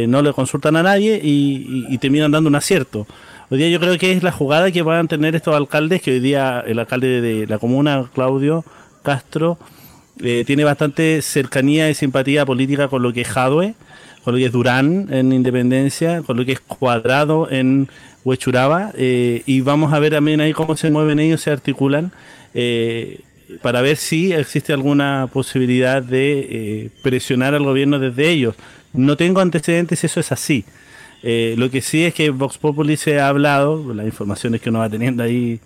no 0.07 0.23
le 0.23 0.33
consultan 0.33 0.77
a 0.77 0.85
nadie 0.85 1.21
y, 1.21 1.99
terminan 1.99 2.31
dando 2.31 2.49
un 2.49 2.55
acierto. 2.55 3.09
Hoy 3.51 3.59
día 3.59 3.69
yo 3.69 3.79
creo 3.79 3.99
que 3.99 4.13
es 4.13 4.23
la 4.23 4.33
jugada 4.33 4.71
que 4.71 4.81
van 4.81 5.05
a 5.05 5.09
tener 5.09 5.35
estos 5.35 5.55
alcaldes, 5.55 6.01
que 6.01 6.13
hoy 6.13 6.21
día 6.21 6.65
el 6.67 6.79
alcalde 6.79 7.21
de 7.21 7.47
la 7.47 7.59
comuna, 7.59 8.09
Claudio 8.15 8.65
Castro, 9.03 9.59
eh, 10.23 10.45
tiene 10.47 10.65
bastante 10.65 11.21
cercanía 11.21 11.91
y 11.91 11.95
simpatía 11.95 12.47
política 12.47 12.89
con 12.89 13.03
lo 13.03 13.13
que 13.13 13.21
es 13.21 13.29
Jadwe, 13.29 13.75
con 14.25 14.33
lo 14.33 14.39
que 14.39 14.47
es 14.47 14.53
Durán 14.53 15.09
en 15.11 15.31
Independencia, 15.31 16.23
con 16.23 16.39
lo 16.39 16.47
que 16.47 16.53
es 16.53 16.61
Cuadrado 16.61 17.51
en 17.51 17.89
Huechuraba, 18.25 18.93
eh, 18.97 19.43
y 19.45 19.61
vamos 19.61 19.93
a 19.93 19.99
ver 19.99 20.13
también 20.13 20.41
ahí 20.41 20.55
cómo 20.55 20.75
se 20.75 20.91
mueven 20.91 21.19
ellos, 21.19 21.43
se 21.43 21.51
articulan, 21.51 22.13
eh, 22.55 23.21
para 23.61 23.83
ver 23.83 23.99
si 23.99 24.33
existe 24.33 24.73
alguna 24.73 25.29
posibilidad 25.31 26.03
de 26.03 26.91
presionar 27.03 27.55
al 27.55 27.65
gobierno 27.65 27.99
desde 27.99 28.31
ellos. 28.31 28.55
No 28.95 29.19
tengo 29.19 29.41
antecedentes, 29.43 30.03
eso 30.03 30.19
es 30.19 30.33
así. 30.33 30.65
Lo 31.57 31.71
que 31.71 31.81
sí 31.81 32.05
es 32.05 32.15
que 32.15 32.31
Vox 32.31 32.59
Populi 32.59 32.97
se 32.97 33.19
ha 33.19 33.29
hablado, 33.29 33.95
las 33.95 34.07
informaciones 34.07 34.61
que 34.61 34.71
uno 34.71 34.81
va 34.81 34.91
teniendo 34.91 35.23
ahí 35.23 35.61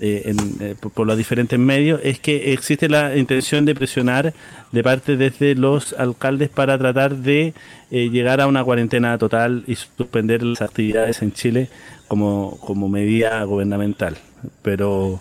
eh, 0.00 0.34
eh, 0.60 0.74
por, 0.80 1.06
los 1.06 1.18
diferentes 1.18 1.58
medios 1.58 2.00
es 2.02 2.18
que 2.18 2.54
existe 2.54 2.88
la 2.88 3.14
intención 3.14 3.66
de 3.66 3.74
presionar 3.74 4.32
de 4.72 4.82
parte 4.82 5.18
desde 5.18 5.54
los 5.54 5.92
alcaldes 5.92 6.48
para 6.48 6.78
tratar 6.78 7.16
de 7.16 7.52
eh, 7.90 8.08
llegar 8.08 8.40
a 8.40 8.46
una 8.46 8.64
cuarentena 8.64 9.18
total 9.18 9.64
y 9.66 9.74
suspender 9.74 10.42
las 10.42 10.62
actividades 10.62 11.20
en 11.20 11.32
Chile 11.32 11.68
como, 12.08 12.58
como 12.60 12.88
medida 12.88 13.44
gubernamental. 13.44 14.16
Pero 14.62 15.20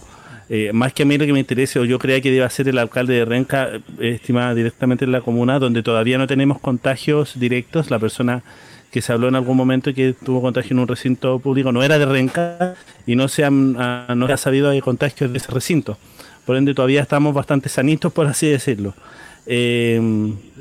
más 0.74 0.92
que 0.92 1.04
a 1.04 1.06
mí 1.06 1.18
lo 1.18 1.26
que 1.26 1.32
me 1.32 1.40
interese 1.40 1.80
o 1.80 1.86
yo 1.86 1.98
crea 1.98 2.20
que 2.20 2.30
debe 2.30 2.50
ser 2.50 2.68
el 2.68 2.78
alcalde 2.78 3.14
de 3.14 3.24
Renca, 3.24 3.70
estimada 4.00 4.54
directamente 4.54 5.06
en 5.06 5.14
la 5.14 5.22
comuna, 5.22 5.60
donde 5.60 5.82
todavía 5.82 6.18
no 6.18 6.28
tenemos 6.28 6.60
contagios 6.60 7.40
directos, 7.40 7.90
la 7.90 8.00
persona 8.00 8.44
que 8.92 9.02
se 9.02 9.14
habló 9.14 9.30
en 9.30 9.36
algún 9.36 9.58
momento 9.58 9.94
que 9.94 10.14
tuvo 10.14 10.42
contagio 10.42 10.74
en 10.74 10.80
un 10.80 10.88
recinto 10.88 11.40
público 11.40 11.72
no 11.72 11.82
era 11.82 11.98
de 11.98 12.06
Renca 12.06 12.76
y 13.08 13.16
no 13.16 13.28
se, 13.28 13.46
han, 13.46 13.76
ah, 13.80 14.14
no 14.16 14.28
se 14.28 14.34
ha 14.34 14.38
sabido 14.38 14.70
de 14.70 14.82
contagios 14.82 15.32
de 15.32 15.38
ese 15.38 15.52
recinto. 15.52 15.98
Por 16.46 16.58
ende, 16.58 16.74
todavía 16.74 17.02
estamos 17.02 17.34
bastante 17.34 17.70
sanitos, 17.70 18.12
por 18.12 18.28
así 18.28 18.48
decirlo. 18.48 18.94
Eh, 19.48 20.00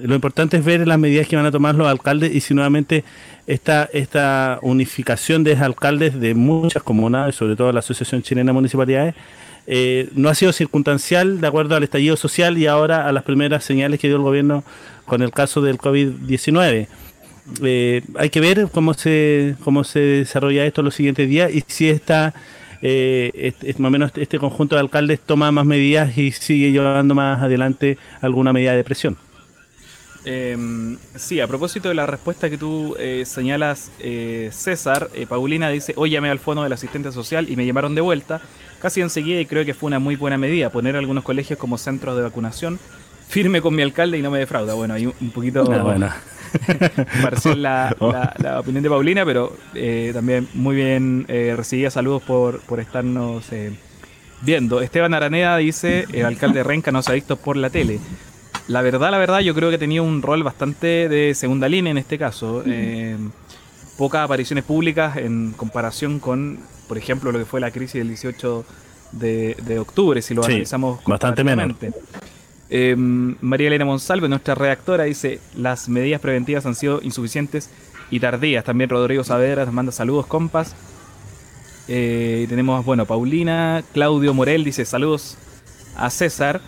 lo 0.02 0.14
importante 0.14 0.56
es 0.56 0.64
ver 0.64 0.86
las 0.86 0.98
medidas 0.98 1.26
que 1.26 1.36
van 1.36 1.44
a 1.44 1.50
tomar 1.50 1.74
los 1.74 1.86
alcaldes 1.86 2.34
y 2.34 2.40
si 2.40 2.54
nuevamente 2.54 3.04
esta, 3.46 3.88
esta 3.92 4.58
unificación 4.62 5.44
de 5.44 5.54
alcaldes 5.56 6.18
de 6.18 6.34
muchas 6.34 6.82
comunas, 6.82 7.34
sobre 7.34 7.56
todo 7.56 7.72
la 7.72 7.80
Asociación 7.80 8.22
Chilena 8.22 8.50
de 8.50 8.54
Municipalidades, 8.54 9.14
eh, 9.66 10.08
no 10.14 10.28
ha 10.28 10.34
sido 10.34 10.52
circunstancial 10.52 11.40
de 11.40 11.46
acuerdo 11.46 11.76
al 11.76 11.82
estallido 11.82 12.16
social 12.16 12.56
y 12.56 12.66
ahora 12.66 13.06
a 13.06 13.12
las 13.12 13.24
primeras 13.24 13.64
señales 13.64 14.00
que 14.00 14.08
dio 14.08 14.16
el 14.16 14.22
gobierno 14.22 14.64
con 15.04 15.22
el 15.22 15.30
caso 15.30 15.60
del 15.60 15.78
COVID-19. 15.78 16.88
Eh, 17.62 18.02
hay 18.16 18.30
que 18.30 18.40
ver 18.40 18.68
cómo 18.72 18.94
se 18.94 19.56
cómo 19.64 19.84
se 19.84 20.00
desarrolla 20.00 20.64
esto 20.64 20.82
los 20.82 20.94
siguientes 20.94 21.28
días 21.28 21.52
y 21.52 21.64
si 21.66 21.88
esta 21.88 22.34
eh, 22.82 23.30
este, 23.34 23.74
más 23.78 23.88
o 23.88 23.90
menos 23.90 24.12
este 24.16 24.38
conjunto 24.38 24.76
de 24.76 24.80
alcaldes 24.80 25.20
toma 25.20 25.50
más 25.52 25.66
medidas 25.66 26.16
y 26.16 26.32
sigue 26.32 26.72
llevando 26.72 27.14
más 27.14 27.42
adelante 27.42 27.98
alguna 28.20 28.52
medida 28.52 28.74
de 28.74 28.84
presión. 28.84 29.16
Em, 30.24 30.98
sí, 31.16 31.40
a 31.40 31.46
propósito 31.46 31.88
de 31.88 31.94
la 31.94 32.06
respuesta 32.06 32.50
que 32.50 32.58
tú 32.58 32.94
eh, 32.98 33.24
señalas, 33.24 33.90
César, 34.50 35.08
Paulina 35.28 35.70
dice, 35.70 35.94
hoy 35.96 36.10
llamé 36.10 36.28
al 36.28 36.38
fondo 36.38 36.62
del 36.62 36.72
asistente 36.72 37.10
social 37.10 37.48
y 37.48 37.56
me 37.56 37.64
llamaron 37.64 37.94
de 37.94 38.02
vuelta, 38.02 38.40
casi 38.80 39.00
enseguida 39.00 39.40
y 39.40 39.46
creo 39.46 39.64
que 39.64 39.72
fue 39.72 39.86
una 39.88 39.98
muy 39.98 40.16
buena 40.16 40.36
medida, 40.36 40.70
poner 40.70 40.94
algunos 40.94 41.24
colegios 41.24 41.58
como 41.58 41.78
centros 41.78 42.16
de 42.16 42.22
vacunación, 42.22 42.78
firme 43.28 43.62
con 43.62 43.74
mi 43.74 43.82
alcalde 43.82 44.18
y 44.18 44.22
no 44.22 44.30
me 44.30 44.40
defrauda. 44.40 44.74
Bueno, 44.74 44.94
hay 44.94 45.06
un, 45.06 45.30
poquito... 45.30 45.64
parcial 47.22 47.62
la, 47.62 47.96
la, 48.38 48.60
opinión 48.60 48.82
de 48.82 48.90
Paulina, 48.90 49.24
pero 49.24 49.56
eh, 49.74 50.10
también 50.12 50.48
muy 50.54 50.76
bien 50.76 51.24
eh, 51.28 51.54
recibida. 51.56 51.90
Saludos 51.90 52.22
por, 52.22 52.60
por 52.60 52.80
estarnos 52.80 53.50
eh, 53.52 53.72
viendo. 54.42 54.80
Esteban 54.80 55.14
Araneda 55.14 55.56
dice, 55.56 56.06
el 56.12 56.24
alcalde 56.24 56.58
de 56.58 56.64
Renca 56.64 56.92
no 56.92 57.02
se 57.02 57.12
ha 57.12 57.14
visto 57.14 57.36
por 57.36 57.56
la 57.56 57.70
tele. 57.70 57.98
La 58.68 58.82
verdad, 58.82 59.10
la 59.10 59.18
verdad, 59.18 59.40
yo 59.40 59.54
creo 59.54 59.70
que 59.70 59.78
tenía 59.78 60.02
un 60.02 60.22
rol 60.22 60.42
bastante 60.42 61.08
de 61.08 61.34
segunda 61.34 61.68
línea 61.68 61.90
en 61.90 61.98
este 61.98 62.18
caso. 62.18 62.62
pocas 63.98 64.24
apariciones 64.24 64.64
públicas 64.64 65.16
en 65.16 65.52
comparación 65.52 66.20
con, 66.20 66.58
por 66.88 66.98
ejemplo, 66.98 67.32
lo 67.32 67.38
que 67.38 67.44
fue 67.44 67.60
la 67.60 67.70
crisis 67.70 67.94
del 67.94 68.08
18 68.08 68.64
de, 69.12 69.78
octubre, 69.80 70.22
si 70.22 70.34
lo 70.34 70.44
analizamos 70.44 71.02
bastante 71.04 71.42
menos. 71.42 71.76
Eh, 72.70 72.94
María 72.96 73.66
Elena 73.66 73.84
Monsalve, 73.84 74.28
nuestra 74.28 74.54
redactora, 74.54 75.04
dice: 75.04 75.40
Las 75.56 75.88
medidas 75.88 76.20
preventivas 76.20 76.64
han 76.66 76.74
sido 76.74 77.00
insuficientes 77.02 77.70
y 78.10 78.20
tardías. 78.20 78.64
También 78.64 78.90
Rodrigo 78.90 79.24
Saavedra 79.24 79.64
nos 79.64 79.74
manda 79.74 79.92
saludos, 79.92 80.26
compas. 80.26 80.74
Eh, 81.88 82.46
tenemos, 82.48 82.84
bueno, 82.84 83.04
Paulina, 83.06 83.82
Claudio 83.92 84.32
Morel 84.32 84.64
dice 84.64 84.84
saludos 84.84 85.36
a 85.96 86.10
César. 86.10 86.60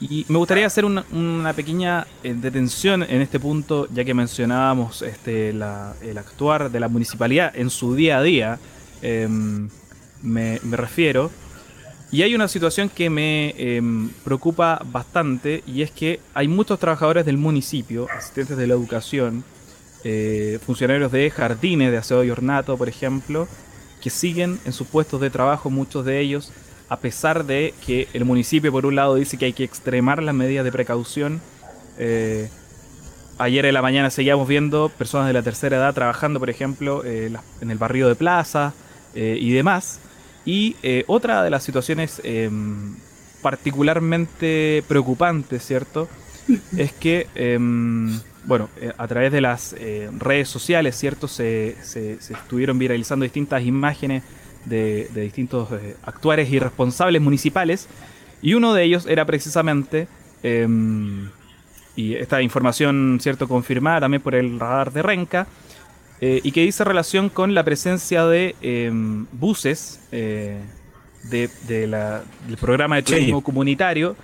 Y 0.00 0.26
me 0.28 0.38
gustaría 0.38 0.66
hacer 0.66 0.84
una, 0.84 1.52
pequeña 1.52 2.06
eh, 2.24 2.34
detención 2.34 3.04
en 3.04 3.20
este 3.20 3.38
punto, 3.38 3.86
ya 3.92 4.04
que 4.04 4.14
mencionábamos 4.14 5.02
este, 5.02 5.50
el 5.50 6.18
actuar 6.18 6.72
de 6.72 6.80
la 6.80 6.88
municipalidad 6.88 7.52
en 7.54 7.70
su 7.70 7.94
día 7.94 8.18
a 8.18 8.22
día, 8.22 8.58
em, 9.00 9.68
me, 10.22 10.58
refiero. 10.58 11.30
Y 12.12 12.22
hay 12.22 12.34
una 12.34 12.46
situación 12.46 12.90
que 12.90 13.08
me 13.08 13.54
em, 13.56 14.10
preocupa 14.22 14.82
bastante, 14.84 15.64
y 15.66 15.80
es 15.80 15.90
que 15.90 16.20
hay 16.34 16.46
muchos 16.46 16.78
trabajadores 16.78 17.24
del 17.24 17.38
municipio, 17.38 18.06
asistentes 18.14 18.58
de 18.58 18.66
la 18.66 18.74
educación, 18.74 19.42
eh, 20.04 20.58
funcionarios 20.66 21.10
de 21.10 21.30
jardines, 21.30 21.90
de 21.90 21.96
aseo 21.96 22.22
y 22.22 22.28
ornato, 22.28 22.76
por 22.76 22.90
ejemplo, 22.90 23.48
que 24.02 24.10
siguen 24.10 24.60
en 24.66 24.74
sus 24.74 24.88
puestos 24.88 25.22
de 25.22 25.30
trabajo, 25.30 25.70
muchos 25.70 26.04
de 26.04 26.20
ellos, 26.20 26.52
a 26.90 26.98
pesar 26.98 27.46
de 27.46 27.72
que 27.86 28.06
el 28.12 28.26
municipio 28.26 28.70
por 28.70 28.84
un 28.84 28.94
lado 28.94 29.14
dice 29.14 29.38
que 29.38 29.46
hay 29.46 29.54
que 29.54 29.64
extremar 29.64 30.22
las 30.22 30.34
medidas 30.34 30.66
de 30.66 30.72
precaución. 30.72 31.40
Eh, 31.96 32.50
ayer 33.38 33.64
en 33.64 33.72
la 33.72 33.80
mañana 33.80 34.10
seguíamos 34.10 34.46
viendo 34.46 34.90
personas 34.90 35.28
de 35.28 35.32
la 35.32 35.42
tercera 35.42 35.78
edad 35.78 35.94
trabajando, 35.94 36.38
por 36.40 36.50
ejemplo, 36.50 37.02
eh, 37.06 37.32
en 37.62 37.70
el 37.70 37.78
barrio 37.78 38.06
de 38.08 38.16
Plaza 38.16 38.74
y 39.14 39.52
demás. 39.52 40.01
Y 40.44 40.76
otra 41.06 41.42
de 41.42 41.50
las 41.50 41.62
situaciones 41.62 42.20
em, 42.24 42.96
particularmente 43.42 44.82
preocupantes, 44.88 45.64
¿cierto? 45.64 46.08
es 46.76 46.92
que, 46.92 47.28
em, 47.34 48.18
bueno, 48.44 48.68
a 48.98 49.06
través 49.06 49.30
de 49.30 49.40
las 49.40 49.74
redes 50.18 50.48
sociales, 50.48 50.96
¿cierto? 50.96 51.28
se, 51.28 51.76
estuvieron 52.28 52.78
viralizando 52.78 53.22
distintas 53.22 53.62
imágenes 53.62 54.24
de, 54.64 55.08
distintos 55.14 55.70
eh, 55.72 55.96
actuares 56.04 56.50
y 56.50 56.58
responsables 56.58 57.20
municipales, 57.20 57.88
y 58.40 58.54
uno 58.54 58.74
de 58.74 58.84
ellos 58.84 59.06
era 59.06 59.24
precisamente, 59.24 60.08
em, 60.42 61.28
y 61.94 62.14
esta 62.14 62.42
información 62.42 63.18
cierto 63.20 63.48
confirmada 63.48 64.00
también 64.00 64.22
por 64.22 64.34
el 64.34 64.58
radar 64.58 64.92
de 64.92 65.02
Renca, 65.02 65.46
eh, 66.22 66.40
y 66.42 66.52
que 66.52 66.62
dice 66.62 66.84
relación 66.84 67.28
con 67.28 67.52
la 67.54 67.62
presencia 67.64 68.24
de 68.24 68.56
em, 68.62 69.26
buses 69.32 70.00
eh, 70.10 70.56
de, 71.24 71.50
del 71.68 72.56
programa 72.58 72.96
de 72.96 73.02
turismo 73.02 73.42
comunitario 73.42 74.16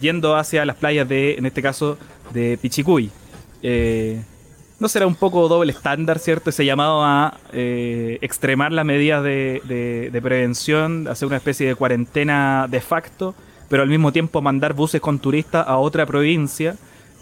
yendo 0.00 0.36
hacia 0.36 0.66
las 0.66 0.76
playas 0.76 1.08
de, 1.08 1.34
en 1.34 1.46
este 1.46 1.62
caso, 1.62 1.98
de 2.32 2.58
Pichicuy. 2.60 3.10
¿No 4.78 4.88
será 4.88 5.06
un 5.06 5.14
poco 5.14 5.48
doble 5.48 5.72
estándar, 5.72 6.18
cierto? 6.18 6.50
Ese 6.50 6.66
llamado 6.66 7.02
a 7.02 7.38
eh, 7.54 8.18
extremar 8.20 8.72
las 8.72 8.84
medidas 8.84 9.22
de, 9.22 10.20
prevención, 10.22 11.08
hacer 11.08 11.26
una 11.26 11.38
especie 11.38 11.66
de 11.66 11.74
cuarentena 11.74 12.66
de 12.68 12.82
facto, 12.82 13.34
pero 13.70 13.82
al 13.82 13.88
mismo 13.88 14.12
tiempo 14.12 14.42
mandar 14.42 14.74
buses 14.74 15.00
con 15.00 15.18
turistas 15.18 15.66
a 15.66 15.78
otra 15.78 16.04
provincia, 16.04 16.76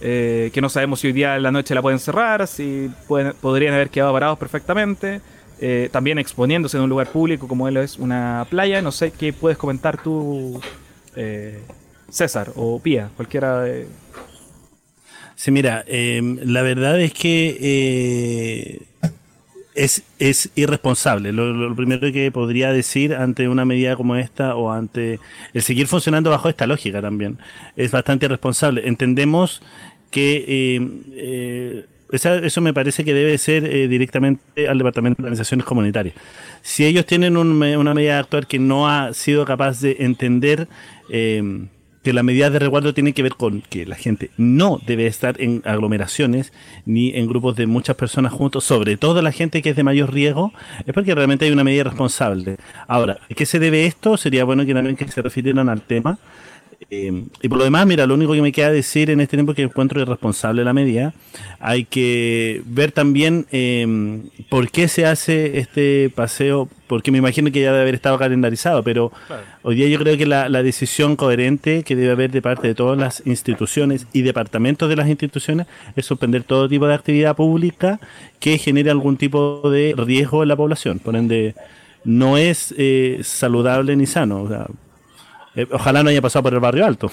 eh, 0.05 0.51
que 0.53 0.61
no 0.61 0.69
sabemos 0.69 1.01
si 1.01 1.09
hoy 1.09 1.13
día 1.13 1.35
en 1.37 1.43
la 1.43 1.51
noche 1.51 1.75
la 1.75 1.83
pueden 1.83 1.99
cerrar, 1.99 2.47
si 2.47 2.91
podrían 3.41 3.75
haber 3.75 3.91
quedado 3.91 4.13
parados 4.13 4.39
perfectamente, 4.39 5.21
eh, 5.61 5.89
también 5.91 6.19
exponiéndose 6.19 6.77
en 6.77 6.85
un 6.85 6.91
lugar 6.91 7.09
público 7.09 7.49
como 7.49 7.67
él 7.67 7.79
es 7.79 7.99
una 7.99 8.47
playa. 8.49 8.83
No 8.83 8.93
sé 8.93 9.11
qué 9.11 9.33
puedes 9.33 9.59
comentar 9.59 10.01
tú, 10.01 10.61
César 12.09 12.53
o 12.55 12.79
Pía, 12.79 13.11
cualquiera 13.17 13.63
de 13.63 13.89
Sí, 15.37 15.51
mira, 15.51 15.85
em, 15.87 16.39
la 16.45 16.63
verdad 16.63 17.01
es 17.01 17.13
que 17.13 17.59
eh, 17.61 19.11
es, 19.75 20.05
es 20.19 20.51
irresponsable. 20.55 21.33
Lo, 21.33 21.75
primero 21.75 22.13
que 22.13 22.31
podría 22.31 22.73
decir 22.73 23.15
ante 23.15 23.49
una 23.49 23.65
medida 23.65 23.97
como 23.97 24.17
esta 24.17 24.55
o 24.57 24.71
ante 24.73 25.19
el 25.53 25.63
seguir 25.63 25.89
funcionando 25.89 26.31
bajo 26.31 26.49
esta 26.49 26.67
lógica 26.67 27.03
también 27.03 27.39
es 27.77 27.91
bastante 27.91 28.27
irresponsable. 28.27 28.87
Entendemos 28.89 29.61
que 30.15 30.77
em, 30.77 31.03
eh, 31.11 31.87
eso 32.13 32.61
me 32.61 32.73
parece 32.73 33.05
que 33.05 33.13
debe 33.13 33.37
ser 33.37 33.65
eh, 33.65 33.89
directamente 33.89 34.69
al 34.69 34.79
Departamento 34.79 35.21
de 35.21 35.25
Organizaciones 35.25 35.67
Comunitarias. 35.67 36.15
Si 36.63 36.85
ellos 36.85 37.05
tienen 37.05 37.37
una 37.37 37.95
medida 37.95 38.13
de 38.13 38.21
actuar 38.21 38.47
que 38.47 38.61
no 38.61 38.89
ha 38.89 39.13
sido 39.13 39.45
capaz 39.45 39.81
de 39.81 39.97
entender 39.99 40.69
em, 41.11 41.67
que 42.05 42.13
las 42.13 42.23
medidas 42.23 42.53
de 42.53 42.61
resguardo 42.61 42.95
tienen 42.95 43.13
que 43.13 43.25
ver 43.25 43.35
con 43.35 43.63
que 43.63 43.87
la 43.87 43.97
gente 43.97 44.31
no 44.37 44.81
debe 44.87 45.09
estar 45.09 45.41
en 45.41 45.63
aglomeraciones 45.65 46.53
ni 46.87 47.13
en 47.17 47.27
grupos 47.27 47.57
de 47.57 47.67
muchas 47.67 47.97
personas 47.97 48.33
juntos, 48.33 48.63
sobre 48.63 48.97
todo 48.97 49.21
la 49.21 49.33
gente 49.33 49.63
que 49.63 49.71
es 49.71 49.77
de 49.77 49.83
mayor 49.83 50.15
riesgo, 50.15 50.53
es 50.87 50.95
porque 50.95 51.13
realmente 51.13 51.47
hay 51.47 51.51
una 51.51 51.65
medida 51.65 51.83
responsable. 51.83 52.59
Ahora, 52.87 53.19
¿qué 53.35 53.47
se 53.47 53.59
debe 53.59 53.87
esto? 53.87 54.17
Sería 54.17 54.45
bueno 54.45 54.65
que 54.65 54.75
también 54.75 54.95
que 54.95 55.09
se 55.09 55.23
refirieran 55.23 55.69
al 55.69 55.83
tema 55.83 56.21
eh, 56.91 57.25
y 57.43 57.49
por 57.49 57.59
lo 57.59 57.65
demás, 57.65 57.87
mira, 57.87 58.07
lo 58.07 58.15
único 58.15 58.33
que 58.33 58.43
me 58.43 58.53
queda 58.53 58.71
decir 58.71 59.11
en 59.11 59.21
este 59.21 59.37
tiempo 59.37 59.53
es 59.53 59.57
que 59.57 59.63
encuentro 59.63 60.01
irresponsable 60.01 60.65
la 60.65 60.73
medida. 60.73 61.15
Hay 61.59 61.85
que 61.85 62.63
ver 62.67 62.93
también 62.93 63.47
eh, 63.53 64.23
por 64.49 64.71
qué 64.71 64.89
se 64.89 65.07
hace 65.07 65.59
este 65.59 66.11
paseo, 66.15 66.69
porque 66.87 67.11
me 67.11 67.19
imagino 67.19 67.51
que 67.51 67.61
ya 67.61 67.71
debe 67.71 67.83
haber 67.83 67.95
estado 67.95 68.19
calendarizado, 68.19 68.83
pero 68.83 69.13
hoy 69.63 69.77
día 69.77 69.89
yo 69.89 69.99
creo 69.99 70.17
que 70.17 70.27
la, 70.27 70.49
decisión 70.63 71.17
coherente 71.17 71.83
que 71.83 71.97
debe 71.97 72.13
haber 72.13 72.31
de 72.31 72.41
parte 72.41 72.69
de 72.69 72.75
todas 72.75 72.99
las 72.99 73.23
instituciones 73.27 74.07
y 74.13 74.23
departamentos 74.23 74.89
de 74.89 74.97
las 74.97 75.09
instituciones 75.09 75.67
es 75.95 76.07
suspender 76.07 76.43
todo 76.45 76.69
tipo 76.69 76.87
de 76.87 76.95
actividad 76.95 77.37
pública 77.37 78.01
que 78.41 78.57
genere 78.57 78.91
algún 78.91 79.17
tipo 79.17 79.69
de 79.71 79.95
riesgo 79.97 80.43
en 80.43 80.49
la 80.49 80.57
población. 80.57 81.01
Por 81.01 81.17
ende, 81.17 81.55
no 82.05 82.39
es 82.39 82.75
eh, 82.79 83.21
saludable 83.23 83.97
ni 83.97 84.07
sano. 84.07 84.43
O 84.43 84.49
sea, 84.49 84.67
eh, 85.57 85.67
ojalá 85.73 86.03
no 86.03 86.11
haya 86.11 86.23
pasado 86.23 86.45
por 86.45 86.55
el 86.55 86.61
barrio 86.61 86.87
alto. 86.87 87.11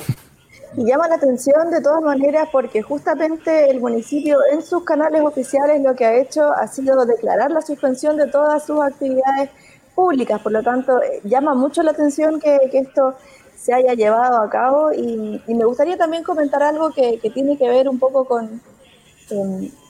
Y 0.78 0.86
llama 0.86 1.08
la 1.08 1.16
atención 1.16 1.70
de 1.70 1.82
todas 1.82 2.02
maneras 2.02 2.48
porque 2.52 2.82
justamente 2.82 3.70
el 3.70 3.82
municipio 3.82 4.38
en 4.54 4.62
sus 4.62 4.84
canales 4.86 5.22
oficiales 5.22 5.82
lo 5.82 5.96
que 5.96 6.06
ha 6.06 6.16
hecho 6.18 6.44
ha 6.54 6.66
sido 6.68 7.06
declarar 7.06 7.52
la 7.52 7.62
suspensión 7.62 8.16
de 8.16 8.28
todas 8.28 8.66
sus 8.66 8.82
actividades 8.82 9.50
públicas. 9.94 10.42
Por 10.42 10.54
lo 10.54 10.64
tanto, 10.64 11.02
eh, 11.02 11.20
llama 11.26 11.54
mucho 11.56 11.84
la 11.84 11.92
atención 11.92 12.40
que, 12.40 12.58
esto 12.72 13.16
se 13.58 13.74
haya 13.74 13.94
llevado 13.94 14.42
a 14.42 14.50
cabo 14.50 14.94
y, 14.94 15.42
me 15.48 15.66
gustaría 15.66 15.98
también 15.98 16.24
comentar 16.24 16.64
algo 16.64 16.92
que, 16.92 17.20
que 17.20 17.30
tiene 17.30 17.58
que 17.58 17.70
ver 17.70 17.90
un 17.90 18.00
poco 18.00 18.26
con, 18.26 18.62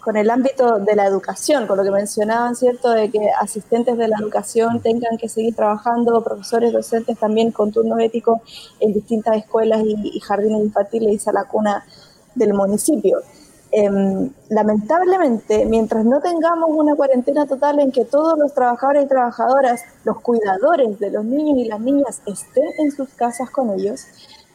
con 0.02 0.18
el 0.18 0.30
ámbito 0.30 0.80
de 0.80 0.96
la 0.96 1.06
educación, 1.06 1.68
con 1.68 1.78
lo 1.78 1.84
que 1.84 1.92
mencionaban, 1.92 2.56
¿cierto?, 2.56 2.90
de 2.90 3.10
que 3.12 3.30
asistentes 3.40 3.98
de 3.98 4.08
la 4.08 4.18
educación 4.20 4.82
tengan 4.82 5.18
que 5.18 5.30
seguir 5.30 5.56
trabajando, 5.56 6.24
profesores, 6.24 6.74
docentes 6.74 7.18
también 7.18 7.52
con 7.52 7.72
turnos 7.72 8.00
éticos 8.00 8.42
en 8.80 8.94
distintas 8.94 9.38
escuelas 9.38 9.82
y, 9.86 10.20
jardines 10.20 10.64
infantiles 10.64 11.26
y 11.26 11.32
la 11.32 11.44
cuna 11.46 11.86
del 12.36 12.54
municipio. 12.54 13.20
Em, 13.74 14.30
lamentablemente, 14.50 15.66
mientras 15.66 16.04
no 16.04 16.20
tengamos 16.20 16.70
una 16.72 16.96
cuarentena 16.96 17.46
total 17.46 17.80
en 17.80 17.92
que 17.92 18.04
todos 18.04 18.38
los 18.38 18.54
trabajadores 18.54 19.06
y 19.06 19.08
trabajadoras, 19.08 19.82
los 20.04 20.20
cuidadores 20.20 21.00
de 21.00 21.12
los 21.12 21.24
niños 21.24 21.58
y 21.58 21.66
las 21.66 21.80
niñas 21.80 22.22
estén 22.26 22.68
en 22.80 22.92
sus 22.92 23.10
casas 23.10 23.50
con 23.50 23.70
ellos, 23.70 24.02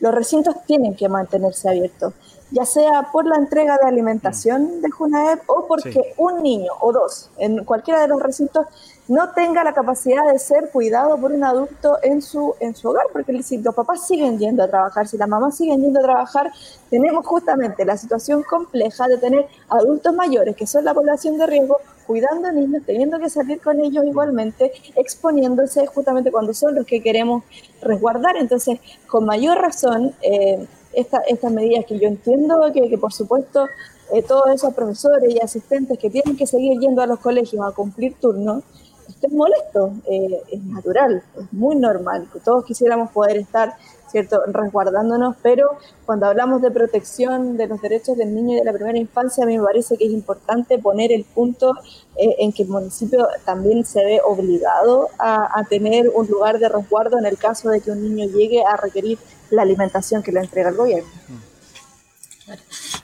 los 0.01 0.15
recintos 0.15 0.57
tienen 0.67 0.95
que 0.95 1.09
mantenerse 1.09 1.69
abiertos 1.69 2.13
ya 2.51 2.65
sea 2.65 3.09
por 3.13 3.27
la 3.27 3.37
entrega 3.37 3.79
de 3.83 3.89
alimentación 3.89 4.81
de 4.81 4.91
Junaep 4.91 5.43
o 5.49 5.67
porque 5.67 6.15
un 6.17 6.43
niño 6.43 6.73
o 6.81 6.93
dos 6.93 7.31
en 7.39 7.65
cualquiera 7.65 8.01
de 8.01 8.09
los 8.09 8.23
recintos 8.23 8.67
no 9.09 9.31
tenga 9.31 9.63
la 9.63 9.73
capacidad 9.73 10.25
de 10.33 10.39
ser 10.39 10.71
cuidado 10.71 11.17
por 11.17 11.33
un 11.33 11.45
adulto 11.45 11.99
en 12.03 12.21
su, 12.23 12.55
en 12.59 12.75
su 12.75 12.89
hogar, 12.89 13.07
porque 13.13 13.41
si 13.43 13.59
los 13.59 13.75
papás 13.75 14.07
siguen 14.07 14.39
yendo 14.39 14.65
a 14.65 14.69
trabajar, 14.69 15.07
si 15.07 15.17
las 15.17 15.29
mamás 15.29 15.57
siguen 15.57 15.81
yendo 15.81 16.01
a 16.01 16.03
trabajar, 16.03 16.53
tenemos 16.91 17.25
justamente 17.25 17.85
la 17.85 17.97
situación 17.97 18.43
compleja 18.43 19.07
de 19.07 19.19
tener 19.19 19.47
adultos 19.69 20.13
mayores, 20.15 20.57
que 20.57 20.67
son 20.67 20.85
la 20.85 20.93
población 20.93 21.39
de 21.39 21.47
riesgo, 21.47 21.79
cuidando 22.07 22.49
a 22.49 22.53
niños, 22.53 22.83
teniendo 22.85 23.19
que 23.19 23.31
salir 23.31 23.61
con 23.61 23.81
ellos 23.81 24.05
igualmente, 24.05 24.73
exponiéndose 24.97 25.87
justamente 25.87 26.33
cuando 26.33 26.53
son 26.55 26.75
los 26.75 26.87
que 26.87 27.01
queremos 27.01 27.45
resguardar. 27.83 28.37
Entonces, 28.37 28.81
con 29.07 29.25
mayor 29.25 29.59
razón, 29.59 30.15
eh, 30.23 30.67
estas 30.97 31.53
medidas 31.53 31.85
que 31.87 31.99
yo 31.99 32.09
entiendo 32.09 32.61
que, 32.73 32.99
por 32.99 33.13
supuesto 33.13 33.67
eh, 34.13 34.23
todos 34.23 34.49
esos 34.55 34.73
profesores 34.73 35.35
y 35.35 35.41
asistentes 35.41 35.99
que 35.99 36.11
tienen 36.11 36.37
que 36.37 36.47
seguir 36.47 36.79
yendo 36.79 37.03
a 37.03 37.07
los 37.07 37.19
colegios 37.19 37.65
a 37.67 37.73
cumplir 37.73 38.15
turnos, 38.21 38.63
estén 39.09 39.37
molestos. 39.37 39.93
Eh, 40.07 40.43
es 40.53 40.65
natural, 40.65 41.23
es 41.39 41.53
muy 41.53 41.77
normal. 41.77 42.29
que 42.33 42.41
Todos 42.41 42.65
quisiéramos 42.65 43.11
poder 43.11 43.37
estar 43.37 43.75
¿cierto? 44.11 44.41
resguardándonos, 44.47 45.37
pero 45.43 45.71
cuando 46.05 46.27
hablamos 46.27 46.63
de 46.63 46.71
protección 46.71 47.57
de 47.57 47.67
los 47.67 47.81
derechos 47.83 48.17
del 48.17 48.35
niño 48.35 48.55
y 48.55 48.57
de 48.61 48.65
la 48.65 48.73
primera 48.73 48.99
infancia, 48.99 49.45
a 49.45 49.47
mí 49.47 49.59
me 49.59 49.65
parece 49.65 49.97
que 49.97 50.07
es 50.07 50.13
importante 50.13 50.79
poner 50.79 51.13
el 51.13 51.25
punto 51.25 51.73
eh, 52.17 52.37
en 52.39 52.53
que 52.53 52.63
el 52.63 52.69
municipio 52.69 53.27
también 53.45 53.85
se 53.85 54.05
ve 54.05 54.21
obligado 54.25 55.09
a, 55.19 55.63
tener 55.69 56.09
un 56.15 56.27
lugar 56.29 56.59
de 56.59 56.69
resguardo 56.69 57.19
en 57.19 57.27
el 57.27 57.37
caso 57.37 57.71
de 57.71 57.81
que 57.81 57.91
un 57.91 58.03
niño 58.03 58.27
llegue 58.29 58.63
a 58.65 58.77
requerir 58.77 59.19
la 59.51 59.63
alimentación 59.63 60.23
que 60.23 60.33
le 60.33 60.41
entrega 60.41 60.71
el 60.71 60.77
gobierno. 60.77 61.11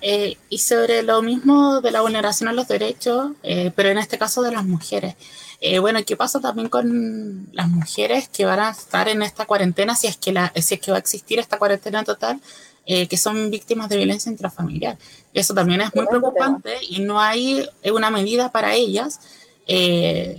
eh, 0.00 0.36
y 0.48 0.58
sobre 0.58 1.02
lo 1.02 1.22
mismo 1.22 1.80
de 1.80 1.90
la 1.90 2.00
vulneración 2.00 2.48
a 2.48 2.52
los 2.52 2.68
derechos, 2.68 3.32
eh, 3.42 3.72
pero 3.74 3.88
en 3.88 3.98
este 3.98 4.18
caso 4.18 4.42
de 4.42 4.52
las 4.52 4.64
mujeres. 4.64 5.14
Eh, 5.60 5.78
bueno, 5.78 6.00
¿qué 6.04 6.16
pasa 6.16 6.40
también 6.40 6.68
con 6.68 7.48
las 7.52 7.68
mujeres 7.68 8.28
que 8.28 8.44
van 8.44 8.60
a 8.60 8.70
estar 8.70 9.08
en 9.08 9.22
esta 9.22 9.46
cuarentena, 9.46 9.94
si 9.94 10.08
es 10.08 10.16
que, 10.16 10.32
la, 10.32 10.52
si 10.60 10.74
es 10.74 10.80
que 10.80 10.90
va 10.90 10.96
a 10.96 11.00
existir 11.00 11.38
esta 11.38 11.58
cuarentena 11.58 12.02
total, 12.02 12.40
que 12.84 13.16
son 13.16 13.48
víctimas 13.48 13.88
de 13.88 13.96
violencia 13.96 14.30
intrafamiliar? 14.30 14.98
Eso 15.32 15.54
también 15.54 15.82
es 15.82 15.94
muy 15.94 16.04
preocupante 16.06 16.74
y 16.88 16.98
no 16.98 17.20
hay 17.20 17.68
una 17.84 18.10
medida 18.10 18.50
para 18.50 18.74
ellas. 18.74 19.20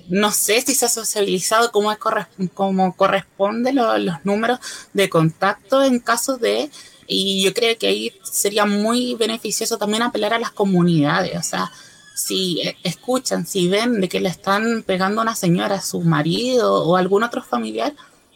No 0.10 0.32
sé 0.32 0.62
si 0.62 0.76
se 0.76 0.86
ha 0.86 0.90
socializado 0.90 1.72
cómo, 1.72 1.96
cómo 2.54 2.96
corresponde 2.96 3.74
los 3.74 4.26
números 4.26 4.60
de 4.94 5.10
contacto 5.10 5.84
en 5.84 6.00
caso 6.00 6.38
de 6.38 6.70
y 7.08 7.44
yo 7.44 7.54
creo 7.54 7.78
que 7.78 7.88
ahí 7.88 8.14
sería 8.24 8.66
muy 8.66 9.16
beneficioso 9.16 9.78
también 9.78 10.04
apelar 10.04 10.34
a 10.34 10.40
las 10.40 10.52
comunidades, 10.52 11.38
o 11.38 11.44
sea, 11.44 11.72
si 12.16 12.62
escuchan, 12.84 13.46
si 13.46 13.68
ven 13.68 14.00
de 14.00 14.08
que 14.08 14.20
le 14.20 14.30
están 14.30 14.84
pegando 14.84 15.22
a 15.22 15.24
una 15.24 15.36
señora, 15.36 15.76
a 15.76 15.82
su 15.82 16.02
marido 16.02 16.84
o 16.86 16.96
algún 16.96 17.24
otro 17.24 17.44
familiar, 17.44 17.94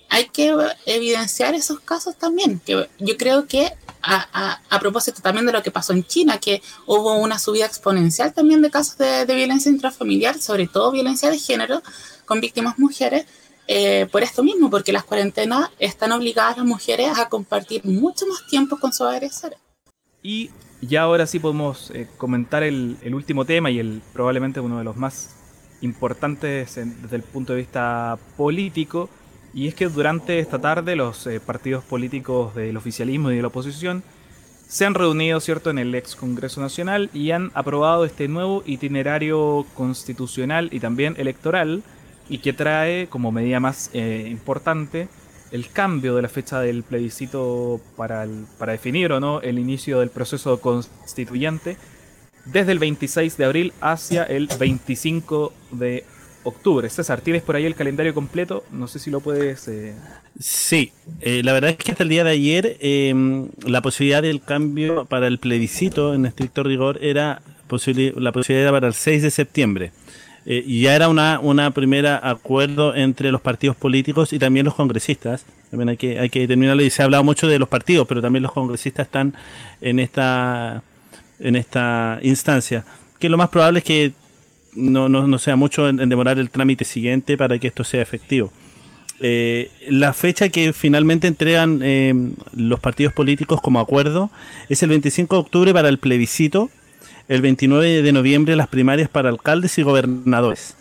hay 0.09 0.29
que 0.29 0.55
evidenciar 0.85 1.53
esos 1.53 1.79
casos 1.81 2.15
también. 2.15 2.59
Que 2.65 2.89
yo 2.99 3.17
creo 3.17 3.47
que 3.47 3.71
a, 4.01 4.79
propósito 4.79 5.21
también 5.21 5.45
de 5.45 5.51
lo 5.51 5.63
que 5.63 5.71
pasó 5.71 5.93
en 5.93 6.05
China, 6.05 6.39
que 6.39 6.61
hubo 6.85 7.17
una 7.17 7.39
subida 7.39 7.65
exponencial 7.65 8.33
también 8.33 8.61
de 8.61 8.69
casos 8.69 8.97
de, 8.97 9.25
violencia 9.25 9.71
intrafamiliar, 9.71 10.39
sobre 10.39 10.67
todo 10.67 10.91
violencia 10.91 11.29
de 11.29 11.39
género 11.39 11.81
con 12.25 12.39
víctimas 12.41 12.77
mujeres, 12.79 13.25
eh, 13.67 14.07
por 14.11 14.23
esto 14.23 14.43
mismo, 14.43 14.69
porque 14.69 14.93
las 14.93 15.03
cuarentenas 15.03 15.69
están 15.79 16.11
obligadas 16.11 16.55
a 16.55 16.57
las 16.59 16.67
mujeres 16.67 17.17
a 17.17 17.27
compartir 17.27 17.83
mucho 17.85 18.25
más 18.27 18.45
tiempo 18.47 18.77
con 18.77 18.93
sus 18.93 19.07
agresores. 19.07 19.59
Y 20.23 20.51
ya 20.81 21.01
ahora 21.01 21.25
sí 21.25 21.39
podemos 21.39 21.91
eh, 21.91 22.07
comentar 22.17 22.63
el, 22.63 22.97
último 23.13 23.45
tema 23.45 23.71
y 23.71 23.79
el 23.79 24.01
probablemente 24.13 24.59
uno 24.59 24.77
de 24.77 24.83
los 24.83 24.95
más 24.95 25.35
importantes 25.81 26.75
desde 26.75 27.15
el 27.15 27.23
punto 27.23 27.53
de 27.53 27.59
vista 27.59 28.17
político, 28.35 29.09
y 29.53 29.67
es 29.67 29.75
que 29.75 29.87
durante 29.87 30.39
esta 30.39 30.59
tarde 30.59 30.95
los 30.95 31.25
eh, 31.27 31.39
partidos 31.39 31.83
políticos 31.83 32.55
del 32.55 32.77
oficialismo 32.77 33.31
y 33.31 33.35
de 33.35 33.41
la 33.41 33.47
oposición 33.47 34.03
se 34.67 34.85
han 34.85 34.93
reunido, 34.93 35.39
¿cierto?, 35.39 35.69
en 35.69 35.79
el 35.79 35.95
ex 35.95 36.15
Congreso 36.15 36.59
Nacional 36.59 37.09
y 37.13 37.31
han 37.31 37.51
aprobado 37.53 38.03
este 38.03 38.27
nuevo 38.27 38.63
itinerario 38.65 39.65
constitucional 39.73 40.69
y 40.71 40.79
también 40.79 41.15
electoral 41.17 41.83
y 42.29 42.39
que 42.39 42.51
trae 42.51 43.07
como 43.07 43.31
medida 43.31 43.59
más 43.59 43.89
eh, 43.93 44.27
importante 44.29 45.07
el 45.51 45.69
cambio 45.69 46.15
de 46.15 46.21
la 46.21 46.27
fecha 46.27 46.59
del 46.59 46.83
plebiscito 46.83 47.79
para, 47.95 48.27
para 48.57 48.73
definir 48.73 49.13
o 49.13 49.21
no 49.21 49.39
el 49.39 49.59
inicio 49.59 50.01
del 50.01 50.09
proceso 50.09 50.59
constituyente 50.59 51.77
desde 52.51 52.73
el 52.73 52.79
26 52.79 53.37
de 53.37 53.45
abril 53.45 53.73
hacia 53.79 54.23
el 54.23 54.49
25 54.59 55.53
de 55.71 56.05
octubre. 56.47 56.89
César, 56.89 57.21
¿tienes 57.21 57.41
por 57.41 57.55
ahí 57.55 57.65
el 57.65 57.75
calendario 57.75 58.13
completo? 58.13 58.63
No 58.71 58.87
sé 58.87 58.99
si 58.99 59.11
lo 59.11 59.19
puedes... 59.19 59.67
Eh... 59.67 59.93
Sí, 60.39 60.91
eh, 61.21 61.41
la 61.43 61.53
verdad 61.53 61.71
es 61.71 61.77
que 61.77 61.91
hasta 61.91 62.03
el 62.03 62.09
día 62.09 62.23
de 62.23 62.31
ayer 62.31 62.77
em, 62.79 63.49
la 63.65 63.81
posibilidad 63.81 64.21
del 64.21 64.41
cambio 64.41 65.05
para 65.05 65.27
el 65.27 65.39
plebiscito 65.39 66.13
en 66.13 66.25
estricto 66.25 66.63
rigor 66.63 66.99
era 67.01 67.41
la 67.69 68.31
posibilidad 68.31 68.71
para 68.71 68.87
el 68.87 68.93
6 68.93 69.23
de 69.23 69.31
septiembre. 69.31 69.91
Eh, 70.45 70.63
ya 70.65 70.95
era 70.95 71.09
una, 71.09 71.41
una 71.41 71.71
primera 71.71 72.21
acuerdo 72.23 72.95
entre 72.95 73.31
los 73.31 73.41
partidos 73.41 73.75
políticos 73.75 74.31
y 74.31 74.39
también 74.39 74.65
los 74.65 74.75
congresistas. 74.75 75.45
También 75.69 75.89
hay 75.89 75.97
que, 75.97 76.19
hay 76.19 76.29
que 76.29 76.47
terminarlo 76.47 76.83
y 76.83 76.89
se 76.89 77.01
ha 77.01 77.05
hablado 77.05 77.25
mucho 77.25 77.47
de 77.47 77.59
los 77.59 77.67
partidos, 77.67 78.07
pero 78.07 78.21
también 78.21 78.43
los 78.43 78.53
congresistas 78.53 79.07
están 79.07 79.33
en 79.81 79.99
esta, 79.99 80.83
en 81.39 81.57
esta 81.57 82.19
instancia. 82.21 82.85
Que 83.19 83.27
lo 83.27 83.37
más 83.37 83.49
probable 83.49 83.79
es 83.79 83.85
que 83.85 84.13
no, 84.77 85.09
no, 85.09 85.39
sea 85.39 85.55
mucho 85.55 85.89
en, 85.89 85.97
demorar 86.09 86.39
el 86.39 86.49
trámite 86.49 86.85
siguiente 86.85 87.37
para 87.37 87.57
que 87.59 87.67
esto 87.67 87.83
sea 87.83 88.01
efectivo. 88.01 88.51
Eh, 89.19 89.71
la 89.89 90.13
fecha 90.13 90.49
que 90.49 90.73
finalmente 90.73 91.27
entregan 91.27 91.79
eh, 91.81 92.13
los 92.55 92.79
partidos 92.79 93.13
políticos 93.13 93.59
como 93.61 93.79
acuerdo 93.79 94.29
es 94.69 94.83
el 94.83 94.89
25 94.89 95.35
de 95.35 95.39
octubre 95.41 95.73
para 95.73 95.89
el 95.89 95.97
plebiscito 95.97 96.69
el 97.27 97.41
29 97.41 98.03
de 98.03 98.11
noviembre 98.11 98.55
las 98.55 98.67
primarias 98.67 99.09
para 99.09 99.29
alcaldes 99.29 99.77
y 99.79 99.81
gobernadores. 99.81 100.75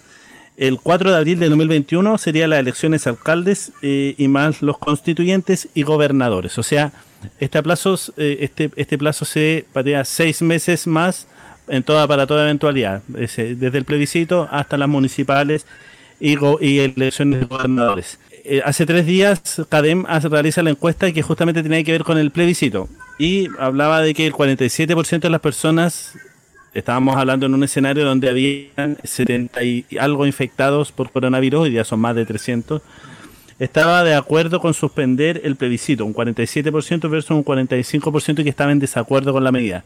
El 0.56 0.78
4 0.78 1.10
de 1.10 1.16
abril 1.16 1.38
de 1.38 1.48
2021 1.48 2.18
serían 2.18 2.50
las 2.50 2.60
elecciones 2.60 3.06
alcaldes 3.06 3.72
eh, 3.82 4.14
y 4.16 4.28
más 4.28 4.62
los 4.62 4.78
constituyentes 4.78 5.68
y 5.74 5.82
gobernadores. 5.82 6.56
O 6.58 6.62
sea, 6.62 6.92
este 7.40 7.62
plazo, 7.62 7.98
este, 8.16 8.70
este 8.76 8.98
plazo 8.98 9.24
se 9.24 9.66
patea 9.72 10.04
seis 10.04 10.40
meses 10.40 10.86
más 10.86 11.26
en 11.68 11.82
toda, 11.82 12.06
para 12.06 12.26
toda 12.26 12.44
eventualidad, 12.44 13.02
desde 13.08 13.78
el 13.78 13.84
plebiscito 13.84 14.48
hasta 14.50 14.76
las 14.76 14.88
municipales 14.88 15.66
y, 16.20 16.36
y 16.60 16.78
elecciones 16.80 17.40
de 17.40 17.46
gobernadores. 17.46 18.18
Eh, 18.44 18.62
hace 18.64 18.86
tres 18.86 19.06
días 19.06 19.62
CADEM 19.68 20.04
realiza 20.30 20.62
la 20.62 20.70
encuesta 20.70 21.10
que 21.10 21.20
justamente 21.22 21.64
tenía 21.64 21.82
que 21.82 21.90
ver 21.90 22.04
con 22.04 22.16
el 22.16 22.30
plebiscito 22.30 22.88
y 23.18 23.48
hablaba 23.58 24.00
de 24.02 24.14
que 24.14 24.24
el 24.24 24.32
47% 24.32 25.18
de 25.18 25.30
las 25.30 25.40
personas 25.40 26.12
estábamos 26.72 27.16
hablando 27.16 27.46
en 27.46 27.54
un 27.54 27.64
escenario 27.64 28.04
donde 28.04 28.28
había 28.28 28.96
70 29.02 29.64
y 29.64 29.84
algo 29.98 30.26
infectados 30.26 30.92
por 30.92 31.10
coronavirus, 31.10 31.62
hoy 31.62 31.70
día 31.70 31.82
son 31.82 31.98
más 31.98 32.14
de 32.14 32.24
300, 32.24 32.82
estaba 33.58 34.04
de 34.04 34.14
acuerdo 34.14 34.60
con 34.60 34.74
suspender 34.74 35.40
el 35.42 35.56
plebiscito, 35.56 36.04
un 36.04 36.14
47% 36.14 37.10
versus 37.10 37.30
un 37.30 37.44
45% 37.44 38.44
que 38.44 38.50
estaba 38.50 38.70
en 38.70 38.78
desacuerdo 38.78 39.32
con 39.32 39.42
la 39.42 39.50
medida. 39.50 39.84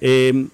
Eh, 0.00 0.46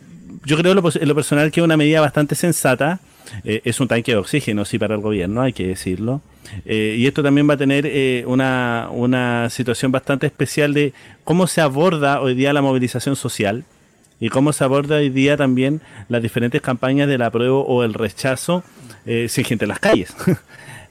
yo 0.45 0.57
creo 0.57 0.73
en 0.73 1.09
lo 1.09 1.15
personal 1.15 1.51
que 1.51 1.61
es 1.61 1.65
una 1.65 1.77
medida 1.77 2.01
bastante 2.01 2.35
sensata, 2.35 3.01
eh, 3.45 3.63
es 3.65 3.81
un 3.81 3.89
tanque 3.89 4.13
de 4.13 4.19
oxígeno, 4.19 4.65
sí, 4.65 4.79
para 4.79 4.95
el 4.95 5.01
gobierno, 5.01 5.43
hay 5.43 5.53
que 5.53 5.67
decirlo. 5.67 6.21
Eh, 6.67 6.97
y 6.99 7.07
esto 7.07 7.23
también 7.23 7.49
va 7.49 7.55
a 7.55 7.57
tener 7.57 8.27
una, 8.27 8.89
una 8.91 9.49
situación 9.51 9.93
bastante 9.93 10.27
especial 10.27 10.75
de 10.75 10.93
cómo 11.25 11.47
se 11.47 11.61
aborda 11.61 12.21
hoy 12.21 12.35
día 12.35 12.53
la 12.53 12.63
movilización 12.63 13.17
social 13.17 13.65
y 14.23 14.29
cómo 14.29 14.53
se 14.53 14.63
aborda 14.63 14.99
hoy 14.99 15.11
día 15.11 15.37
también 15.37 15.81
las 16.09 16.23
diferentes 16.23 16.63
campañas 16.63 17.09
del 17.09 17.23
apruebo 17.23 17.67
o 17.67 17.83
el 17.83 17.93
rechazo 17.93 18.63
eh, 19.05 19.27
sin 19.29 19.45
gente 19.45 19.65
en 19.65 19.71
las 19.71 19.81
calles. 19.81 20.15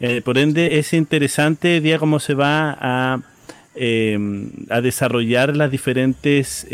Eh, 0.03 0.23
por 0.23 0.39
ende, 0.39 0.79
es 0.79 0.93
interesante 0.93 1.75
hoy 1.75 1.79
día 1.79 1.99
cómo 1.99 2.19
se 2.19 2.33
va 2.33 2.75
a, 2.81 3.19
eh, 3.75 4.17
a 4.71 4.81
desarrollar 4.81 5.55
las 5.55 5.69
diferentes 5.69 6.65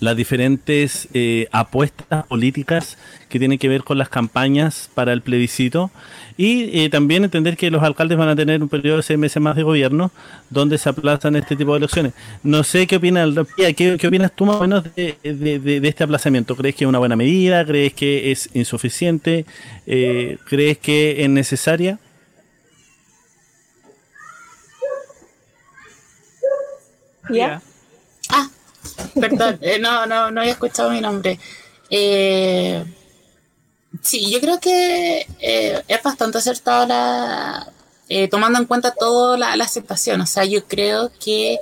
las 0.00 0.16
diferentes 0.16 1.08
eh, 1.14 1.48
apuestas 1.52 2.26
políticas 2.26 2.98
que 3.28 3.38
tienen 3.38 3.58
que 3.58 3.68
ver 3.68 3.84
con 3.84 3.98
las 3.98 4.08
campañas 4.08 4.90
para 4.94 5.12
el 5.12 5.22
plebiscito 5.22 5.90
y 6.36 6.80
eh, 6.80 6.90
también 6.90 7.24
entender 7.24 7.56
que 7.56 7.70
los 7.70 7.82
alcaldes 7.82 8.18
van 8.18 8.28
a 8.28 8.36
tener 8.36 8.62
un 8.62 8.68
periodo 8.68 8.98
de 8.98 9.02
seis 9.02 9.18
meses 9.18 9.40
más 9.40 9.56
de 9.56 9.62
gobierno 9.62 10.10
donde 10.50 10.78
se 10.78 10.88
aplazan 10.88 11.36
este 11.36 11.56
tipo 11.56 11.72
de 11.72 11.78
elecciones. 11.78 12.12
No 12.42 12.64
sé 12.64 12.86
qué 12.86 12.96
opinas, 12.96 13.30
¿qué, 13.56 13.74
qué 13.74 14.06
opinas 14.06 14.32
tú 14.34 14.46
más 14.46 14.56
o 14.56 14.60
menos 14.60 14.84
de, 14.94 15.16
este 15.82 16.04
aplazamiento. 16.04 16.56
¿Crees 16.56 16.74
que 16.74 16.84
es 16.84 16.88
una 16.88 16.98
buena 16.98 17.16
medida? 17.16 17.64
¿Crees 17.64 17.94
que 17.94 18.30
es 18.30 18.50
insuficiente? 18.54 19.46
Eh, 19.86 20.38
¿Crees 20.46 20.78
que 20.78 21.24
es 21.24 21.30
necesaria? 21.30 21.98
¿Ya? 27.30 27.62
Ah, 28.28 28.50
Perdón, 29.20 29.58
eh, 29.60 29.78
no, 29.78 30.06
no, 30.06 30.30
no 30.30 30.40
había 30.40 30.52
escuchado 30.52 30.90
mi 30.90 31.00
nombre. 31.00 31.38
Eh, 31.90 32.84
sí, 34.02 34.30
yo 34.30 34.40
creo 34.40 34.60
que 34.60 35.26
eh, 35.40 35.82
es 35.86 36.02
bastante 36.02 36.38
acertado 36.38 36.86
la, 36.86 37.72
tomando 38.30 38.58
en 38.58 38.66
cuenta 38.66 38.92
toda 38.92 39.36
la, 39.38 39.56
la, 39.56 39.64
aceptación. 39.64 40.20
O 40.20 40.26
sea, 40.26 40.44
yo 40.44 40.64
creo 40.66 41.10
que 41.22 41.58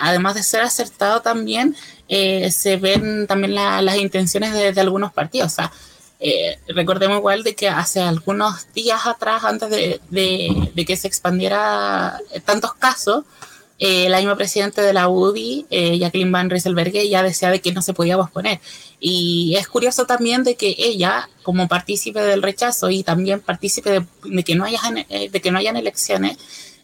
además 0.00 0.34
de 0.34 0.42
ser 0.42 0.62
acertado 0.62 1.20
también, 1.20 1.76
se 2.08 2.76
ven 2.76 3.26
también 3.26 3.54
las 3.54 3.96
intenciones 3.96 4.52
de, 4.52 4.80
algunos 4.80 5.12
partidos. 5.12 5.52
O 5.52 5.54
sea, 5.56 5.72
recordemos 6.68 7.18
igual 7.18 7.42
de 7.42 7.54
que 7.54 7.68
hace 7.68 8.00
algunos 8.00 8.72
días 8.72 9.06
atrás, 9.06 9.44
antes 9.44 9.70
de, 9.70 10.00
de 10.10 10.84
que 10.86 10.96
se 10.96 11.08
expandiera 11.08 12.18
tantos 12.44 12.74
casos, 12.74 13.24
eh, 13.82 14.10
la 14.10 14.18
misma 14.18 14.36
presidente 14.36 14.82
de 14.82 14.92
la 14.92 15.08
UDI, 15.08 15.64
eh, 15.70 15.98
Jacqueline 15.98 16.30
Van 16.30 16.50
Rieselberghe, 16.50 17.08
ya 17.08 17.22
decía 17.22 17.50
de 17.50 17.62
que 17.62 17.72
no 17.72 17.80
se 17.80 17.94
podía 17.94 18.18
posponer. 18.18 18.60
Y 19.00 19.56
es 19.56 19.68
curioso 19.68 20.04
también 20.04 20.44
de 20.44 20.54
que 20.54 20.74
ella, 20.76 21.30
como 21.42 21.66
partícipe 21.66 22.20
del 22.20 22.42
rechazo 22.42 22.90
y 22.90 23.02
también 23.02 23.40
partícipe 23.40 24.04
de, 24.22 24.44
que, 24.44 24.54
no 24.54 24.66
haya, 24.66 24.80
eh, 25.08 25.30
de 25.30 25.40
que 25.40 25.50
no 25.50 25.58
hayan 25.58 25.78
elecciones, 25.78 26.36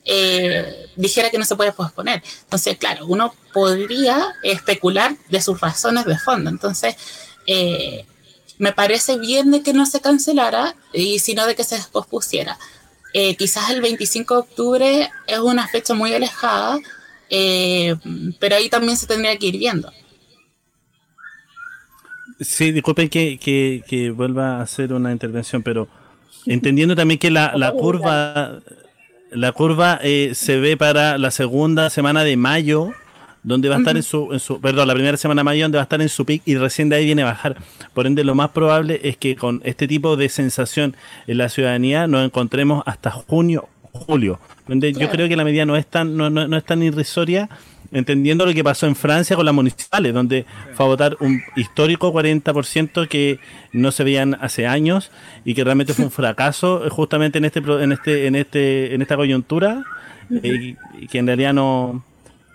eh, 0.06 0.88
dijera 0.96 1.28
que 1.28 1.36
no 1.36 1.44
se 1.44 1.54
puede 1.54 1.72
posponer. 1.72 2.22
Entonces, 2.44 2.78
claro, 2.78 3.04
uno 3.06 3.34
podría 3.52 4.34
especular 4.42 5.16
de 5.28 5.42
sus 5.42 5.60
razones 5.60 6.06
de 6.06 6.18
fondo. 6.18 6.48
Entonces, 6.48 6.96
me 8.56 8.72
parece 8.72 9.18
bien 9.18 9.50
de 9.50 9.60
que 9.60 9.74
no 9.74 9.84
se 9.84 10.00
cancelara 10.00 10.74
y 10.94 11.18
sino 11.18 11.46
de 11.46 11.54
que 11.54 11.64
se 11.64 11.78
pospusiera. 11.92 12.58
Eh, 13.12 13.36
quizás 13.36 13.70
el 13.70 13.80
25 13.80 14.34
de 14.34 14.40
octubre 14.40 15.10
es 15.26 15.38
una 15.38 15.66
fecha 15.68 15.94
muy 15.94 16.12
alejada, 16.12 16.78
eh, 17.30 17.96
pero 18.38 18.56
ahí 18.56 18.68
también 18.68 18.96
se 18.96 19.06
tendría 19.06 19.36
que 19.38 19.46
ir 19.46 19.58
viendo. 19.58 19.90
Sí, 22.40 22.72
disculpen 22.72 23.08
que, 23.08 23.38
que, 23.38 23.82
que 23.88 24.10
vuelva 24.10 24.58
a 24.58 24.62
hacer 24.62 24.92
una 24.92 25.12
intervención, 25.12 25.62
pero 25.62 25.88
entendiendo 26.44 26.94
también 26.94 27.18
que 27.18 27.30
la, 27.30 27.52
la 27.56 27.72
curva 27.72 28.60
la 29.30 29.52
curva 29.52 29.98
eh, 30.02 30.32
se 30.34 30.58
ve 30.58 30.76
para 30.76 31.18
la 31.18 31.30
segunda 31.30 31.90
semana 31.90 32.24
de 32.24 32.36
mayo, 32.36 32.92
donde 33.46 33.68
va 33.68 33.76
a 33.76 33.78
estar 33.78 33.96
en 33.96 34.02
su, 34.02 34.32
en 34.32 34.40
su, 34.40 34.60
perdón, 34.60 34.88
la 34.88 34.94
primera 34.94 35.16
semana 35.16 35.40
de 35.40 35.44
mayo, 35.44 35.62
donde 35.62 35.76
va 35.76 35.82
a 35.82 35.84
estar 35.84 36.02
en 36.02 36.08
su 36.08 36.26
pic 36.26 36.42
y 36.46 36.56
recién 36.56 36.88
de 36.88 36.96
ahí 36.96 37.04
viene 37.04 37.22
a 37.22 37.26
bajar. 37.26 37.56
Por 37.94 38.08
ende, 38.08 38.24
lo 38.24 38.34
más 38.34 38.50
probable 38.50 39.00
es 39.04 39.16
que 39.16 39.36
con 39.36 39.62
este 39.64 39.86
tipo 39.86 40.16
de 40.16 40.28
sensación 40.28 40.96
en 41.28 41.38
la 41.38 41.48
ciudadanía 41.48 42.08
nos 42.08 42.24
encontremos 42.24 42.82
hasta 42.86 43.12
junio, 43.12 43.68
julio. 43.92 44.40
Donde 44.66 44.92
yo 44.92 45.08
creo 45.10 45.28
que 45.28 45.36
la 45.36 45.44
medida 45.44 45.64
no 45.64 45.76
es 45.76 45.86
tan, 45.86 46.16
no, 46.16 46.28
no, 46.28 46.48
no 46.48 46.56
es 46.56 46.64
tan 46.64 46.82
irrisoria 46.82 47.48
entendiendo 47.92 48.44
lo 48.44 48.52
que 48.52 48.64
pasó 48.64 48.88
en 48.88 48.96
Francia 48.96 49.36
con 49.36 49.46
las 49.46 49.54
municipales, 49.54 50.12
donde 50.12 50.44
fue 50.74 50.84
a 50.84 50.88
votar 50.88 51.16
un 51.20 51.40
histórico 51.54 52.12
40% 52.12 53.06
que 53.06 53.38
no 53.72 53.92
se 53.92 54.02
veían 54.02 54.36
hace 54.40 54.66
años 54.66 55.12
y 55.44 55.54
que 55.54 55.62
realmente 55.62 55.94
fue 55.94 56.06
un 56.06 56.10
fracaso 56.10 56.84
eh, 56.84 56.90
justamente 56.90 57.38
en 57.38 57.44
este 57.44 57.60
en 57.60 57.92
este 57.92 58.26
en 58.26 58.34
este 58.34 58.92
en 58.92 59.02
esta 59.02 59.14
coyuntura 59.14 59.84
eh, 60.42 60.74
y 60.98 61.06
que 61.06 61.18
en 61.18 61.28
realidad 61.28 61.52
no 61.52 62.02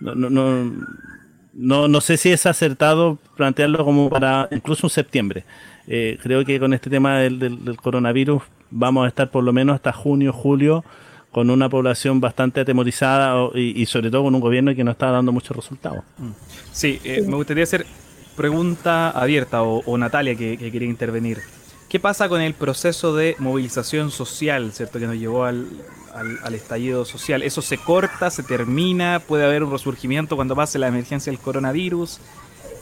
no, 0.02 0.30
no, 0.30 0.72
no, 1.54 1.88
no, 1.88 2.02
sé 2.02 2.18
si 2.18 2.32
es 2.32 2.46
acertado 2.46 3.20
plantearlo 3.36 3.86
como 3.86 4.10
para 4.10 4.48
incluso 4.52 4.88
un 4.88 4.92
septiembre. 4.92 5.46
Eh, 5.88 6.18
creo 6.22 6.44
que 6.46 6.60
con 6.60 6.74
este 6.74 6.90
tema 6.90 7.20
del, 7.20 7.78
coronavirus 7.82 8.44
vamos 8.70 9.06
a 9.06 9.08
estar 9.08 9.30
por 9.32 9.44
lo 9.44 9.54
menos 9.54 9.76
hasta 9.76 9.92
junio, 9.92 10.34
julio 10.34 10.84
con 11.32 11.50
una 11.50 11.70
población 11.70 12.20
bastante 12.20 12.60
atemorizada 12.60 13.50
y, 13.56 13.82
y 13.82 13.86
sobre 13.86 14.12
todo 14.12 14.24
con 14.24 14.36
un 14.36 14.42
gobierno 14.42 14.76
que 14.76 14.84
no 14.84 14.92
está 14.92 15.12
dando 15.12 15.32
muchos 15.32 15.56
resultados. 15.56 16.04
Sí, 16.74 17.00
eh, 17.06 17.24
me 17.26 17.36
gustaría 17.36 17.64
hacer 17.64 17.86
pregunta 18.36 19.12
abierta 19.12 19.64
o, 19.64 19.82
o 19.86 19.98
Natalia 19.98 20.36
que, 20.36 20.58
que 20.58 20.72
quería 20.72 20.90
intervenir. 20.90 21.40
¿Qué 21.88 22.00
pasa 22.00 22.28
con 22.28 22.42
el 22.42 22.54
proceso 22.54 23.16
de 23.16 23.36
movilización 23.40 24.12
social, 24.12 24.72
cierto, 24.72 25.00
que 25.00 25.08
nos 25.08 25.18
llevó 25.18 25.46
al, 25.46 25.68
al- 26.14 26.40
al 26.44 26.54
estallido 26.56 27.06
social? 27.06 27.42
¿Eso 27.44 27.62
se 27.62 27.78
corta, 27.78 28.30
se 28.30 28.44
termina? 28.44 29.22
¿Puede 29.26 29.46
haber 29.46 29.64
un 29.64 29.72
resurgimiento 29.72 30.36
cuando 30.36 30.56
pase 30.56 30.80
la 30.80 30.88
emergencia 30.88 31.32
del 31.32 31.40
coronavirus? 31.40 32.20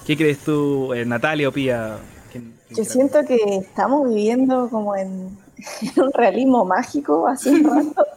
¿Qué 0.06 0.18
crees 0.18 0.40
tú, 0.40 0.94
eh, 0.94 1.06
Natalia 1.06 1.50
o 1.50 1.52
Pía? 1.52 1.98
¿Quién- 2.32 2.54
quién 2.68 2.78
Yo 2.78 2.84
siento 2.86 3.24
que 3.26 3.38
estamos 3.58 4.08
viviendo 4.10 4.70
como 4.70 4.96
en, 4.96 5.38
en 5.96 6.04
un 6.04 6.12
realismo 6.14 6.66
mágico 6.66 7.28
hace 7.28 7.52
un 7.52 7.64
rato. 7.64 8.06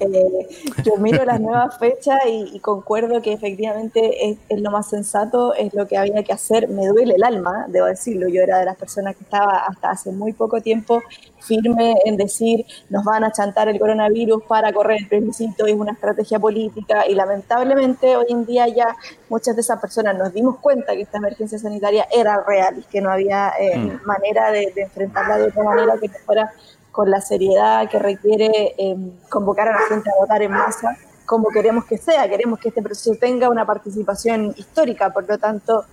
Eh, 0.00 0.48
yo 0.82 0.96
miro 0.96 1.24
las 1.26 1.38
nuevas 1.38 1.78
fechas 1.78 2.20
y, 2.26 2.56
y 2.56 2.58
concuerdo 2.60 3.20
que 3.20 3.34
efectivamente 3.34 4.30
es, 4.30 4.38
es 4.48 4.60
lo 4.60 4.70
más 4.70 4.88
sensato, 4.88 5.52
es 5.54 5.74
lo 5.74 5.86
que 5.86 5.98
había 5.98 6.22
que 6.22 6.32
hacer. 6.32 6.68
Me 6.68 6.86
duele 6.86 7.14
el 7.16 7.22
alma, 7.22 7.66
debo 7.68 7.86
decirlo. 7.86 8.28
Yo 8.28 8.40
era 8.42 8.58
de 8.60 8.64
las 8.64 8.76
personas 8.76 9.14
que 9.14 9.24
estaba 9.24 9.58
hasta 9.68 9.90
hace 9.90 10.10
muy 10.10 10.32
poco 10.32 10.62
tiempo 10.62 11.02
firme 11.42 11.96
en 12.04 12.16
decir 12.16 12.64
nos 12.88 13.04
van 13.04 13.24
a 13.24 13.32
chantar 13.32 13.68
el 13.68 13.78
coronavirus 13.78 14.42
para 14.44 14.72
correr 14.72 14.98
el 15.02 15.08
plebiscito, 15.08 15.66
es 15.66 15.74
una 15.74 15.92
estrategia 15.92 16.38
política 16.38 17.06
y 17.06 17.14
lamentablemente 17.14 18.16
hoy 18.16 18.26
en 18.30 18.46
día 18.46 18.68
ya 18.68 18.96
muchas 19.28 19.54
de 19.54 19.62
esas 19.62 19.80
personas 19.80 20.16
nos 20.16 20.32
dimos 20.32 20.58
cuenta 20.58 20.94
que 20.94 21.02
esta 21.02 21.18
emergencia 21.18 21.58
sanitaria 21.58 22.06
era 22.10 22.42
real, 22.42 22.84
que 22.90 23.00
no 23.00 23.10
había 23.10 23.52
eh, 23.58 23.82
Mm. 23.82 24.06
manera 24.06 24.50
de, 24.50 24.72
de 24.74 24.82
enfrentarla 24.82 25.38
de 25.38 25.44
otra 25.44 25.62
manera 25.62 25.94
que 26.00 26.08
no 26.08 26.14
fuera 26.24 26.52
con 26.90 27.10
la 27.10 27.20
seriedad 27.20 27.88
que 27.88 27.98
requiere 27.98 28.74
eh, 28.76 28.96
convocar 29.28 29.68
a 29.68 29.72
la 29.72 29.86
gente 29.88 30.10
a 30.10 30.20
votar 30.20 30.42
en 30.42 30.50
masa 30.52 30.96
como 31.24 31.48
queremos 31.48 31.84
que 31.86 31.96
sea, 31.96 32.28
queremos 32.28 32.58
que 32.58 32.68
este 32.68 32.82
proceso 32.82 33.16
tenga 33.18 33.48
una 33.48 33.64
participación 33.64 34.52
histórica, 34.56 35.10
por 35.10 35.26
lo 35.26 35.38
tanto, 35.38 35.86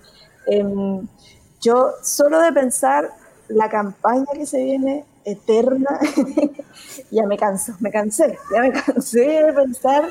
em, 0.46 1.06
yo 1.60 1.92
solo 2.02 2.40
de 2.40 2.52
pensar 2.52 3.10
la 3.48 3.70
campaña 3.70 4.26
que 4.34 4.44
se 4.44 4.62
viene 4.62 5.06
eterna, 5.24 5.98
ya 7.10 7.26
me 7.26 7.36
canso, 7.36 7.74
me 7.80 7.90
cansé, 7.90 8.38
ya 8.52 8.60
me 8.60 8.72
cansé 8.72 9.20
de 9.44 9.52
pensar 9.52 10.08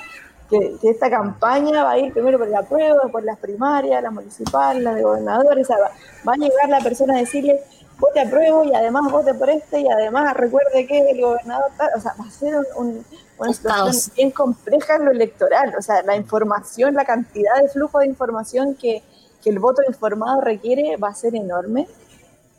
que, 0.50 0.78
que 0.82 0.90
esta 0.90 1.10
campaña 1.10 1.84
va 1.84 1.92
a 1.92 1.98
ir 2.00 2.14
primero 2.14 2.38
por 2.38 2.48
la 2.48 2.64
prueba, 2.64 3.02
por 3.12 3.24
las 3.24 3.38
primarias, 3.40 4.02
la 4.02 4.12
municipal, 4.12 4.84
la 4.84 4.94
de 4.96 5.04
gobernadores, 5.04 5.66
o 5.66 5.68
sea, 5.68 5.78
va, 5.80 5.92
va 6.28 6.34
a 6.34 6.38
llegar 6.38 6.70
la 6.70 6.80
persona 6.82 7.16
a 7.16 7.20
decirle 7.20 7.60
vote 8.00 8.22
a 8.22 8.30
prueba 8.30 8.66
y 8.66 8.74
además 8.74 9.12
vote 9.12 9.34
por 9.34 9.50
este 9.50 9.82
y 9.82 9.90
además 9.90 10.34
recuerde 10.36 10.88
que 10.88 11.12
el 11.12 11.20
gobernador 11.22 11.70
tal, 11.78 11.90
o 11.98 12.00
sea, 12.00 12.14
va 12.20 12.26
a 12.26 12.32
ser 12.32 12.56
un, 12.56 12.66
un- 12.88 13.06
una 13.38 13.50
Un 13.50 13.54
situación 13.54 13.96
bien 14.16 14.32
compleja 14.32 14.96
en 14.96 15.06
lo 15.06 15.12
electoral, 15.12 15.74
o 15.78 15.82
sea, 15.82 16.02
la 16.04 16.16
información, 16.18 16.94
la 16.94 17.06
cantidad 17.06 17.56
de 17.62 17.70
flujo 17.70 18.00
de 18.00 18.08
información 18.08 18.76
que, 18.76 19.02
que 19.42 19.50
el 19.50 19.60
voto 19.60 19.82
informado 19.88 20.42
requiere 20.42 20.98
va 20.98 21.10
a 21.10 21.14
ser 21.16 21.36
enorme. 21.36 21.88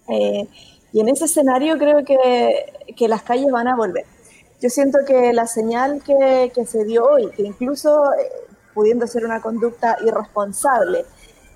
Eh, 0.08 0.48
y 0.92 1.00
en 1.00 1.08
ese 1.08 1.26
escenario 1.26 1.78
creo 1.78 2.04
que, 2.04 2.72
que 2.96 3.08
las 3.08 3.22
calles 3.22 3.50
van 3.50 3.68
a 3.68 3.76
volver. 3.76 4.04
Yo 4.60 4.68
siento 4.68 4.98
que 5.06 5.32
la 5.32 5.46
señal 5.46 6.02
que, 6.04 6.52
que 6.54 6.66
se 6.66 6.84
dio 6.84 7.04
hoy, 7.06 7.30
que 7.30 7.42
incluso 7.42 8.12
eh, 8.14 8.30
pudiendo 8.74 9.06
ser 9.06 9.24
una 9.24 9.40
conducta 9.40 9.96
irresponsable, 10.04 11.04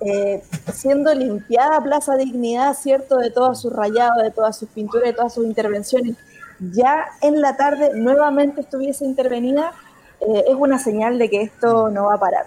eh, 0.01 0.43
siendo 0.73 1.13
limpiada 1.13 1.81
Plaza 1.81 2.15
Dignidad, 2.15 2.75
cierto, 2.75 3.17
de 3.17 3.31
todos 3.31 3.61
sus 3.61 3.73
rayados, 3.73 4.23
de 4.23 4.31
todas 4.31 4.57
sus 4.57 4.69
pinturas, 4.69 5.05
de 5.05 5.13
todas 5.13 5.33
sus 5.33 5.45
intervenciones, 5.45 6.17
ya 6.59 7.05
en 7.21 7.41
la 7.41 7.57
tarde 7.57 7.91
nuevamente 7.95 8.61
estuviese 8.61 9.05
intervenida, 9.05 9.71
eh, 10.21 10.45
es 10.47 10.55
una 10.55 10.79
señal 10.79 11.17
de 11.17 11.29
que 11.29 11.41
esto 11.41 11.89
no 11.89 12.05
va 12.05 12.15
a 12.15 12.19
parar. 12.19 12.45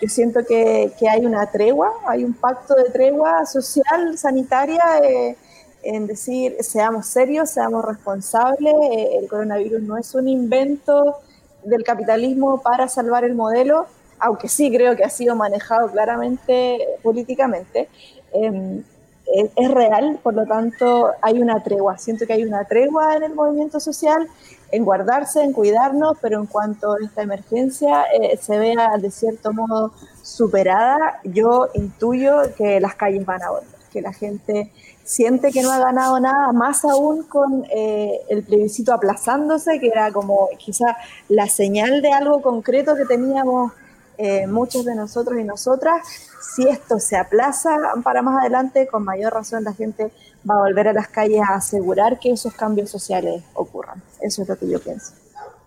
Yo 0.00 0.08
siento 0.08 0.40
que, 0.46 0.92
que 0.98 1.08
hay 1.08 1.26
una 1.26 1.46
tregua, 1.50 1.92
hay 2.06 2.24
un 2.24 2.32
pacto 2.32 2.74
de 2.74 2.84
tregua 2.84 3.44
social, 3.44 4.16
sanitaria, 4.16 4.82
eh, 5.02 5.36
en 5.82 6.06
decir, 6.06 6.56
seamos 6.60 7.06
serios, 7.06 7.50
seamos 7.50 7.84
responsables, 7.84 8.74
eh, 8.92 9.18
el 9.20 9.28
coronavirus 9.28 9.82
no 9.82 9.96
es 9.96 10.14
un 10.14 10.28
invento 10.28 11.16
del 11.64 11.84
capitalismo 11.84 12.60
para 12.62 12.88
salvar 12.88 13.24
el 13.24 13.34
modelo, 13.34 13.86
aunque 14.18 14.48
sí 14.48 14.70
creo 14.70 14.96
que 14.96 15.04
ha 15.04 15.10
sido 15.10 15.34
manejado 15.36 15.90
claramente 15.90 16.78
políticamente. 17.02 17.88
Es, 18.32 19.50
es 19.54 19.70
real, 19.70 20.18
por 20.22 20.34
lo 20.34 20.44
tanto 20.46 21.10
hay 21.22 21.40
una 21.40 21.62
tregua, 21.62 21.98
siento 21.98 22.26
que 22.26 22.32
hay 22.32 22.44
una 22.44 22.64
tregua 22.64 23.16
en 23.16 23.22
el 23.22 23.34
movimiento 23.34 23.78
social, 23.78 24.28
en 24.72 24.84
guardarse, 24.84 25.42
en 25.42 25.52
cuidarnos, 25.52 26.16
pero 26.20 26.40
en 26.40 26.46
cuanto 26.46 26.96
esta 26.98 27.22
emergencia 27.22 28.04
eh, 28.12 28.36
se 28.40 28.58
vea 28.58 28.96
de 28.98 29.10
cierto 29.10 29.52
modo 29.52 29.92
superada, 30.22 31.20
yo 31.24 31.68
intuyo 31.74 32.42
que 32.56 32.80
las 32.80 32.94
calles 32.94 33.24
van 33.24 33.42
a 33.42 33.50
volver, 33.50 33.79
que 33.92 34.00
la 34.00 34.12
gente 34.12 34.70
siente 35.04 35.50
que 35.50 35.62
no 35.62 35.72
ha 35.72 35.78
ganado 35.78 36.20
nada, 36.20 36.52
más 36.52 36.84
aún 36.84 37.24
con 37.24 37.64
eh, 37.70 38.20
el 38.28 38.42
plebiscito 38.44 38.92
aplazándose, 38.94 39.80
que 39.80 39.88
era 39.88 40.12
como 40.12 40.48
quizá 40.58 40.96
la 41.28 41.48
señal 41.48 42.00
de 42.02 42.12
algo 42.12 42.40
concreto 42.42 42.94
que 42.96 43.04
teníamos 43.04 43.72
eh, 44.18 44.46
muchos 44.46 44.84
de 44.84 44.94
nosotros 44.94 45.38
y 45.40 45.44
nosotras. 45.44 46.06
Si 46.54 46.68
esto 46.68 46.98
se 46.98 47.16
aplaza 47.16 47.70
para 48.04 48.22
más 48.22 48.40
adelante, 48.40 48.86
con 48.86 49.04
mayor 49.04 49.32
razón 49.32 49.64
la 49.64 49.72
gente 49.72 50.10
va 50.48 50.54
a 50.54 50.58
volver 50.58 50.88
a 50.88 50.92
las 50.92 51.08
calles 51.08 51.40
a 51.48 51.54
asegurar 51.54 52.18
que 52.18 52.30
esos 52.32 52.54
cambios 52.54 52.90
sociales 52.90 53.42
ocurran. 53.54 54.02
Eso 54.20 54.42
es 54.42 54.48
lo 54.48 54.56
que 54.58 54.68
yo 54.68 54.80
pienso. 54.80 55.12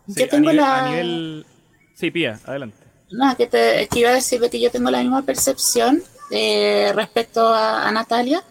Sí, 0.07 0.15
yo 0.19 0.25
a 0.25 0.29
tengo 0.29 0.49
nivel- 0.51 0.55
la... 0.57 0.85
a 0.85 0.89
nivel- 0.89 1.45
Sí, 1.95 2.11
Pía, 2.11 2.39
adelante. 2.45 2.77
No, 3.11 3.35
que, 3.37 3.45
te, 3.47 3.87
que 3.87 3.99
iba 3.99 4.09
a 4.09 4.13
decir 4.13 4.41
de 4.41 4.49
que 4.49 4.59
yo 4.59 4.71
tengo 4.71 4.89
la 4.89 4.99
misma 4.99 5.21
percepción 5.21 6.01
eh, 6.31 6.91
respecto 6.95 7.47
a, 7.53 7.91
Natalia. 7.91 8.43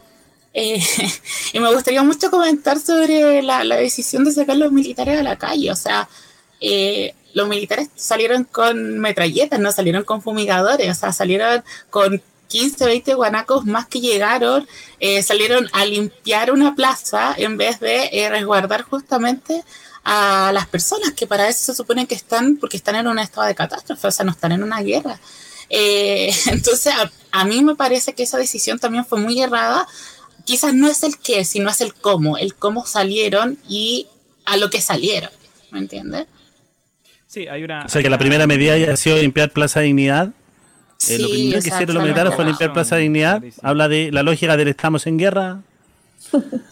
Eh, 0.55 0.83
y 1.53 1.61
me 1.61 1.73
gustaría 1.73 2.03
mucho 2.03 2.31
comentar 2.31 2.79
sobre 2.79 3.43
la, 3.43 3.65
la 3.65 3.77
decisión 3.77 4.25
de 4.25 4.33
sacar 4.33 4.57
los 4.57 4.73
militares 4.73 5.19
a 5.19 5.23
la 5.23 5.39
calle. 5.39 5.71
O 5.71 5.77
sea, 5.77 6.09
eh, 6.61 7.15
los 7.35 7.49
militares 7.49 7.89
salieron 7.97 8.45
con 8.45 8.99
metralletas, 8.99 9.59
no 9.59 9.73
salieron 9.73 10.05
con 10.05 10.23
fumigadores, 10.23 10.89
o 10.91 10.95
sea, 10.95 11.13
salieron 11.13 11.65
con 11.91 12.23
15, 12.49 12.85
20 12.85 13.15
guanacos 13.15 13.65
más 13.65 13.87
que 13.87 14.01
llegaron, 14.01 14.69
eh, 15.01 15.23
salieron 15.23 15.69
a 15.73 15.85
limpiar 15.85 16.53
una 16.53 16.75
plaza 16.75 17.35
en 17.37 17.57
vez 17.57 17.81
de 17.81 18.11
eh, 18.13 18.29
resguardar 18.29 18.83
justamente 18.83 19.65
a 20.05 20.51
las 20.53 20.67
personas 20.67 21.13
que 21.13 21.27
para 21.27 21.49
eso 21.49 21.65
se 21.65 21.75
supone 21.75 22.07
que 22.07 22.15
están, 22.15 22.57
porque 22.59 22.77
están 22.77 22.97
en 22.97 23.09
un 23.09 23.19
estado 23.19 23.47
de 23.47 23.55
catástrofe, 23.55 24.07
o 24.09 24.11
sea, 24.11 24.25
no 24.25 24.33
están 24.33 24.53
en 24.53 24.63
una 24.63 24.81
guerra. 24.83 25.19
Eh, 25.75 26.31
entonces, 26.47 26.93
a, 26.95 27.11
a, 27.33 27.45
mí 27.45 27.65
me 27.65 27.75
parece 27.75 28.13
que 28.15 28.23
esa 28.23 28.39
decisión 28.39 28.79
también 28.79 29.05
fue 29.05 29.19
muy 29.19 29.41
errada. 29.41 29.89
Quizás 30.45 30.75
no 30.75 30.87
es 30.89 31.03
el 31.03 31.17
qué, 31.19 31.45
sino 31.45 31.71
es 31.71 31.81
el 31.81 31.95
cómo, 31.95 32.37
el 32.39 32.55
cómo 32.55 32.85
salieron 32.87 33.59
y 33.69 34.07
a 34.45 34.57
lo 34.59 34.71
que 34.71 34.81
salieron, 34.81 35.31
¿me 35.71 35.79
entiendes? 35.79 36.27
Sí, 37.27 37.47
hay 37.49 37.65
una... 37.65 37.87
O 37.87 37.89
sea, 37.89 38.03
que 38.03 38.11
la 38.11 38.19
primera 38.19 38.47
medida 38.47 38.75
haya 38.75 38.95
sido 38.97 39.17
limpiar 39.17 39.51
Plaza 39.53 39.81
Dignidad. 39.81 40.31
Sí, 40.99 41.15
Eh, 41.15 41.19
lo 41.21 41.29
primero 41.31 41.63
que 41.63 41.69
hicieron 41.69 41.95
los 41.95 42.03
militares 42.05 42.35
fue 42.35 42.45
limpiar 42.45 42.73
Plaza. 42.73 42.97
Dignidad. 42.97 43.39
Clarísimo. 43.39 43.69
Habla 43.69 43.89
de 43.89 44.13
la 44.13 44.23
lógica 44.23 44.57
del 44.57 44.69
estamos 44.69 45.07
en 45.07 45.17
guerra 45.19 45.61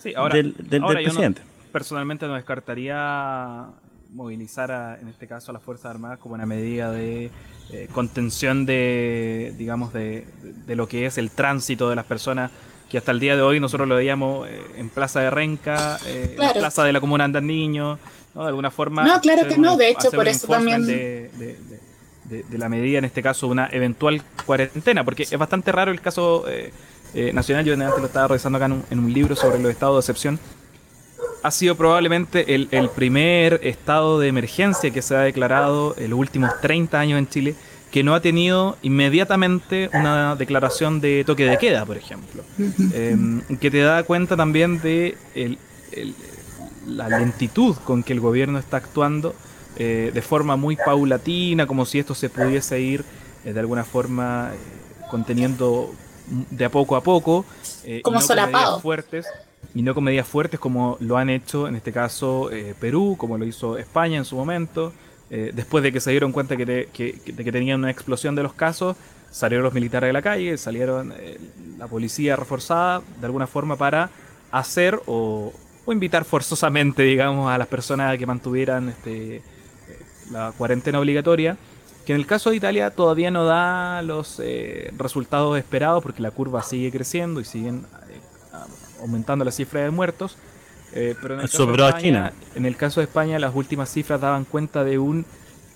Sí, 0.02 0.12
ahora, 0.14 0.34
del, 0.36 0.54
del- 0.58 0.82
ahora 0.82 0.98
del 0.98 1.06
yo 1.06 1.12
no- 1.12 1.14
presidente. 1.20 1.42
personalmente 1.72 2.26
no 2.26 2.34
descartaría 2.34 3.66
movilizar, 4.12 4.70
a- 4.72 4.98
en 5.00 5.08
este 5.08 5.26
caso, 5.26 5.50
a 5.50 5.54
las 5.54 5.62
Fuerzas 5.62 5.86
Armadas 5.86 6.18
como 6.18 6.34
una 6.34 6.46
medida 6.46 6.90
de 6.90 7.30
eh, 7.70 7.88
contención 7.92 8.66
de, 8.66 9.54
digamos, 9.56 9.92
de, 9.92 10.26
de 10.66 10.76
lo 10.76 10.88
que 10.88 11.06
es 11.06 11.18
el 11.18 11.30
tránsito 11.30 11.88
de 11.88 11.96
las 11.96 12.04
personas 12.04 12.50
que 12.90 12.98
hasta 12.98 13.12
el 13.12 13.20
día 13.20 13.36
de 13.36 13.42
hoy 13.42 13.60
nosotros 13.60 13.88
lo 13.88 13.94
veíamos 13.94 14.48
eh, 14.48 14.60
en 14.76 14.88
Plaza 14.88 15.20
de 15.20 15.30
Renca, 15.30 15.98
eh, 16.06 16.36
en 16.38 16.52
Plaza 16.52 16.82
de 16.82 16.92
la 16.92 17.00
Comuna 17.00 17.24
Andan 17.24 17.46
Niños, 17.46 17.98
¿no? 18.34 18.42
De 18.42 18.48
alguna 18.48 18.70
forma. 18.70 19.04
No, 19.04 19.20
claro 19.20 19.46
que 19.48 19.56
no, 19.56 19.76
de 19.76 19.90
hecho, 19.90 20.10
por 20.10 20.26
eso 20.26 20.48
también. 20.48 20.84
De, 20.84 21.30
de, 22.24 22.58
la 22.58 22.68
medida, 22.68 22.98
en 22.98 23.04
este 23.04 23.22
caso, 23.22 23.48
una 23.48 23.68
eventual 23.72 24.22
cuarentena, 24.46 25.04
porque 25.04 25.24
es 25.24 25.36
bastante 25.36 25.72
raro 25.72 25.90
el 25.90 26.00
caso 26.00 26.44
eh, 26.48 27.32
nacional. 27.32 27.64
Yo 27.64 27.74
antes 27.74 27.88
lo 27.98 28.06
estaba 28.06 28.28
revisando 28.28 28.56
acá 28.56 28.66
en 28.66 28.98
un, 28.98 29.12
libro 29.12 29.34
sobre 29.34 29.58
los 29.58 29.70
estados 29.72 29.96
de 29.96 30.00
excepción. 30.00 30.38
Ha 31.42 31.50
sido 31.50 31.74
probablemente 31.74 32.54
el, 32.54 32.68
el 32.70 32.90
primer 32.90 33.60
estado 33.62 34.18
de 34.18 34.28
emergencia 34.28 34.90
que 34.90 35.02
se 35.02 35.16
ha 35.16 35.20
declarado 35.20 35.94
en 35.98 36.10
los 36.10 36.18
últimos 36.18 36.50
30 36.60 36.98
años 36.98 37.18
en 37.18 37.28
Chile 37.28 37.54
que 37.90 38.04
no 38.04 38.14
ha 38.14 38.20
tenido 38.20 38.76
inmediatamente 38.82 39.90
una 39.92 40.36
declaración 40.36 41.00
de 41.00 41.24
toque 41.24 41.44
de 41.44 41.58
queda, 41.58 41.84
por 41.84 41.96
ejemplo, 41.96 42.44
em, 42.94 43.42
que 43.58 43.70
te 43.70 43.80
da 43.80 44.02
cuenta 44.04 44.36
también 44.36 44.80
de 44.80 45.16
la 46.86 47.08
lentitud 47.08 47.76
con 47.84 48.02
que 48.02 48.12
el 48.12 48.20
gobierno 48.20 48.58
está 48.58 48.76
actuando 48.76 49.34
eh, 49.76 50.10
de 50.12 50.22
forma 50.22 50.56
muy 50.56 50.76
paulatina, 50.76 51.66
como 51.66 51.84
si 51.84 51.98
esto 51.98 52.14
se 52.14 52.28
pudiese 52.28 52.80
ir 52.80 53.04
eh, 53.44 53.52
de 53.52 53.60
alguna 53.60 53.84
forma 53.84 54.50
eh, 54.52 55.06
conteniendo 55.10 55.92
de 56.50 56.64
a 56.64 56.70
poco 56.70 56.96
a 56.96 57.02
poco, 57.02 57.44
como 58.02 58.20
no 58.20 58.52
con 58.52 58.80
fuertes 58.82 59.26
y 59.74 59.82
no 59.82 59.94
con 59.94 60.04
medidas 60.04 60.26
fuertes 60.26 60.58
como 60.58 60.96
lo 61.00 61.16
han 61.16 61.30
hecho 61.30 61.68
en 61.68 61.76
este 61.76 61.92
caso 61.92 62.50
Perú, 62.80 63.14
como 63.18 63.38
lo 63.38 63.44
hizo 63.44 63.78
España 63.78 64.18
en 64.18 64.24
su 64.24 64.36
momento. 64.36 64.92
Eh, 65.30 65.52
después 65.54 65.84
de 65.84 65.92
que 65.92 66.00
se 66.00 66.10
dieron 66.10 66.32
cuenta 66.32 66.56
que, 66.56 66.88
tenían 67.36 67.78
una 67.78 67.90
explosión 67.90 68.34
de 68.34 68.42
los 68.42 68.52
casos, 68.52 68.96
salieron 69.30 69.62
los 69.62 69.72
militares 69.72 70.08
de 70.08 70.12
la 70.12 70.22
calle, 70.22 70.58
salieron 70.58 71.14
eh, 71.16 71.38
la 71.78 71.86
policía 71.86 72.34
reforzada 72.34 73.00
de 73.20 73.26
alguna 73.26 73.46
forma 73.46 73.76
para 73.76 74.10
hacer 74.50 75.00
o, 75.06 75.52
invitar 75.86 76.24
forzosamente, 76.24 77.02
digamos, 77.02 77.50
a 77.50 77.58
las 77.58 77.66
personas 77.68 78.16
que 78.18 78.26
mantuvieran 78.26 78.88
este, 78.88 79.36
eh, 79.36 79.42
la 80.30 80.52
cuarentena 80.56 80.98
obligatoria, 80.98 81.56
que 82.04 82.12
en 82.12 82.18
el 82.18 82.26
caso 82.26 82.50
de 82.50 82.56
Italia 82.56 82.90
todavía 82.90 83.30
no 83.30 83.44
da 83.44 84.02
los 84.02 84.40
resultados 84.96 85.58
esperados 85.58 86.02
porque 86.02 86.22
la 86.22 86.30
curva 86.30 86.62
sigue 86.62 86.90
creciendo 86.90 87.40
y 87.40 87.44
siguen 87.44 87.84
aumentando 89.00 89.44
la 89.44 89.52
cifra 89.52 89.82
de 89.82 89.90
muertos. 89.90 90.36
Eh, 90.92 91.14
pero 91.20 91.34
en 91.34 91.40
el, 91.40 91.48
caso 91.48 91.66
de 91.66 91.86
España, 91.86 92.32
en 92.54 92.66
el 92.66 92.76
caso 92.76 93.00
de 93.00 93.04
España, 93.04 93.38
las 93.38 93.54
últimas 93.54 93.90
cifras 93.90 94.20
daban 94.20 94.44
cuenta 94.44 94.82
de 94.82 94.98
un 94.98 95.24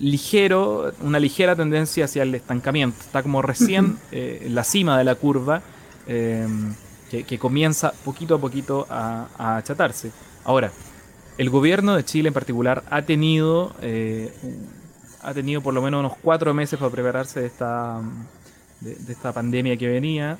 ligero, 0.00 0.92
una 1.02 1.20
ligera 1.20 1.54
tendencia 1.54 2.06
hacia 2.06 2.24
el 2.24 2.34
estancamiento. 2.34 3.00
Está 3.00 3.22
como 3.22 3.40
recién 3.40 3.96
eh, 4.10 4.42
en 4.46 4.54
la 4.54 4.64
cima 4.64 4.98
de 4.98 5.04
la 5.04 5.14
curva, 5.14 5.62
eh, 6.06 6.46
que, 7.10 7.38
comienza 7.38 7.92
poquito 8.04 8.34
a 8.34 8.40
poquito 8.40 8.86
a, 8.90 9.56
achatarse. 9.56 10.10
Ahora, 10.44 10.72
el 11.38 11.48
gobierno 11.48 11.94
de 11.94 12.04
Chile 12.04 12.28
en 12.28 12.34
particular 12.34 12.82
ha 12.90 13.02
tenido, 13.02 13.72
ha 15.22 15.32
tenido 15.32 15.60
por 15.60 15.74
lo 15.74 15.80
menos 15.80 16.00
unos 16.00 16.16
cuatro 16.20 16.52
meses 16.54 16.76
para 16.76 16.90
prepararse 16.90 17.40
de 17.40 17.46
esta, 17.46 18.00
de 18.80 19.12
esta 19.12 19.32
pandemia 19.32 19.76
que 19.76 19.86
venía. 19.86 20.38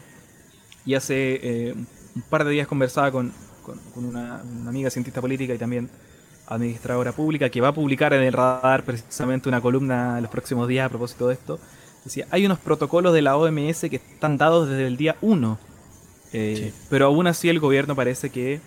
Y 0.85 0.95
hace 0.95 1.75
un 1.77 1.87
par 2.23 2.45
de 2.45 2.51
días 2.51 2.67
conversaba 2.67 3.11
con, 3.11 3.33
con, 3.63 4.05
una, 4.05 4.41
amiga 4.67 4.91
cientista 4.91 5.21
política 5.21 5.55
y 5.55 5.59
también 5.59 5.91
administradora 6.47 7.13
pública 7.13 7.49
que 7.49 7.61
va 7.61 7.69
a 7.69 7.75
publicar 7.75 8.13
en 8.13 8.23
el 8.23 8.33
radar 8.33 8.85
precisamente 8.85 9.49
una 9.49 9.61
columna 9.61 10.17
en 10.17 10.23
los 10.23 10.31
próximos 10.31 10.69
días 10.69 10.87
a 10.87 10.89
propósito 10.89 11.29
de 11.29 11.35
esto. 11.35 11.59
Decía, 12.05 12.27
hay 12.31 12.45
unos 12.45 12.59
protocolos 12.59 13.15
de 13.15 13.23
la 13.23 13.37
OMS 13.37 13.81
que 13.89 13.97
están 13.97 14.37
dados 14.37 14.69
desde 14.69 14.87
el 14.87 14.99
día 14.99 15.17
1, 15.23 15.59
eh, 16.35 16.73
pero 16.91 17.07
aún 17.07 17.27
así 17.27 17.49
el 17.49 17.61
gobierno 17.61 17.97
parece 17.97 18.29
que 18.29 18.61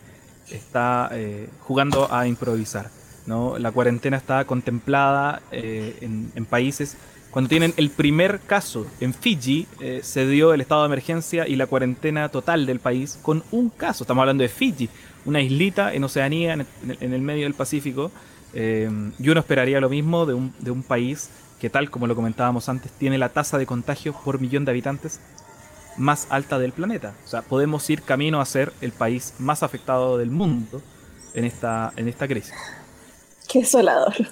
está 0.50 1.10
eh, 1.12 1.48
jugando 1.62 2.12
a 2.12 2.28
improvisar. 2.28 2.90
¿no? 3.28 3.60
La 3.60 3.72
cuarentena 3.72 4.18
está 4.18 4.46
contemplada 4.46 5.42
eh, 5.52 5.98
en, 6.02 6.32
en 6.34 6.46
países 6.46 6.98
cuando 7.32 7.50
tienen 7.50 7.74
el 7.78 7.90
primer 7.90 8.40
caso 8.40 8.88
en 9.00 9.14
Fiji, 9.14 9.68
eh, 9.80 10.00
se 10.02 10.26
dio 10.28 10.54
el 10.54 10.62
estado 10.62 10.82
de 10.82 10.88
emergencia 10.88 11.48
y 11.48 11.56
la 11.56 11.68
cuarentena 11.68 12.30
total 12.30 12.66
del 12.66 12.80
país 12.80 13.20
con 13.22 13.44
un 13.52 13.70
caso. 13.70 14.04
Estamos 14.04 14.22
hablando 14.22 14.44
de 14.44 14.50
Fiji, 14.50 14.90
una 15.26 15.42
islita 15.42 15.94
en 15.94 16.04
Oceanía, 16.04 16.54
en 16.54 17.14
el, 17.14 17.22
medio 17.22 17.44
del 17.44 17.54
Pacífico. 17.54 18.12
Eh, 18.54 18.90
y 19.20 19.30
uno 19.30 19.42
esperaría 19.42 19.82
lo 19.82 19.90
mismo 19.90 20.26
de 20.26 20.34
un, 20.34 20.54
de 20.60 20.72
un 20.72 20.84
país 20.84 21.30
que, 21.60 21.70
tal 21.70 21.90
como 21.90 22.08
lo 22.08 22.16
comentábamos 22.16 22.70
antes, 22.70 22.92
tiene 22.94 23.18
la 23.18 23.30
tasa 23.30 23.58
de 23.58 23.66
contagio 23.66 24.14
por 24.24 24.40
millón 24.40 24.64
de 24.64 24.72
habitantes 24.72 25.20
más 25.98 26.28
alta 26.30 26.58
del 26.60 26.72
planeta. 26.72 27.14
O 27.26 27.28
sea, 27.28 27.42
podemos 27.42 27.88
ir 27.90 28.04
camino 28.04 28.40
a 28.40 28.46
ser 28.46 28.72
el 28.80 28.94
país 28.94 29.34
más 29.38 29.64
afectado 29.64 30.18
del 30.18 30.32
mundo 30.32 30.82
en 31.34 31.44
esta, 31.44 31.92
en 31.98 32.08
esta 32.08 32.28
crisis. 32.28 32.54
Qué 33.50 33.66
solador. 33.66 34.14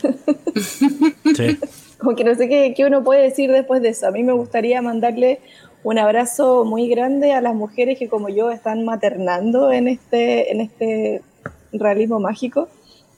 Sí 1.36 1.60
como 1.98 2.16
que 2.16 2.24
no 2.24 2.36
sé 2.36 2.48
qué, 2.50 2.74
qué, 2.76 2.86
uno 2.86 3.04
puede 3.04 3.22
decir 3.22 3.52
después 3.52 3.82
de 3.82 3.90
eso. 3.90 4.08
A 4.08 4.12
mí 4.12 4.24
me 4.24 4.34
gustaría 4.34 4.82
mandarle 4.82 5.40
un 5.86 6.00
abrazo 6.00 6.66
muy 6.66 6.90
grande 6.90 7.34
a 7.34 7.42
las 7.42 7.54
mujeres 7.54 8.00
que 8.00 8.10
como 8.10 8.28
yo 8.28 8.50
están 8.50 8.86
maternando 8.86 9.72
en 9.72 9.88
este, 9.88 10.52
en 10.52 10.62
este 10.62 11.22
realismo 11.72 12.20
mágico. 12.20 12.68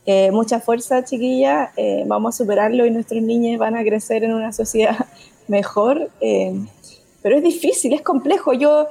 Eh, 0.06 0.32
mucha 0.32 0.60
fuerza, 0.60 1.04
chiquilla, 1.04 1.72
eh, 1.78 2.04
vamos 2.08 2.36
a 2.36 2.38
superarlo 2.38 2.86
y 2.86 2.92
nuestros 2.92 3.22
niños 3.22 3.58
van 3.58 3.76
a 3.76 3.84
crecer 3.84 4.24
en 4.24 4.34
una 4.34 4.52
sociedad 4.52 4.98
mejor. 5.48 6.10
Eh, 6.20 6.54
pero 7.22 7.38
es 7.38 7.44
difícil, 7.44 7.94
es 7.94 8.02
complejo. 8.02 8.54
Yo, 8.54 8.88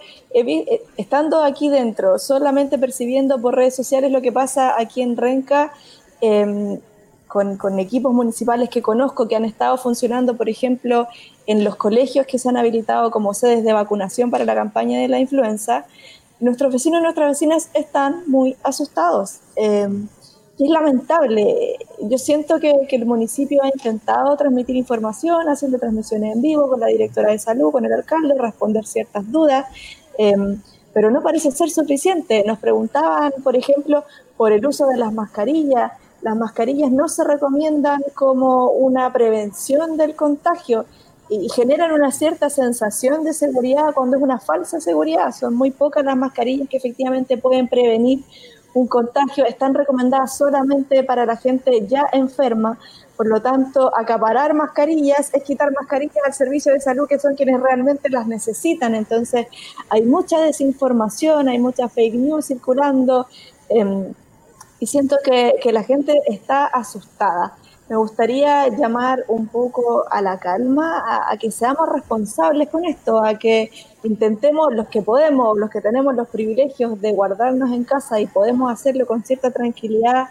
estando 0.97 1.43
aquí 1.43 1.68
dentro, 1.68 2.18
solamente 2.18 2.78
percibiendo 2.78 3.41
por 3.41 3.57
redes 3.57 3.76
sociales 3.76 4.11
lo 4.11 4.20
que 4.20 4.32
pasa 4.32 4.74
aquí 4.78 5.01
en 5.01 5.16
Renca, 5.16 5.72
con, 7.59 7.78
equipos 7.78 8.14
municipales 8.14 8.70
que 8.70 8.80
conozco 8.80 9.28
que 9.28 9.37
han 9.37 9.45
estado 9.45 9.76
funcionando, 9.76 10.37
por 10.37 10.49
ejemplo, 10.49 11.07
en 11.47 11.64
los 11.64 11.76
colegios 11.76 12.26
que 12.26 12.39
se 12.39 12.49
han 12.49 12.57
habilitado 12.57 13.11
como 13.11 13.34
sedes 13.34 13.62
de 13.62 13.74
vacunación 13.74 14.30
para 14.30 14.47
la 14.47 14.55
campaña 14.55 15.01
de 15.01 15.09
la 15.09 15.18
influenza, 15.18 15.84
nuestros 16.41 16.72
vecinos 16.72 17.01
y 17.01 17.03
nuestras 17.03 17.28
vecinas 17.28 17.70
están 17.74 18.22
muy 18.26 18.57
asustados. 18.62 19.41
Eh, 19.57 19.89
y 20.59 20.64
es 20.64 20.70
lamentable. 20.70 21.76
Yo 22.01 22.16
siento 22.16 22.59
que, 22.59 22.72
el 22.89 23.05
municipio 23.05 23.62
ha 23.62 23.68
intentado 23.68 24.34
transmitir 24.39 24.74
información, 24.74 25.47
haciendo 25.49 25.78
transmisiones 25.78 26.37
en 26.37 26.41
vivo 26.41 26.70
con 26.70 26.80
la 26.80 26.87
directora 26.87 27.32
de 27.32 27.39
salud, 27.39 27.70
con 27.70 27.84
el 27.84 27.93
alcalde, 27.93 28.34
responder 28.39 28.87
ciertas 28.87 29.30
dudas, 29.30 29.66
eh, 30.16 30.34
pero 30.95 31.11
no 31.11 31.22
parece 31.22 31.51
ser 31.51 31.68
suficiente. 31.68 32.43
Nos 32.47 32.59
preguntaban, 32.59 33.32
por 33.45 33.55
ejemplo, 33.57 34.05
por 34.39 34.53
el 34.53 34.66
uso 34.66 34.87
de 34.87 34.97
las 34.97 35.12
mascarillas 35.12 35.93
las 36.27 36.37
mascarillas 36.37 36.91
no 36.91 37.09
se 37.09 37.22
recomiendan 37.22 38.03
como 38.14 38.70
una 38.70 39.12
prevención 39.12 39.97
del 39.97 40.16
contagio 40.16 40.85
y 41.29 41.49
generan 41.51 41.93
una 41.93 42.11
cierta 42.11 42.51
sensación 42.51 43.22
de 43.22 43.33
seguridad 43.33 43.95
cuando 43.95 44.16
es 44.16 44.22
una 44.24 44.41
falsa 44.41 44.81
seguridad. 44.81 45.31
Son 45.31 45.55
muy 45.55 45.70
pocas 45.70 46.05
las 46.05 46.16
mascarillas 46.16 46.68
que 46.68 46.79
efectivamente 46.79 47.39
pueden 47.39 47.68
prevenir 47.68 48.24
un 48.74 48.89
contagio. 48.89 49.47
Están 49.47 49.74
recomendadas 49.74 50.37
solamente 50.37 51.05
para 51.05 51.27
la 51.27 51.37
gente 51.37 51.87
ya 51.87 52.09
enferma. 52.12 52.77
Por 53.16 53.29
lo 53.29 53.41
tanto, 53.41 53.97
acaparar 53.97 54.53
mascarillas 54.53 55.31
es 55.33 55.45
quitar 55.45 55.70
mascarillas 55.70 56.24
al 56.27 56.35
servicio 56.35 56.72
de 56.72 56.81
salud, 56.81 57.07
que 57.07 57.20
son 57.20 57.37
quienes 57.37 57.61
realmente 57.61 58.11
las 58.11 58.27
necesitan. 58.27 58.97
Entonces, 58.97 59.47
hay 59.91 60.03
mucha 60.03 60.41
desinformación, 60.41 61.49
hay 61.49 61.61
mucha 61.61 61.89
fake 61.89 62.14
news 62.16 62.47
circulando. 62.47 63.29
Eh, 63.68 64.12
y 64.79 64.87
siento 64.87 65.16
que, 65.24 65.55
que, 65.62 65.72
la 65.72 65.83
gente 65.83 66.20
está 66.27 66.66
asustada. 66.66 67.57
Me 67.89 67.97
gustaría 67.97 68.66
llamar 68.68 69.24
un 69.29 69.47
poco 69.47 70.05
a 70.11 70.20
la 70.20 70.39
calma, 70.39 71.31
a, 71.31 71.37
que 71.37 71.53
seamos 71.53 71.89
responsables 71.89 72.68
con 72.68 72.85
esto, 72.85 73.22
a 73.22 73.39
que 73.39 73.70
intentemos 74.03 74.74
los 74.74 74.89
que 74.89 75.03
podemos, 75.03 75.57
los 75.57 75.70
que 75.70 75.81
tenemos 75.81 76.14
los 76.16 76.29
privilegios 76.29 77.01
de 77.01 77.12
guardarnos 77.12 77.70
en 77.70 77.85
casa 77.85 78.20
y 78.20 78.27
podemos 78.27 78.72
hacerlo 78.72 79.07
con 79.07 79.22
cierta 79.22 79.53
tranquilidad, 79.53 80.31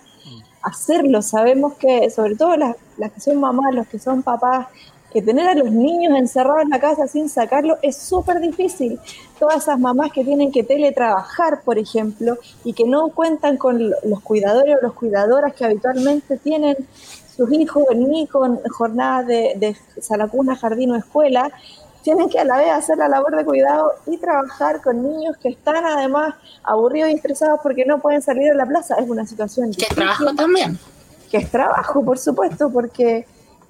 hacerlo. 0.62 1.22
Sabemos 1.22 1.76
que, 1.76 2.10
sobre 2.10 2.36
todo 2.36 2.58
las, 2.58 2.76
las 2.98 3.14
que 3.14 3.22
son 3.22 3.40
mamás, 3.40 3.74
los 3.74 3.88
que 3.88 4.00
son 4.00 4.22
papás, 4.22 4.68
que 5.16 5.22
tener 5.22 5.48
a 5.48 5.56
los 5.56 5.72
niños 5.72 6.14
encerrados 6.18 6.64
en 6.64 6.70
la 6.72 6.80
casa 6.82 7.08
sin 7.08 7.30
sacarlo 7.30 7.78
es 7.82 7.96
súper 7.96 8.42
difícil. 8.42 9.00
Todas 9.40 9.64
esas 9.64 9.80
mamás 9.80 10.12
que 10.12 10.26
tienen 10.26 10.52
que 10.52 10.62
teletrabajar, 10.62 11.62
por 11.62 11.78
ejemplo, 11.78 12.38
y 12.66 12.74
que 12.74 12.84
no 12.84 13.08
cuentan 13.08 13.56
con 13.56 13.92
los 14.04 14.20
cuidadores 14.22 14.76
o 14.76 14.86
las 14.86 14.92
cuidadoras 14.92 15.54
que 15.54 15.64
habitualmente 15.64 16.36
tienen 16.36 16.76
sus 17.34 17.50
hijos 17.54 17.86
en 17.92 18.10
mí 18.10 18.28
con 18.28 18.60
jornadas 18.70 19.26
de, 19.28 19.54
de 19.56 20.02
salacuna, 20.02 20.58
jardín 20.58 20.92
o 20.92 20.98
escuela, 20.98 21.50
tienen 22.04 22.28
que 22.28 22.38
a 22.38 22.44
la 22.44 22.58
vez 22.58 22.72
hacer 22.72 22.98
la 22.98 23.08
labor 23.08 23.38
de 23.38 23.46
cuidado 23.46 23.94
y 24.08 24.18
trabajar 24.18 24.82
con 24.82 25.02
niños 25.02 25.38
que 25.38 25.48
están 25.48 25.86
además 25.86 26.36
aburridos 26.62 27.12
y 27.12 27.14
estresados 27.14 27.62
porque 27.64 27.86
no 27.86 28.00
pueden 28.00 28.22
salir 28.22 28.52
a 28.52 28.54
la 28.54 28.66
plaza. 28.66 28.96
Es 28.96 29.10
una 29.10 29.26
situación. 29.26 29.72
Que 29.72 29.86
es 29.86 29.96
trabajo 29.96 30.26
también. 30.36 30.78
Que 31.32 31.38
es 31.38 31.50
trabajo, 31.50 32.04
por 32.04 32.18
supuesto, 32.18 32.70
porque 32.70 33.26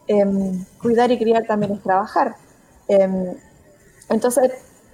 Em, 0.07 0.63
cuidar 0.81 1.11
y 1.11 1.17
criar 1.17 1.45
también 1.45 1.73
es 1.73 1.81
trabajar. 1.81 2.35
Em, 2.87 3.33
entonces, 4.09 4.51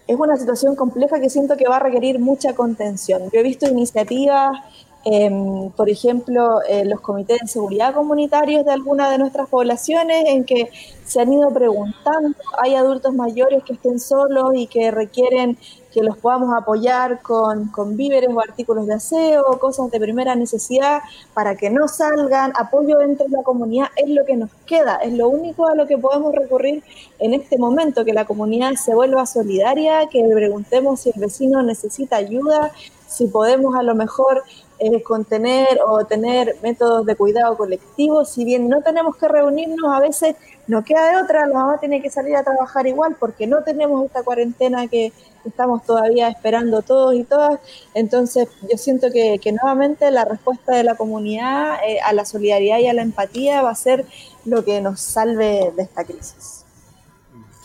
es 0.07 0.16
una 0.16 0.38
situación 0.38 0.76
compleja 0.76 1.20
que 1.20 1.30
siento 1.30 1.57
que 1.57 1.68
va 1.68 1.78
a 1.78 1.80
requerir 1.80 2.20
mucha 2.20 2.53
contención. 2.53 3.24
Yo 3.32 3.39
he 3.39 3.43
visto 3.43 3.68
iniciativas, 3.68 4.57
em, 5.04 5.70
por 5.72 5.89
ejemplo, 5.89 6.60
los 6.86 7.02
comités 7.02 7.39
de 7.41 7.47
seguridad 7.47 7.93
comunitarios 7.93 8.66
de 8.66 8.72
algunas 8.72 9.12
de 9.12 9.18
nuestras 9.18 9.49
poblaciones 9.49 10.26
en 10.28 10.43
que 10.45 10.70
se 11.06 11.20
han 11.20 11.34
ido 11.34 11.49
preguntando, 11.54 12.38
hay 12.60 12.76
adultos 12.76 13.14
mayores 13.14 13.64
que 13.64 13.74
estén 13.74 13.99
solos 13.99 14.52
y 14.56 14.68
que 14.68 14.91
requieren 14.91 15.58
que 15.91 16.02
los 16.02 16.18
podamos 16.18 16.56
apoyar 16.56 17.22
con, 17.22 17.70
víveres 17.97 18.30
o 18.34 18.39
artículos 18.39 18.88
de 18.88 18.93
aseo, 18.93 19.43
cosas 19.60 19.91
de 19.91 19.99
primera 19.99 20.36
necesidad 20.36 21.02
para 21.34 21.56
que 21.56 21.70
no 21.70 21.88
salgan, 21.88 22.54
apoyo 22.58 22.97
dentro 22.99 23.26
de 23.26 23.38
la 23.38 23.43
comunidad 23.43 23.88
es 23.97 24.10
lo 24.10 24.26
que 24.26 24.38
nos 24.38 24.49
queda, 24.66 24.95
es 25.04 25.14
lo 25.14 25.28
único 25.28 25.68
a 25.68 25.76
lo 25.76 25.86
que 25.86 25.97
podemos 25.97 26.34
recurrir 26.34 26.84
en 27.20 27.34
este 27.34 27.58
momento, 27.58 28.06
que 28.06 28.14
la 28.14 28.26
comunidad 28.26 28.74
se 28.76 28.95
vuelva 28.95 29.26
solidaria, 29.26 30.08
que 30.08 30.24
preguntemos 30.34 31.02
si 31.02 31.12
el 31.14 31.20
vecino 31.20 31.62
necesita 31.62 32.16
ayuda, 32.16 32.72
si 33.08 33.28
podemos 33.28 33.76
a 33.76 33.84
lo 33.84 33.93
mejor 33.93 34.43
eh, 34.84 35.03
contener 35.03 35.79
o 35.86 36.03
tener 36.05 36.55
métodos 36.63 37.05
de 37.05 37.15
cuidado 37.15 37.55
colectivo, 37.55 38.25
si 38.25 38.43
bien 38.43 38.67
no 38.67 38.82
tenemos 38.82 39.15
que 39.15 39.27
reunirnos, 39.27 39.93
a 39.93 39.99
veces 39.99 40.36
no 40.65 40.84
queda 40.84 41.11
de 41.11 41.21
otra, 41.21 41.45
la 41.45 41.53
mamá 41.53 41.79
tiene 41.79 42.01
que 42.01 42.09
salir 42.09 42.36
a 42.36 42.43
trabajar 42.43 42.88
igual 42.88 43.15
porque 43.19 43.45
no 43.45 43.61
tenemos 43.63 44.03
esta 44.03 44.23
cuarentena 44.23 44.88
que 44.88 45.13
estamos 45.45 45.86
todavía 45.86 46.29
esperando 46.29 46.82
todos 46.82 47.13
y 47.13 47.23
todas. 47.25 47.59
Entonces 47.93 48.47
yo 48.61 48.75
siento 48.75 49.11
que, 49.11 49.39
nuevamente 49.51 50.09
la 50.09 50.25
respuesta 50.25 50.75
de 50.75 50.84
la 50.84 50.95
comunidad 50.95 51.75
eh, 51.88 51.99
a 51.99 52.11
la 52.13 52.25
solidaridad 52.25 52.79
y 52.79 52.88
a 52.88 52.93
la 52.93 53.03
empatía 53.03 53.61
va 53.61 53.69
a 53.69 53.75
ser 53.75 54.05
lo 54.45 54.65
que 54.65 54.82
nos 54.82 54.99
salve 54.99 55.71
de 55.75 55.84
esta 55.84 56.03
crisis. 56.03 56.65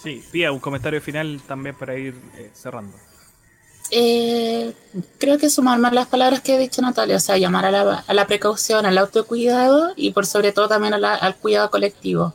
Sí, 0.02 0.22
Pía, 0.30 0.52
un 0.52 0.60
comentario 0.60 1.00
final 1.00 1.40
también 1.48 1.74
para 1.74 1.96
ir 1.96 2.14
eh, 2.36 2.50
cerrando. 2.52 2.94
Eh, 3.90 4.74
creo 5.18 5.38
que 5.38 5.50
sumar 5.50 5.78
más 5.78 5.92
las 5.92 6.06
palabras 6.06 6.40
que 6.40 6.54
ha 6.54 6.58
dicho 6.58 6.82
Natalia, 6.82 7.16
o 7.16 7.20
sea, 7.20 7.38
llamar 7.38 7.66
a 7.66 7.70
la, 7.70 8.04
a 8.06 8.14
la 8.14 8.26
precaución, 8.26 8.86
al 8.86 8.98
autocuidado 8.98 9.92
y 9.96 10.10
por 10.10 10.26
sobre 10.26 10.52
todo 10.52 10.68
también 10.68 10.94
al 10.94 11.36
cuidado 11.36 11.70
colectivo. 11.70 12.34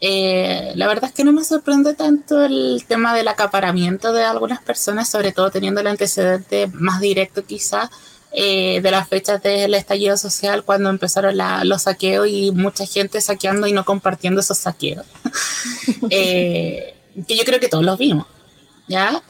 Eh, 0.00 0.72
la 0.74 0.86
verdad 0.86 1.06
es 1.06 1.12
que 1.12 1.24
no 1.24 1.32
me 1.32 1.42
sorprende 1.42 1.94
tanto 1.94 2.42
el 2.44 2.84
tema 2.86 3.14
del 3.14 3.28
acaparamiento 3.28 4.12
de 4.12 4.24
algunas 4.24 4.62
personas, 4.62 5.08
sobre 5.08 5.32
todo 5.32 5.50
teniendo 5.50 5.80
el 5.80 5.86
antecedente 5.86 6.68
más 6.74 7.00
directo 7.00 7.44
quizá 7.44 7.90
eh, 8.32 8.80
de 8.82 8.90
las 8.90 9.08
fechas 9.08 9.42
del 9.42 9.72
estallido 9.74 10.18
social 10.18 10.64
cuando 10.64 10.90
empezaron 10.90 11.36
los 11.64 11.82
saqueos 11.82 12.28
y 12.28 12.52
mucha 12.52 12.84
gente 12.84 13.20
saqueando 13.22 13.66
y 13.66 13.72
no 13.72 13.84
compartiendo 13.84 14.40
esos 14.40 14.58
saqueos. 14.58 15.06
Eh, 16.10 16.94
que 17.26 17.36
yo 17.36 17.44
creo 17.44 17.58
que 17.58 17.68
todos 17.68 17.84
los 17.84 17.96
vimos, 17.96 18.26
¿ya? 18.88 19.22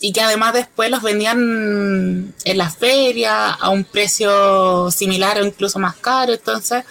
Y 0.00 0.12
que 0.12 0.22
además 0.22 0.54
después 0.54 0.90
los 0.90 1.02
vendían 1.02 2.34
en 2.44 2.58
la 2.58 2.70
feria 2.70 3.50
a 3.50 3.68
un 3.68 3.84
precio 3.84 4.90
similar 4.90 5.38
o 5.38 5.44
incluso 5.44 5.78
más 5.78 5.96
caro, 5.96 6.32
entonces 6.32 6.84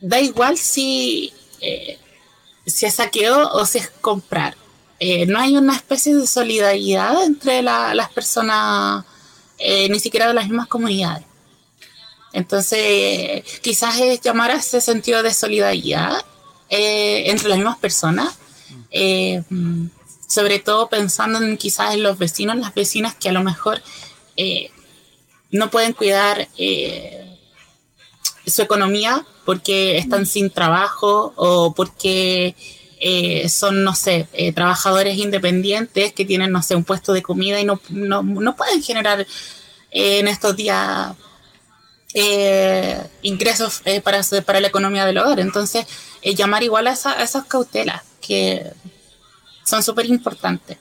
da 0.00 0.20
igual 0.20 0.56
si, 0.56 1.32
eh, 1.60 1.98
si 2.64 2.86
es 2.86 2.94
saqueo 2.94 3.48
o 3.52 3.66
si 3.66 3.78
es 3.78 3.90
comprar. 4.00 4.56
Eh, 5.00 5.26
no 5.26 5.40
hay 5.40 5.56
una 5.56 5.74
especie 5.74 6.14
de 6.14 6.26
solidaridad 6.28 7.24
entre 7.24 7.60
las 7.60 8.08
personas, 8.10 9.04
eh, 9.58 9.88
ni 9.88 9.98
siquiera 9.98 10.28
de 10.28 10.34
las 10.34 10.46
mismas 10.46 10.68
comunidades. 10.68 11.24
Entonces, 12.32 13.42
quizás 13.62 13.98
es 13.98 14.20
llamar 14.20 14.52
a 14.52 14.56
ese 14.56 14.80
sentido 14.80 15.22
de 15.22 15.34
solidaridad 15.34 16.24
entre 16.68 17.48
las 17.48 17.58
mismas 17.58 17.78
personas, 17.78 18.34
sobre 20.26 20.58
todo 20.58 20.88
pensando 20.88 21.38
en 21.40 21.56
quizás 21.56 21.94
en 21.94 22.02
los 22.02 22.18
vecinos, 22.18 22.56
las 22.56 22.74
vecinas 22.74 23.14
que 23.14 23.28
a 23.28 23.32
lo 23.32 23.42
mejor 23.42 23.82
no 25.50 25.70
pueden 25.70 25.92
cuidar 25.92 26.48
su 28.46 28.62
economía 28.62 29.26
porque 29.44 29.98
están 29.98 30.26
sin 30.26 30.50
trabajo 30.50 31.32
o 31.36 31.72
porque 31.74 32.54
eh, 32.98 33.48
son, 33.48 33.84
no 33.84 33.94
sé, 33.94 34.26
eh, 34.32 34.52
trabajadores 34.52 35.18
independientes 35.18 36.12
que 36.12 36.24
tienen, 36.24 36.50
no 36.50 36.62
sé, 36.62 36.74
un 36.74 36.84
puesto 36.84 37.12
de 37.12 37.22
comida 37.22 37.60
y 37.60 37.64
no, 37.64 37.80
no, 37.90 38.56
pueden 38.56 38.82
generar 38.82 39.20
eh, 39.90 40.18
en 40.18 40.28
estos 40.28 40.56
días 40.56 41.14
ingresos 43.20 43.82
para, 44.02 44.22
para 44.46 44.60
la 44.60 44.68
economía 44.68 45.04
del 45.04 45.18
hogar. 45.18 45.38
Entonces, 45.38 45.86
llamar 46.22 46.62
igual 46.62 46.86
a, 46.86 46.92
a 46.92 47.22
esas 47.22 47.44
cautelas 47.44 48.02
que 48.22 48.72
son 49.66 49.82
súper 49.82 50.06
importantes. 50.06 50.78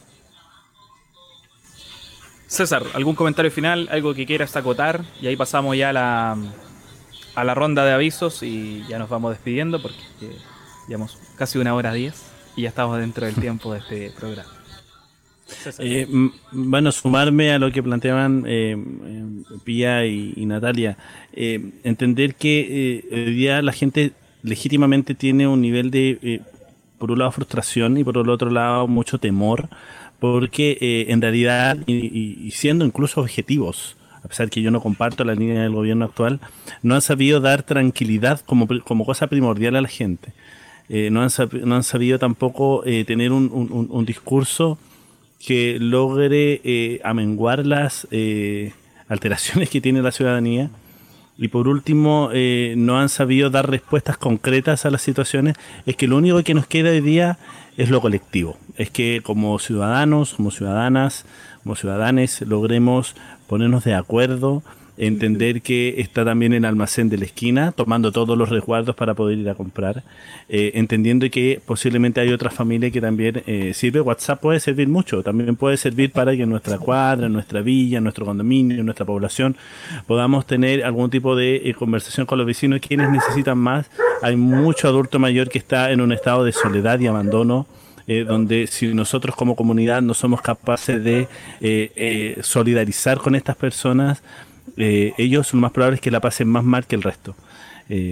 César, 2.47 2.83
¿algún 2.93 3.15
comentario 3.15 3.51
final? 3.51 3.89
¿Algo 3.91 4.13
que 4.13 4.25
quieras 4.25 4.55
acotar? 4.55 5.03
Y 5.19 5.27
ahí 5.27 5.35
pasamos 5.35 5.75
ya 5.75 5.89
a 5.89 5.93
la, 5.93 6.37
a 7.33 7.43
la 7.43 7.55
ronda 7.55 7.83
de 7.83 7.91
avisos 7.91 8.43
y 8.43 8.85
ya 8.87 8.99
nos 8.99 9.09
vamos 9.09 9.31
despidiendo 9.31 9.81
porque 9.81 9.99
llevamos 10.87 11.17
casi 11.35 11.57
una 11.57 11.73
hora 11.73 11.91
diez 11.93 12.13
y 12.55 12.61
ya 12.61 12.69
estamos 12.69 12.99
dentro 12.99 13.25
del 13.25 13.35
tiempo 13.35 13.73
de 13.73 13.79
este 13.79 14.11
programa. 14.11 14.51
Eh, 15.79 16.07
bueno, 16.51 16.91
sumarme 16.91 17.51
a 17.51 17.59
lo 17.59 17.71
que 17.71 17.81
planteaban 17.81 18.45
eh, 18.47 18.77
Pía 19.63 20.05
y, 20.05 20.45
Natalia, 20.45 20.97
eh, 21.33 21.71
entender 21.83 22.35
que 22.35 23.03
hoy 23.11 23.33
día 23.33 23.61
la 23.61 23.71
gente 23.71 24.13
legítimamente 24.43 25.15
tiene 25.15 25.47
un 25.47 25.61
nivel 25.61 25.89
de, 25.91 26.41
por 26.97 27.11
un 27.11 27.19
lado, 27.19 27.31
frustración 27.31 27.97
y 27.97 28.03
por 28.03 28.17
el 28.17 28.29
otro 28.29 28.49
lado, 28.49 28.87
mucho 28.87 29.17
temor, 29.17 29.69
porque 30.19 31.05
en 31.09 31.21
realidad, 31.21 31.77
y 31.87 32.49
siendo 32.51 32.85
incluso 32.85 33.21
objetivos, 33.21 33.97
a 34.25 34.27
pesar 34.27 34.49
que 34.49 34.63
yo 34.63 34.71
no 34.71 34.81
comparto 34.81 35.23
la 35.23 35.35
línea 35.35 35.61
del 35.61 35.73
gobierno 35.73 36.05
actual, 36.05 36.39
no 36.81 36.95
han 36.95 37.01
sabido 37.01 37.41
dar 37.41 37.61
tranquilidad 37.61 38.41
como, 38.41 38.67
como 38.83 39.05
cosa 39.05 39.27
primordial 39.27 39.75
a 39.75 39.81
la 39.81 39.87
gente. 39.87 40.33
Eh, 40.89 41.09
no, 41.11 41.21
han, 41.21 41.83
sabido 41.83 42.17
tampoco 42.17 42.83
eh, 42.85 43.05
tener 43.05 43.31
un, 43.31 43.49
un, 43.51 44.05
discurso 44.05 44.79
que 45.45 45.77
logre 45.79 46.59
eh, 46.63 47.01
amenguar 47.03 47.67
las 47.67 48.07
alteraciones 49.07 49.69
que 49.69 49.79
tiene 49.79 50.01
la 50.01 50.11
ciudadanía. 50.11 50.71
Y 51.37 51.49
por 51.49 51.67
último, 51.67 52.29
no 52.77 52.99
han 52.99 53.09
sabido 53.09 53.49
dar 53.49 53.69
respuestas 53.69 54.17
concretas 54.17 54.85
a 54.85 54.89
las 54.89 55.01
situaciones. 55.01 55.55
Es 55.85 55.95
que 55.95 56.07
lo 56.07 56.17
único 56.17 56.41
que 56.43 56.53
nos 56.53 56.65
queda 56.65 56.91
hoy 56.91 57.01
día 57.01 57.37
es 57.75 57.89
lo 57.89 57.99
colectivo. 57.99 58.57
Es 58.77 58.89
que 58.89 59.21
como 59.21 59.59
ciudadanos, 59.59 60.33
como 60.33 60.51
ciudadanas, 60.51 61.25
como 61.63 61.75
ciudadanos, 61.75 62.41
logremos 62.41 63.15
ponernos 63.47 63.83
de 63.83 63.95
acuerdo, 63.95 64.63
entender 64.97 65.61
que 65.61 65.95
está 65.97 66.23
también 66.23 66.53
el 66.53 66.65
almacén 66.65 67.09
de 67.09 67.17
la 67.17 67.25
esquina, 67.25 67.71
tomando 67.71 68.11
todos 68.11 68.37
los 68.37 68.49
resguardos 68.49 68.95
para 68.95 69.13
poder 69.13 69.37
ir 69.37 69.49
a 69.49 69.55
comprar, 69.55 70.03
eh, 70.49 70.71
entendiendo 70.75 71.29
que 71.29 71.61
posiblemente 71.65 72.21
hay 72.21 72.31
otra 72.31 72.49
familia 72.49 72.91
que 72.91 73.01
también 73.01 73.43
eh, 73.45 73.73
sirve. 73.73 74.01
WhatsApp 74.01 74.39
puede 74.39 74.59
servir 74.59 74.87
mucho, 74.87 75.23
también 75.23 75.55
puede 75.55 75.77
servir 75.77 76.11
para 76.11 76.35
que 76.35 76.43
en 76.43 76.49
nuestra 76.49 76.77
cuadra, 76.77 77.27
en 77.27 77.33
nuestra 77.33 77.61
villa, 77.61 77.97
en 77.97 78.03
nuestro 78.03 78.25
condominio, 78.25 78.79
en 78.79 78.85
nuestra 78.85 79.05
población, 79.05 79.55
podamos 80.07 80.45
tener 80.45 80.83
algún 80.83 81.09
tipo 81.09 81.35
de 81.35 81.57
eh, 81.57 81.73
conversación 81.73 82.25
con 82.25 82.37
los 82.37 82.47
vecinos, 82.47 82.79
quienes 82.79 83.09
necesitan 83.09 83.57
más. 83.57 83.89
Hay 84.21 84.35
mucho 84.35 84.87
adulto 84.87 85.19
mayor 85.19 85.49
que 85.49 85.57
está 85.57 85.91
en 85.91 86.01
un 86.01 86.11
estado 86.11 86.43
de 86.43 86.51
soledad 86.51 86.99
y 86.99 87.07
abandono 87.07 87.67
eh, 88.07 88.23
donde 88.23 88.67
si 88.67 88.93
nosotros 88.93 89.35
como 89.35 89.55
comunidad 89.55 90.03
no 90.03 90.13
somos 90.13 90.39
capaces 90.41 91.03
de 91.03 91.27
eh, 91.59 92.37
solidarizar 92.43 93.17
con 93.17 93.33
estas 93.33 93.55
personas, 93.55 94.21
ellos 94.77 95.47
son 95.47 95.59
más 95.59 95.71
probables 95.71 96.01
que 96.01 96.11
la 96.11 96.19
pasen 96.19 96.47
más 96.47 96.63
mal 96.63 96.85
que 96.85 96.95
el 96.95 97.03
resto. 97.03 97.35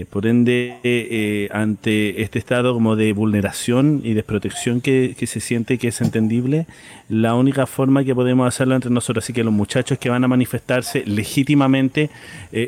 por 0.10 0.28
ende, 0.28 1.50
ante 1.52 2.22
este 2.22 2.40
estado 2.40 2.74
como 2.74 2.96
de 2.96 3.12
vulneración 3.14 4.02
y 4.04 4.14
desprotección 4.14 4.82
que, 4.82 5.16
que, 5.18 5.28
se 5.28 5.40
siente 5.40 5.78
que 5.78 5.88
es 5.90 6.02
entendible, 6.02 6.68
la 7.10 7.36
única 7.36 7.66
forma 7.66 8.04
que 8.04 8.14
podemos 8.16 8.48
hacerlo 8.48 8.76
entre 8.76 8.92
nosotros, 8.92 9.26
así 9.26 9.34
que 9.34 9.44
los 9.44 9.54
muchachos 9.54 9.98
que 9.98 10.10
van 10.10 10.24
a 10.24 10.28
manifestarse 10.28 11.04
legítimamente, 11.06 12.10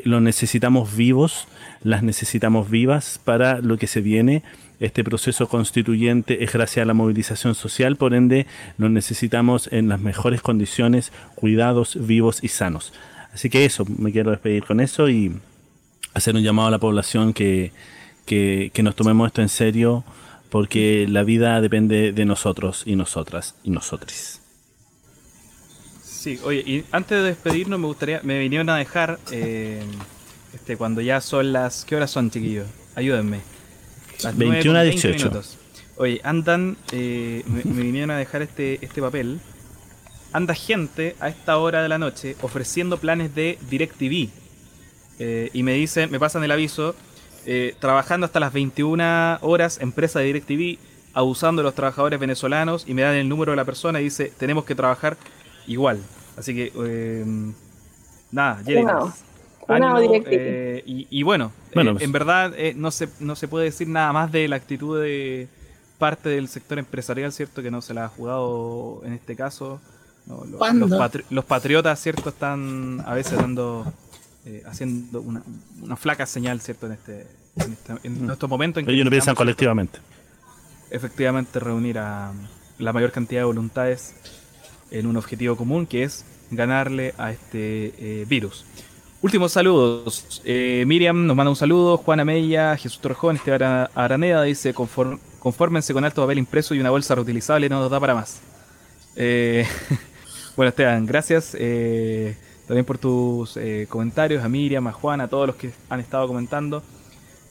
los 0.03 0.21
necesitamos 0.21 0.95
vivos, 0.95 1.47
las 1.83 2.01
necesitamos 2.01 2.69
vivas 2.69 3.19
para 3.23 3.59
lo 3.59 3.77
que 3.77 3.87
se 3.87 4.01
viene 4.01 4.43
este 4.79 5.03
proceso 5.03 5.47
constituyente 5.47 6.43
es 6.43 6.51
gracias 6.51 6.83
a 6.83 6.87
la 6.87 6.93
movilización 6.93 7.55
social, 7.55 7.95
por 7.95 8.13
ende 8.13 8.45
nos 8.77 8.91
necesitamos 8.91 9.69
en 9.71 9.87
las 9.87 9.99
mejores 9.99 10.41
condiciones, 10.41 11.11
cuidados, 11.35 11.97
vivos 12.05 12.43
y 12.43 12.49
sanos. 12.49 12.93
Así 13.35 13.49
que 13.49 13.65
eso, 13.65 13.83
me 13.97 14.13
quiero 14.13 14.31
despedir 14.31 14.63
con 14.63 14.79
eso 14.79 15.09
y 15.09 15.35
hacer 16.13 16.35
un 16.35 16.41
llamado 16.41 16.69
a 16.69 16.71
la 16.71 16.79
población 16.79 17.33
que, 17.33 17.73
que, 18.25 18.71
nos 18.81 18.95
tomemos 18.95 19.27
esto 19.27 19.41
en 19.41 19.49
serio, 19.49 20.05
porque 20.49 21.05
la 21.09 21.23
vida 21.23 21.59
depende 21.59 22.13
de 22.13 22.23
nosotros 22.23 22.83
y 22.85 22.95
nosotras 22.95 23.55
y 23.61 23.71
nosotros. 23.71 24.39
Sí, 26.01 26.39
oye, 26.45 26.63
y 26.65 26.85
antes 26.93 27.17
de 27.21 27.23
despedirnos 27.25 27.77
me 27.77 27.87
gustaría, 27.87 28.21
me 28.23 28.39
vinieron 28.39 28.69
a 28.69 28.77
dejar, 28.77 29.19
eh, 29.33 29.83
este, 30.53 30.77
cuando 30.77 31.01
ya 31.01 31.19
son 31.19 31.51
las, 31.51 31.83
¿qué 31.83 31.97
horas 31.97 32.11
son 32.11 32.31
chiquillos? 32.31 32.67
Ayúdenme. 32.95 33.41
21 34.33 34.79
a 34.79 34.83
18. 34.83 35.41
Oye, 35.97 36.21
andan, 36.23 36.77
eh, 36.93 37.43
me, 37.47 37.69
me 37.69 37.81
vinieron 37.81 38.11
a 38.11 38.17
dejar 38.17 38.43
este, 38.43 38.79
este 38.81 39.01
papel. 39.01 39.41
Anda 40.35 40.53
gente 40.53 41.15
a 41.21 41.29
esta 41.29 41.57
hora 41.57 41.81
de 41.81 41.87
la 41.87 41.97
noche 41.97 42.35
ofreciendo 42.41 42.97
planes 42.97 43.33
de 43.33 43.57
DirecTV. 43.69 44.29
Eh, 45.17 45.49
y 45.53 45.63
me 45.63 45.71
dicen, 45.75 46.11
me 46.11 46.19
pasan 46.19 46.43
el 46.43 46.51
aviso, 46.51 46.93
eh, 47.45 47.73
trabajando 47.79 48.25
hasta 48.25 48.41
las 48.41 48.51
21 48.51 49.37
horas, 49.41 49.79
empresa 49.79 50.19
de 50.19 50.25
DirecTV, 50.25 50.77
abusando 51.13 51.61
de 51.61 51.63
los 51.63 51.73
trabajadores 51.73 52.19
venezolanos, 52.19 52.83
y 52.85 52.93
me 52.93 53.03
dan 53.03 53.15
el 53.15 53.29
número 53.29 53.53
de 53.53 53.55
la 53.55 53.63
persona 53.63 54.01
y 54.01 54.03
dice, 54.05 54.29
tenemos 54.37 54.65
que 54.65 54.75
trabajar 54.75 55.15
igual. 55.67 55.99
Así 56.35 56.53
que, 56.53 56.73
eh, 56.83 57.23
nada. 58.29 58.61
Ánimo, 59.69 59.99
eh, 60.25 60.83
y, 60.85 61.07
y 61.09 61.23
bueno, 61.23 61.53
Bueno, 61.73 61.91
eh, 61.91 61.93
pues- 61.93 62.03
en 62.03 62.11
verdad 62.11 62.53
eh, 62.57 62.73
no, 62.75 62.91
se, 62.91 63.07
no 63.21 63.37
se 63.37 63.47
puede 63.47 63.63
decir 63.65 63.87
nada 63.87 64.11
más 64.11 64.33
de 64.33 64.49
la 64.49 64.57
actitud 64.57 65.01
de 65.01 65.47
parte 65.97 66.27
del 66.27 66.49
sector 66.49 66.77
empresarial, 66.77 67.31
¿cierto? 67.31 67.63
Que 67.63 67.71
no 67.71 67.81
se 67.81 67.93
la 67.93 68.03
ha 68.03 68.09
jugado 68.09 69.01
en 69.05 69.13
este 69.13 69.37
caso. 69.37 69.79
Los, 70.27 70.89
patri- 70.99 71.23
los 71.29 71.45
patriotas, 71.45 71.99
¿cierto? 72.01 72.29
Están 72.29 73.01
a 73.05 73.13
veces 73.13 73.37
dando, 73.37 73.91
eh, 74.45 74.63
haciendo 74.65 75.21
una, 75.21 75.43
una 75.81 75.95
flaca 75.95 76.25
señal, 76.25 76.61
¿cierto? 76.61 76.87
En, 76.87 76.93
este, 76.93 77.27
en, 77.57 77.71
este- 77.73 77.93
en 78.07 78.29
estos 78.29 78.49
momentos 78.49 78.79
en 78.81 78.87
que 78.87 78.93
Ellos 78.93 79.05
no 79.05 79.11
piensan 79.11 79.35
colectivamente. 79.35 79.99
efectivamente 80.89 81.59
reunir 81.59 81.97
a 81.99 82.31
la 82.79 82.93
mayor 82.93 83.11
cantidad 83.11 83.41
de 83.41 83.45
voluntades 83.45 84.15
en 84.91 85.07
un 85.07 85.17
objetivo 85.17 85.55
común 85.55 85.85
que 85.85 86.03
es 86.03 86.25
ganarle 86.51 87.13
a 87.17 87.31
este 87.31 87.93
eh, 87.97 88.25
virus. 88.27 88.65
Últimos 89.21 89.51
saludos. 89.53 90.41
Eh, 90.45 90.83
Miriam 90.85 91.25
nos 91.25 91.35
manda 91.35 91.49
un 91.49 91.55
saludo. 91.55 91.97
Juana 91.97 92.23
Mella, 92.25 92.77
Jesús 92.77 92.99
Torjón, 92.99 93.37
Esteban 93.37 93.89
Araneda 93.95 94.43
dice: 94.43 94.73
"Conform- 94.75 95.19
Confórmense 95.39 95.93
con 95.93 96.05
alto 96.05 96.21
papel 96.21 96.37
impreso 96.37 96.75
y 96.75 96.79
una 96.79 96.91
bolsa 96.91 97.15
reutilizable, 97.15 97.67
no 97.69 97.79
nos 97.79 97.89
da 97.89 97.99
para 97.99 98.13
más. 98.13 98.39
Eh, 99.15 99.65
bueno, 100.55 100.69
Esteban, 100.69 101.05
gracias 101.05 101.55
eh, 101.59 102.35
también 102.67 102.85
por 102.85 102.97
tus 102.97 103.57
eh, 103.57 103.85
comentarios. 103.89 104.43
A 104.43 104.49
Miriam, 104.49 104.87
a 104.87 104.91
Juan, 104.91 105.21
a 105.21 105.27
todos 105.27 105.47
los 105.47 105.55
que 105.55 105.71
han 105.89 105.99
estado 105.99 106.27
comentando. 106.27 106.81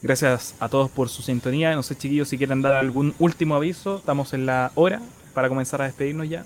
Gracias 0.01 0.55
a 0.59 0.69
todos 0.69 0.89
por 0.91 1.09
su 1.09 1.21
sintonía. 1.21 1.73
No 1.75 1.83
sé, 1.83 1.95
chiquillos, 1.95 2.29
si 2.29 2.37
quieren 2.37 2.61
dar 2.61 2.73
algún 2.73 3.13
último 3.19 3.55
aviso. 3.55 3.97
Estamos 3.97 4.33
en 4.33 4.45
la 4.45 4.71
hora 4.75 5.01
para 5.33 5.49
comenzar 5.49 5.81
a 5.81 5.85
despedirnos 5.85 6.29
ya. 6.29 6.45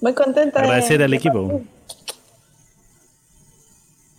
Muy 0.00 0.14
contenta 0.14 0.60
de- 0.60 0.66
Agradecer 0.66 1.02
al 1.02 1.10
de 1.10 1.16
equipo. 1.16 1.48
partir. 1.48 1.66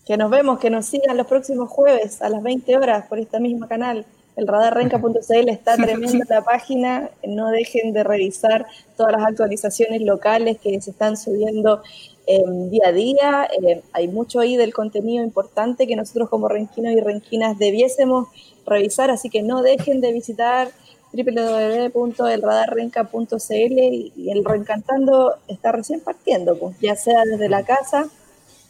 Que 0.05 0.17
nos 0.17 0.29
vemos, 0.31 0.59
que 0.59 0.69
nos 0.69 0.85
sigan 0.85 1.15
los 1.15 1.27
próximos 1.27 1.69
jueves 1.69 2.21
a 2.21 2.29
las 2.29 2.43
20 2.43 2.75
horas 2.75 3.05
por 3.07 3.19
este 3.19 3.39
mismo 3.39 3.67
canal. 3.67 4.05
El 4.35 4.47
radarrenca.cl 4.47 5.19
está 5.49 5.75
tremenda 5.75 6.25
la 6.29 6.43
página. 6.43 7.09
No 7.27 7.49
dejen 7.49 7.93
de 7.93 8.03
revisar 8.03 8.65
todas 8.97 9.13
las 9.13 9.23
actualizaciones 9.23 10.01
locales 10.01 10.57
que 10.59 10.79
se 10.81 10.91
están 10.91 11.17
subiendo 11.17 11.81
eh, 12.27 12.43
día 12.69 12.87
a 12.87 12.91
día. 12.91 13.47
Eh, 13.61 13.81
hay 13.93 14.07
mucho 14.07 14.39
ahí 14.39 14.55
del 14.55 14.73
contenido 14.73 15.23
importante 15.23 15.87
que 15.87 15.95
nosotros 15.95 16.29
como 16.29 16.47
renquinos 16.47 16.93
y 16.93 16.99
renquinas 16.99 17.57
debiésemos 17.57 18.27
revisar, 18.65 19.09
así 19.09 19.29
que 19.29 19.41
no 19.41 19.63
dejen 19.63 20.01
de 20.01 20.13
visitar 20.13 20.69
www.elradarrenca.cl 21.13 23.53
y, 23.53 24.13
y 24.15 24.31
el 24.31 24.45
Reencantando 24.45 25.35
está 25.47 25.71
recién 25.71 25.99
partiendo, 25.99 26.57
pues 26.57 26.79
ya 26.79 26.95
sea 26.95 27.23
desde 27.25 27.49
la 27.49 27.63
casa, 27.63 28.07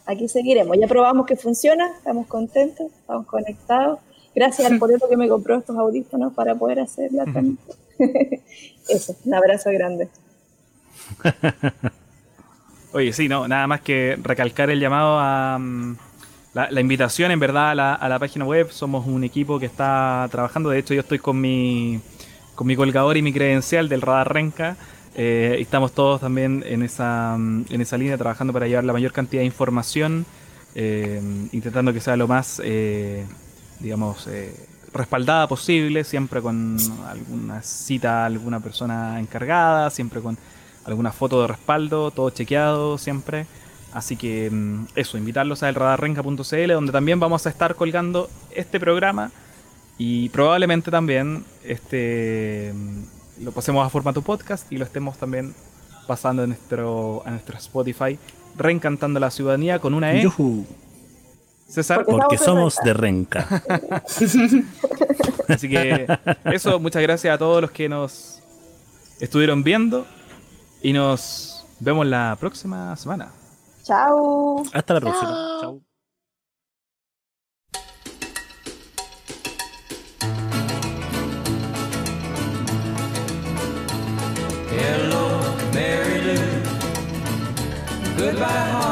aquí 0.06 0.28
seguiremos. 0.28 0.76
Ya 0.78 0.88
probamos 0.88 1.26
que 1.26 1.36
funciona, 1.36 1.92
estamos 1.96 2.26
contentos, 2.26 2.86
estamos 3.00 3.26
conectados. 3.26 4.00
Gracias 4.34 4.66
al 4.70 4.78
polero 4.78 5.08
que 5.08 5.16
me 5.16 5.28
compró 5.28 5.58
estos 5.58 5.76
audífonos 5.76 6.32
para 6.34 6.54
poder 6.54 6.80
hacer 6.80 7.12
la 7.12 7.24
transmisión. 7.24 7.76
Eso, 8.88 9.16
un 9.24 9.34
abrazo 9.34 9.70
grande. 9.70 10.08
Oye, 12.92 13.12
sí, 13.12 13.28
no, 13.28 13.48
nada 13.48 13.66
más 13.66 13.80
que 13.80 14.18
recalcar 14.22 14.70
el 14.70 14.80
llamado 14.80 15.18
a 15.18 15.58
mm, 15.58 15.96
la, 16.54 16.70
la 16.70 16.80
invitación, 16.80 17.30
en 17.30 17.40
verdad, 17.40 17.70
a 17.70 17.74
la, 17.74 17.94
a 17.94 18.08
la 18.08 18.18
página 18.18 18.44
web. 18.44 18.70
Somos 18.70 19.06
un 19.06 19.24
equipo 19.24 19.58
que 19.58 19.66
está 19.66 20.28
trabajando. 20.30 20.70
De 20.70 20.78
hecho, 20.78 20.92
yo 20.94 21.00
estoy 21.00 21.18
con 21.18 21.40
mi, 21.40 22.00
con 22.54 22.66
mi 22.66 22.76
colgador 22.76 23.16
y 23.16 23.22
mi 23.22 23.32
credencial 23.32 23.88
del 23.88 24.02
Radar 24.02 24.32
Renca. 24.32 24.76
Eh, 25.14 25.56
estamos 25.60 25.92
todos 25.92 26.20
también 26.20 26.64
en 26.66 26.82
esa, 26.82 27.36
mm, 27.38 27.66
en 27.70 27.80
esa 27.80 27.98
línea 27.98 28.16
trabajando 28.16 28.52
para 28.52 28.66
llevar 28.66 28.84
la 28.84 28.92
mayor 28.92 29.12
cantidad 29.12 29.42
de 29.42 29.46
información, 29.46 30.24
eh, 30.74 31.20
intentando 31.52 31.92
que 31.92 32.00
sea 32.00 32.16
lo 32.16 32.28
más, 32.28 32.60
eh, 32.64 33.26
digamos, 33.82 34.26
eh, 34.28 34.54
respaldada 34.92 35.48
posible, 35.48 36.04
siempre 36.04 36.40
con 36.40 36.76
alguna 37.06 37.62
cita, 37.62 38.22
a 38.22 38.26
alguna 38.26 38.60
persona 38.60 39.18
encargada, 39.18 39.90
siempre 39.90 40.20
con 40.20 40.38
alguna 40.84 41.12
foto 41.12 41.42
de 41.42 41.48
respaldo, 41.48 42.10
todo 42.10 42.30
chequeado 42.30 42.98
siempre. 42.98 43.46
Así 43.92 44.16
que 44.16 44.50
mm, 44.50 44.86
eso, 44.94 45.18
invitarlos 45.18 45.62
a 45.62 45.68
elradarrenca.cl 45.68 46.72
donde 46.72 46.92
también 46.92 47.20
vamos 47.20 47.46
a 47.46 47.50
estar 47.50 47.74
colgando 47.74 48.30
este 48.54 48.80
programa 48.80 49.30
y 49.98 50.30
probablemente 50.30 50.90
también 50.90 51.44
este 51.62 52.72
mm, 52.74 53.44
lo 53.44 53.52
pasemos 53.52 53.86
a 53.86 53.90
formato 53.90 54.22
podcast 54.22 54.70
y 54.72 54.76
lo 54.76 54.84
estemos 54.84 55.18
también 55.18 55.54
pasando 56.06 56.42
en 56.42 56.50
nuestro, 56.50 57.22
a 57.26 57.30
nuestro 57.30 57.56
Spotify, 57.58 58.18
reencantando 58.56 59.20
la 59.20 59.30
ciudadanía 59.30 59.78
con 59.78 59.94
una 59.94 60.12
E. 60.12 60.22
César, 61.72 62.04
Porque 62.04 62.36
somos 62.36 62.76
de 62.84 62.92
Renca. 62.92 63.46
Así 65.48 65.70
que 65.70 66.06
eso, 66.44 66.78
muchas 66.78 67.00
gracias 67.00 67.34
a 67.34 67.38
todos 67.38 67.62
los 67.62 67.70
que 67.70 67.88
nos 67.88 68.42
estuvieron 69.20 69.62
viendo 69.62 70.06
y 70.82 70.92
nos 70.92 71.64
vemos 71.80 72.06
la 72.06 72.36
próxima 72.38 72.94
semana. 72.96 73.32
Chao. 73.84 74.62
Hasta 74.74 74.92
la 74.92 75.00
próxima. 75.00 75.30
Chao. 75.30 75.60
Chau. 75.62 75.82
Hello, 84.70 85.40
Mary 85.72 86.20
Lou. 86.20 86.42
Goodbye, 88.18 88.91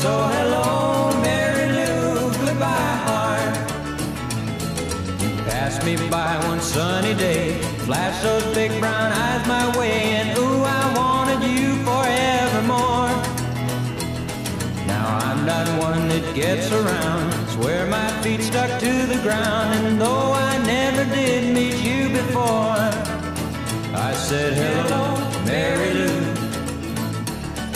So 0.00 0.08
hello, 0.08 1.12
Mary 1.20 1.66
Lou. 1.72 2.30
Goodbye, 2.42 2.96
heart. 3.04 3.54
You 5.20 5.28
passed 5.44 5.84
me 5.84 5.94
by 6.08 6.42
one 6.46 6.60
sunny 6.62 7.12
day, 7.12 7.60
flashed 7.84 8.22
those 8.22 8.46
big 8.54 8.70
brown 8.80 9.12
eyes 9.12 9.46
my 9.46 9.76
way, 9.78 10.16
and 10.20 10.38
ooh, 10.38 10.62
I 10.64 10.82
wanted 10.96 11.42
you 11.46 11.76
forevermore. 11.84 13.12
Now 14.86 15.18
I'm 15.28 15.44
not 15.44 15.68
one 15.78 16.08
that 16.08 16.34
gets 16.34 16.72
around. 16.72 17.48
Swear 17.50 17.86
my 17.86 18.10
feet 18.22 18.40
stuck 18.40 18.80
to 18.80 18.92
the 19.04 19.20
ground, 19.22 19.84
and 19.84 20.00
though 20.00 20.32
I 20.32 20.56
never 20.64 21.04
did 21.14 21.54
meet 21.54 21.76
you 21.76 22.08
before, 22.08 22.88
I 24.08 24.14
said 24.14 24.54
hello, 24.54 25.20
Mary 25.44 25.92
Lou. 25.92 26.20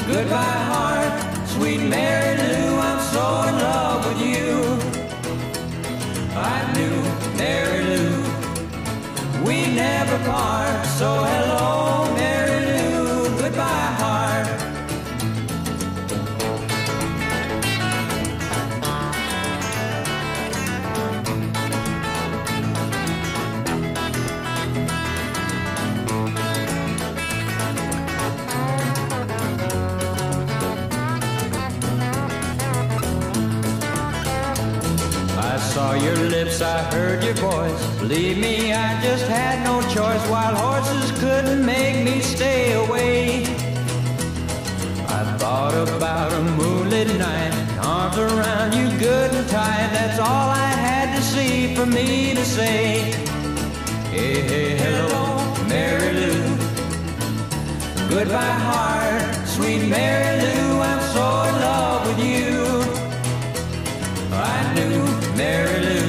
Goodbye, 0.06 0.62
heart, 0.72 1.23
sweet 1.64 1.80
Mary 1.80 2.36
Lou. 2.36 2.76
I'm 2.88 3.00
so 3.14 3.24
in 3.48 3.54
love 3.68 4.00
with 4.06 4.20
you. 4.28 4.50
I 6.36 6.56
knew 6.74 6.96
Mary 7.40 7.80
Lou. 7.90 8.12
We 9.46 9.56
never 9.74 10.18
part. 10.30 10.84
So 10.98 11.08
hello, 11.32 12.14
Mary 12.16 12.43
lips, 36.28 36.60
I 36.60 36.82
heard 36.94 37.22
your 37.22 37.34
voice. 37.34 37.98
Believe 37.98 38.38
me, 38.38 38.72
I 38.72 39.00
just 39.02 39.26
had 39.26 39.64
no 39.64 39.80
choice. 39.88 40.22
Wild 40.28 40.56
horses 40.56 41.10
couldn't 41.20 41.64
make 41.64 42.04
me 42.04 42.20
stay 42.20 42.72
away. 42.72 43.44
I 45.08 45.36
thought 45.38 45.74
about 45.88 46.32
a 46.32 46.42
moonlit 46.58 47.08
night, 47.18 47.52
arms 47.78 48.18
around 48.18 48.74
you 48.74 48.86
good 48.98 49.30
and 49.32 49.48
tight. 49.48 49.88
That's 49.92 50.18
all 50.18 50.48
I 50.50 50.72
had 50.88 51.14
to 51.16 51.22
see 51.22 51.74
for 51.74 51.86
me 51.86 52.34
to 52.34 52.44
say. 52.44 53.12
Hey, 54.10 54.40
hey, 54.50 54.76
hello, 54.76 55.24
Mary 55.68 56.12
Lou. 56.12 56.40
Goodbye, 58.08 58.58
heart, 58.70 59.46
sweet 59.46 59.88
Mary 59.88 60.34
Lou, 60.42 60.80
I'm 60.80 61.02
so 61.14 61.24
in 61.48 61.54
love 61.68 62.06
with 62.08 62.20
you. 62.24 62.54
I 64.36 64.74
knew 64.74 65.04
Mary 65.36 65.78
Lou, 65.88 66.03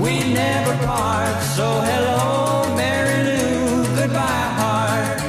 we 0.00 0.32
never 0.32 0.74
part, 0.86 1.42
so 1.42 1.68
hello, 1.90 2.74
Mary 2.74 3.22
Lou, 3.22 3.84
goodbye, 3.96 4.48
heart. 4.60 5.20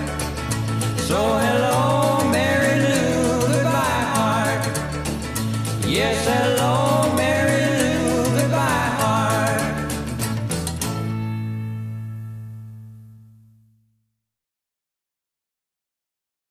So 0.97 1.37